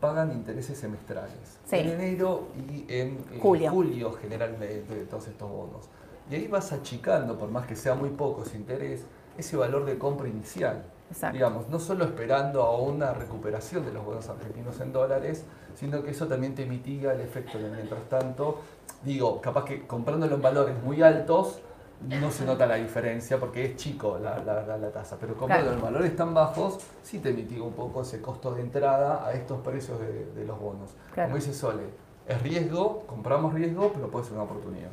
pagan 0.00 0.32
intereses 0.32 0.78
semestrales. 0.78 1.58
En 1.70 1.88
enero 1.88 2.48
y 2.56 2.86
en 2.88 3.18
julio, 3.40 3.70
julio 3.70 4.12
generalmente 4.12 4.94
de 4.94 5.04
todos 5.04 5.26
estos 5.28 5.50
bonos. 5.50 5.88
Y 6.30 6.34
ahí 6.34 6.48
vas 6.48 6.72
achicando, 6.72 7.38
por 7.38 7.50
más 7.50 7.66
que 7.66 7.76
sea 7.76 7.94
muy 7.94 8.10
poco 8.10 8.42
ese 8.42 8.56
interés, 8.56 9.04
ese 9.36 9.56
valor 9.56 9.84
de 9.84 9.98
compra 9.98 10.28
inicial. 10.28 10.84
Digamos, 11.32 11.68
no 11.68 11.78
solo 11.78 12.04
esperando 12.04 12.62
a 12.62 12.78
una 12.78 13.12
recuperación 13.12 13.84
de 13.84 13.92
los 13.92 14.04
bonos 14.04 14.28
argentinos 14.28 14.80
en 14.80 14.92
dólares, 14.92 15.44
sino 15.74 16.02
que 16.02 16.10
eso 16.10 16.26
también 16.26 16.54
te 16.54 16.66
mitiga 16.66 17.12
el 17.12 17.20
efecto 17.20 17.58
de 17.58 17.70
mientras 17.70 18.08
tanto, 18.08 18.60
digo, 19.04 19.40
capaz 19.40 19.64
que 19.64 19.86
comprándolo 19.86 20.34
en 20.36 20.42
valores 20.42 20.82
muy 20.82 21.02
altos, 21.02 21.60
no 22.00 22.30
se 22.30 22.44
nota 22.44 22.66
la 22.66 22.76
diferencia 22.76 23.38
porque 23.38 23.64
es 23.64 23.76
chico 23.76 24.18
la, 24.18 24.38
la, 24.40 24.90
tasa, 24.90 25.16
pero 25.18 25.36
comprándolo 25.36 25.76
en 25.76 25.82
valores 25.82 26.16
tan 26.16 26.34
bajos, 26.34 26.78
sí 27.02 27.18
te 27.18 27.32
mitiga 27.32 27.64
un 27.64 27.72
poco 27.72 28.02
ese 28.02 28.20
costo 28.20 28.54
de 28.54 28.62
entrada 28.62 29.26
a 29.26 29.32
estos 29.32 29.60
precios 29.60 29.98
de, 30.00 30.44
los 30.44 30.58
bonos. 30.58 30.90
Como 31.14 31.36
dice 31.36 31.52
Sole, 31.52 31.84
es 32.26 32.42
riesgo, 32.42 33.04
compramos 33.06 33.54
riesgo, 33.54 33.92
pero 33.94 34.10
puede 34.10 34.24
ser 34.24 34.34
una 34.34 34.44
oportunidad. 34.44 34.90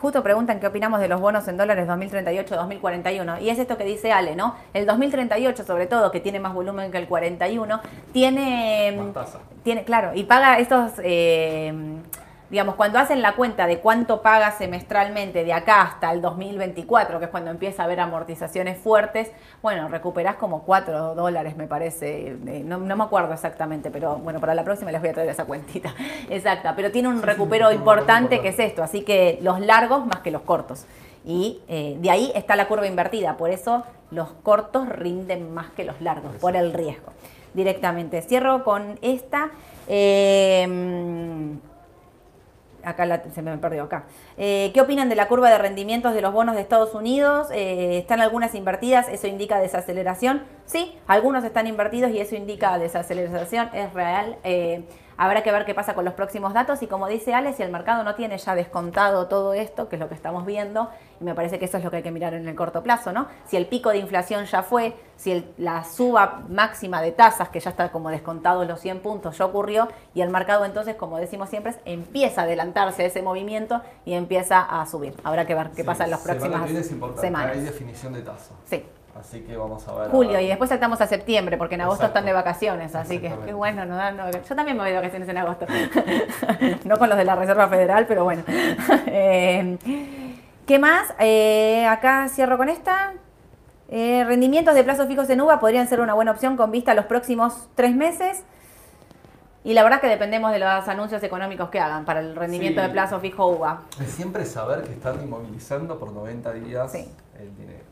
Justo 0.00 0.22
preguntan 0.22 0.60
qué 0.60 0.66
opinamos 0.66 1.00
de 1.00 1.08
los 1.08 1.20
bonos 1.20 1.46
en 1.48 1.56
dólares 1.56 1.86
2038-2041. 1.88 3.40
Y 3.42 3.50
es 3.50 3.58
esto 3.58 3.76
que 3.76 3.84
dice 3.84 4.12
Ale, 4.12 4.34
¿no? 4.34 4.56
El 4.74 4.86
2038, 4.86 5.64
sobre 5.64 5.86
todo, 5.86 6.10
que 6.10 6.20
tiene 6.20 6.40
más 6.40 6.54
volumen 6.54 6.90
que 6.90 6.98
el 6.98 7.06
41, 7.06 7.80
tiene... 8.12 8.94
Más 8.96 9.14
tasa. 9.14 9.38
Tiene, 9.62 9.84
claro, 9.84 10.12
y 10.14 10.24
paga 10.24 10.58
estos... 10.58 10.92
Eh, 11.02 11.72
digamos, 12.52 12.74
cuando 12.74 12.98
hacen 12.98 13.22
la 13.22 13.34
cuenta 13.34 13.66
de 13.66 13.78
cuánto 13.78 14.20
paga 14.20 14.50
semestralmente 14.50 15.42
de 15.42 15.54
acá 15.54 15.80
hasta 15.80 16.12
el 16.12 16.20
2024, 16.20 17.18
que 17.18 17.24
es 17.24 17.30
cuando 17.30 17.50
empieza 17.50 17.80
a 17.80 17.86
haber 17.86 17.98
amortizaciones 17.98 18.76
fuertes, 18.76 19.30
bueno, 19.62 19.88
recuperás 19.88 20.36
como 20.36 20.62
4 20.64 21.14
dólares, 21.14 21.56
me 21.56 21.66
parece, 21.66 22.36
eh, 22.46 22.62
no, 22.62 22.78
me 22.78 23.04
acuerdo 23.04 23.32
exactamente, 23.32 23.90
pero 23.90 24.16
bueno, 24.16 24.38
para 24.38 24.54
la 24.54 24.64
próxima 24.64 24.92
les 24.92 25.00
voy 25.00 25.08
a 25.08 25.14
traer 25.14 25.30
esa 25.30 25.46
cuentita 25.46 25.94
exacta, 26.28 26.76
pero 26.76 26.90
tiene 26.90 27.08
un 27.08 27.22
recupero 27.22 27.72
importante 27.72 28.42
que 28.42 28.48
es 28.48 28.58
esto, 28.58 28.82
así 28.82 29.00
que 29.00 29.38
los 29.40 29.58
largos 29.60 30.04
más 30.04 30.20
que 30.20 30.30
los 30.30 30.42
cortos. 30.42 30.84
Y 31.24 31.62
eh, 31.68 31.96
de 32.00 32.10
ahí 32.10 32.32
está 32.34 32.54
la 32.54 32.68
curva 32.68 32.86
invertida, 32.86 33.38
por 33.38 33.48
eso 33.48 33.84
los 34.10 34.28
cortos 34.42 34.90
rinden 34.90 35.54
más 35.54 35.70
que 35.70 35.84
los 35.84 36.02
largos, 36.02 36.36
por 36.36 36.54
el 36.54 36.74
riesgo 36.74 37.14
directamente. 37.54 38.20
Cierro 38.20 38.62
con 38.62 38.98
esta. 39.00 39.50
Eh, 39.88 40.68
acá 42.84 43.22
se 43.34 43.42
me 43.42 43.56
perdió 43.58 43.84
acá. 43.84 44.04
Eh, 44.36 44.70
¿Qué 44.74 44.80
opinan 44.80 45.08
de 45.08 45.14
la 45.14 45.28
curva 45.28 45.50
de 45.50 45.58
rendimientos 45.58 46.14
de 46.14 46.20
los 46.20 46.32
bonos 46.32 46.54
de 46.54 46.60
Estados 46.60 46.94
Unidos? 46.94 47.48
Eh, 47.52 47.98
¿Están 47.98 48.20
algunas 48.20 48.54
invertidas? 48.54 49.08
¿Eso 49.08 49.26
indica 49.26 49.58
desaceleración? 49.58 50.42
Sí, 50.66 50.98
algunos 51.06 51.44
están 51.44 51.66
invertidos 51.66 52.10
y 52.10 52.20
eso 52.20 52.34
indica 52.36 52.78
desaceleración, 52.78 53.70
es 53.72 53.92
real. 53.92 54.36
Eh, 54.44 54.84
Habrá 55.22 55.44
que 55.44 55.52
ver 55.52 55.64
qué 55.64 55.72
pasa 55.72 55.94
con 55.94 56.04
los 56.04 56.14
próximos 56.14 56.52
datos 56.52 56.82
y 56.82 56.88
como 56.88 57.06
dice 57.06 57.32
Ale, 57.32 57.52
si 57.52 57.62
el 57.62 57.70
mercado 57.70 58.02
no 58.02 58.16
tiene 58.16 58.38
ya 58.38 58.56
descontado 58.56 59.28
todo 59.28 59.54
esto, 59.54 59.88
que 59.88 59.94
es 59.94 60.00
lo 60.00 60.08
que 60.08 60.16
estamos 60.16 60.44
viendo, 60.44 60.90
y 61.20 61.24
me 61.24 61.32
parece 61.32 61.60
que 61.60 61.66
eso 61.66 61.78
es 61.78 61.84
lo 61.84 61.92
que 61.92 61.98
hay 61.98 62.02
que 62.02 62.10
mirar 62.10 62.34
en 62.34 62.48
el 62.48 62.56
corto 62.56 62.82
plazo, 62.82 63.12
¿no? 63.12 63.28
Si 63.46 63.56
el 63.56 63.66
pico 63.66 63.90
de 63.90 63.98
inflación 63.98 64.46
ya 64.46 64.64
fue, 64.64 64.96
si 65.14 65.46
la 65.58 65.84
suba 65.84 66.42
máxima 66.48 67.00
de 67.00 67.12
tasas, 67.12 67.50
que 67.50 67.60
ya 67.60 67.70
está 67.70 67.92
como 67.92 68.10
descontado 68.10 68.64
los 68.64 68.80
100 68.80 68.98
puntos, 68.98 69.38
ya 69.38 69.44
ocurrió, 69.44 69.86
y 70.12 70.22
el 70.22 70.30
mercado 70.30 70.64
entonces, 70.64 70.96
como 70.96 71.18
decimos 71.18 71.48
siempre, 71.48 71.76
empieza 71.84 72.40
a 72.40 72.44
adelantarse 72.44 73.04
a 73.04 73.06
ese 73.06 73.22
movimiento 73.22 73.80
y 74.04 74.14
empieza 74.14 74.58
a 74.58 74.84
subir. 74.86 75.14
Habrá 75.22 75.46
que 75.46 75.54
ver 75.54 75.70
qué 75.70 75.84
pasa 75.84 76.02
en 76.02 76.10
las 76.10 76.22
próximas 76.22 76.68
semanas. 77.20 77.52
Hay 77.52 77.60
definición 77.60 78.12
de 78.12 78.22
tasa. 78.22 78.54
Sí. 78.64 78.84
Así 79.18 79.40
que 79.40 79.56
vamos 79.56 79.86
a 79.86 79.94
ver. 79.94 80.10
Julio, 80.10 80.40
y 80.40 80.48
después 80.48 80.70
saltamos 80.70 81.00
a 81.00 81.06
septiembre, 81.06 81.56
porque 81.58 81.74
en 81.74 81.82
agosto 81.82 82.06
están 82.06 82.24
de 82.24 82.32
vacaciones, 82.32 82.94
así 82.94 83.18
que 83.18 83.32
qué 83.44 83.52
bueno, 83.52 83.84
no, 83.84 84.30
yo 84.30 84.56
también 84.56 84.76
me 84.76 84.82
voy 84.82 84.90
de 84.90 84.96
vacaciones 84.96 85.28
en 85.28 85.36
agosto. 85.38 85.66
no 86.84 86.98
con 86.98 87.08
los 87.08 87.18
de 87.18 87.24
la 87.24 87.36
Reserva 87.36 87.68
Federal, 87.68 88.06
pero 88.06 88.24
bueno. 88.24 88.42
Eh, 89.14 89.78
¿Qué 90.66 90.78
más? 90.78 91.12
Eh, 91.18 91.86
acá 91.86 92.28
cierro 92.28 92.56
con 92.56 92.68
esta. 92.68 93.12
Eh, 93.88 94.24
rendimientos 94.24 94.74
de 94.74 94.84
plazos 94.84 95.06
fijos 95.06 95.28
en 95.28 95.40
UVA 95.40 95.60
podrían 95.60 95.86
ser 95.86 96.00
una 96.00 96.14
buena 96.14 96.30
opción 96.30 96.56
con 96.56 96.70
vista 96.70 96.92
a 96.92 96.94
los 96.94 97.04
próximos 97.04 97.68
tres 97.74 97.94
meses. 97.94 98.42
Y 99.64 99.74
la 99.74 99.82
verdad 99.82 100.00
que 100.00 100.06
dependemos 100.06 100.50
de 100.50 100.58
los 100.58 100.88
anuncios 100.88 101.22
económicos 101.22 101.68
que 101.68 101.78
hagan 101.78 102.04
para 102.04 102.20
el 102.20 102.34
rendimiento 102.34 102.80
de 102.80 102.88
plazo 102.88 103.20
fijo 103.20 103.48
UVA. 103.48 103.82
Es 104.00 104.10
siempre 104.12 104.46
saber 104.46 104.82
que 104.82 104.92
están 104.92 105.22
inmovilizando 105.22 105.98
por 105.98 106.12
90 106.12 106.52
días 106.54 106.92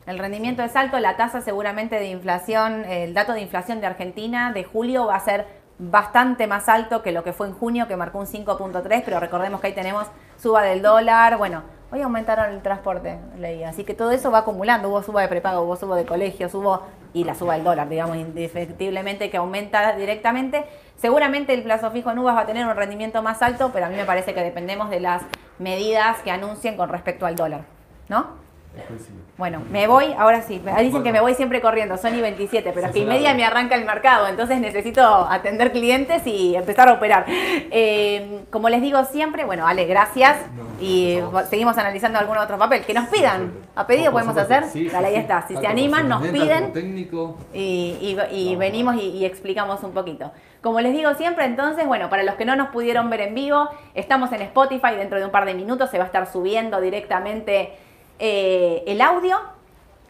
el 0.07 0.19
rendimiento 0.19 0.63
es 0.63 0.75
alto, 0.77 0.99
la 0.99 1.17
tasa 1.17 1.41
seguramente 1.41 1.97
de 1.97 2.07
inflación, 2.07 2.85
el 2.85 3.15
dato 3.15 3.33
de 3.33 3.41
inflación 3.41 3.81
de 3.81 3.87
Argentina 3.87 4.53
de 4.53 4.65
julio 4.65 5.07
va 5.07 5.17
a 5.17 5.21
ser 5.21 5.47
bastante 5.79 6.47
más 6.47 6.69
alto 6.69 7.03
que 7.03 7.13
lo 7.13 7.25
que 7.25 7.33
fue 7.33 7.47
en 7.47 7.55
junio, 7.55 7.89
que 7.89 7.97
marcó 7.97 8.19
un 8.19 8.27
5.3, 8.27 9.03
pero 9.05 9.19
recordemos 9.19 9.61
que 9.61 9.69
ahí 9.69 9.73
tenemos 9.73 10.07
suba 10.37 10.63
del 10.63 10.83
dólar, 10.83 11.39
bueno, 11.39 11.63
hoy 11.91 12.03
aumentaron 12.03 12.53
el 12.53 12.61
transporte, 12.61 13.19
leí, 13.39 13.65
así 13.65 13.85
que 13.85 13.95
todo 13.95 14.11
eso 14.11 14.31
va 14.31 14.39
acumulando, 14.39 14.89
hubo 14.91 15.03
suba 15.03 15.23
de 15.23 15.29
prepago, 15.29 15.63
hubo 15.63 15.77
suba 15.77 15.97
de 15.97 16.05
colegios, 16.05 16.55
hubo, 16.55 16.83
y 17.13 17.25
la 17.25 17.35
suba 17.35 17.55
del 17.55 17.65
dólar, 17.65 17.89
digamos, 17.89 18.17
indefectiblemente 18.17 19.31
que 19.31 19.37
aumenta 19.39 19.95
directamente. 19.97 20.65
Seguramente 20.97 21.55
el 21.55 21.63
plazo 21.63 21.91
fijo 21.91 22.11
en 22.11 22.19
uvas 22.19 22.37
va 22.37 22.43
a 22.43 22.47
tener 22.47 22.67
un 22.67 22.77
rendimiento 22.77 23.23
más 23.23 23.43
alto, 23.43 23.71
pero 23.73 23.87
a 23.87 23.89
mí 23.89 23.97
me 23.97 24.05
parece 24.05 24.35
que 24.35 24.43
dependemos 24.43 24.91
de 24.91 25.01
las 25.01 25.23
medidas 25.59 26.19
que 26.19 26.31
anuncien 26.31 26.77
con 26.77 26.89
respecto 26.89 27.27
al 27.27 27.37
dólar, 27.37 27.63
¿no? 28.09 28.40
Bueno, 29.37 29.63
me 29.71 29.87
voy, 29.87 30.13
ahora 30.19 30.43
sí. 30.43 30.61
Dicen 30.81 31.03
que 31.03 31.13
me 31.13 31.21
voy 31.21 31.35
siempre 31.35 31.61
corriendo, 31.61 31.97
Sony 31.97 32.21
27, 32.21 32.73
pero 32.75 32.87
es 32.87 32.93
que 32.93 33.01
y 33.01 33.05
media 33.05 33.35
me 33.35 33.45
arranca 33.45 33.75
el 33.75 33.85
mercado, 33.85 34.29
entonces 34.29 34.61
necesito 34.61 35.03
atender 35.03 35.73
clientes 35.73 36.27
y 36.27 36.55
empezar 36.55 36.89
a 36.89 36.93
operar. 36.93 37.25
Eh, 37.73 38.43
como 38.51 38.69
les 38.69 38.83
digo 38.83 39.05
siempre, 39.05 39.45
bueno, 39.45 39.67
Ale, 39.67 39.87
gracias. 39.87 40.37
y 40.81 41.19
seguimos 41.49 41.79
analizando 41.79 42.19
algún 42.19 42.37
otro 42.37 42.59
papel. 42.59 42.85
Que 42.85 42.95
nos 42.95 43.09
pidan. 43.09 43.53
A 43.75 43.87
pedido 43.87 44.13
podemos 44.13 44.37
hacer. 44.37 44.65
Dale, 44.91 45.09
ahí 45.09 45.17
está. 45.17 45.47
Si 45.47 45.57
se 45.57 45.67
animan, 45.67 46.09
nos 46.09 46.23
piden. 46.29 46.73
Y, 47.53 48.57
venimos 48.57 48.97
y 48.97 49.25
explicamos 49.25 49.83
un 49.83 49.93
poquito. 49.93 50.33
Como 50.63 50.81
les 50.81 50.93
digo 50.93 51.15
siempre, 51.15 51.47
entonces, 51.47 51.87
bueno, 51.87 52.11
para 52.11 52.23
los 52.23 52.35
que 52.35 52.45
no 52.45 52.55
nos 52.55 52.69
pudieron 52.69 53.09
ver 53.09 53.23
en 53.23 53.35
vivo, 53.35 53.71
estamos 53.95 54.31
en 54.33 54.43
Spotify. 54.43 54.95
Dentro 54.97 55.19
de 55.19 55.25
un 55.25 55.31
par 55.31 55.47
de 55.47 55.55
minutos 55.55 55.91
se 55.91 55.97
va 55.97 56.05
a 56.05 56.07
estar 56.07 56.31
subiendo 56.31 56.81
directamente 56.81 57.73
eh, 58.21 58.85
el 58.87 59.01
audio. 59.01 59.39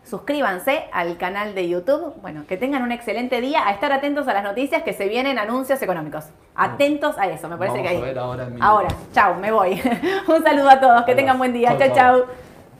Suscríbanse 0.04 0.86
al 0.92 1.16
canal 1.18 1.54
de 1.54 1.68
YouTube. 1.68 2.14
Bueno, 2.20 2.44
que 2.48 2.56
tengan 2.56 2.82
un 2.82 2.90
excelente 2.90 3.40
día. 3.40 3.66
A 3.68 3.72
estar 3.72 3.92
atentos 3.92 4.26
a 4.26 4.34
las 4.34 4.42
noticias 4.42 4.82
que 4.82 4.92
se 4.92 5.08
vienen 5.08 5.38
anuncios 5.38 5.80
económicos. 5.82 6.24
Atentos 6.56 7.16
a 7.16 7.28
eso, 7.28 7.48
me 7.48 7.56
parece 7.56 7.82
que 7.82 7.88
ahí. 7.88 8.14
ahora, 8.18 8.48
ahora, 8.60 8.88
chao, 9.12 9.34
me 9.36 9.52
voy. 9.52 9.80
un 10.28 10.42
saludo 10.42 10.70
a 10.70 10.80
todos. 10.80 11.04
Que 11.04 11.14
tengan 11.14 11.38
buen 11.38 11.52
día. 11.52 11.78
Chao, 11.78 11.94
chao. 11.94 12.49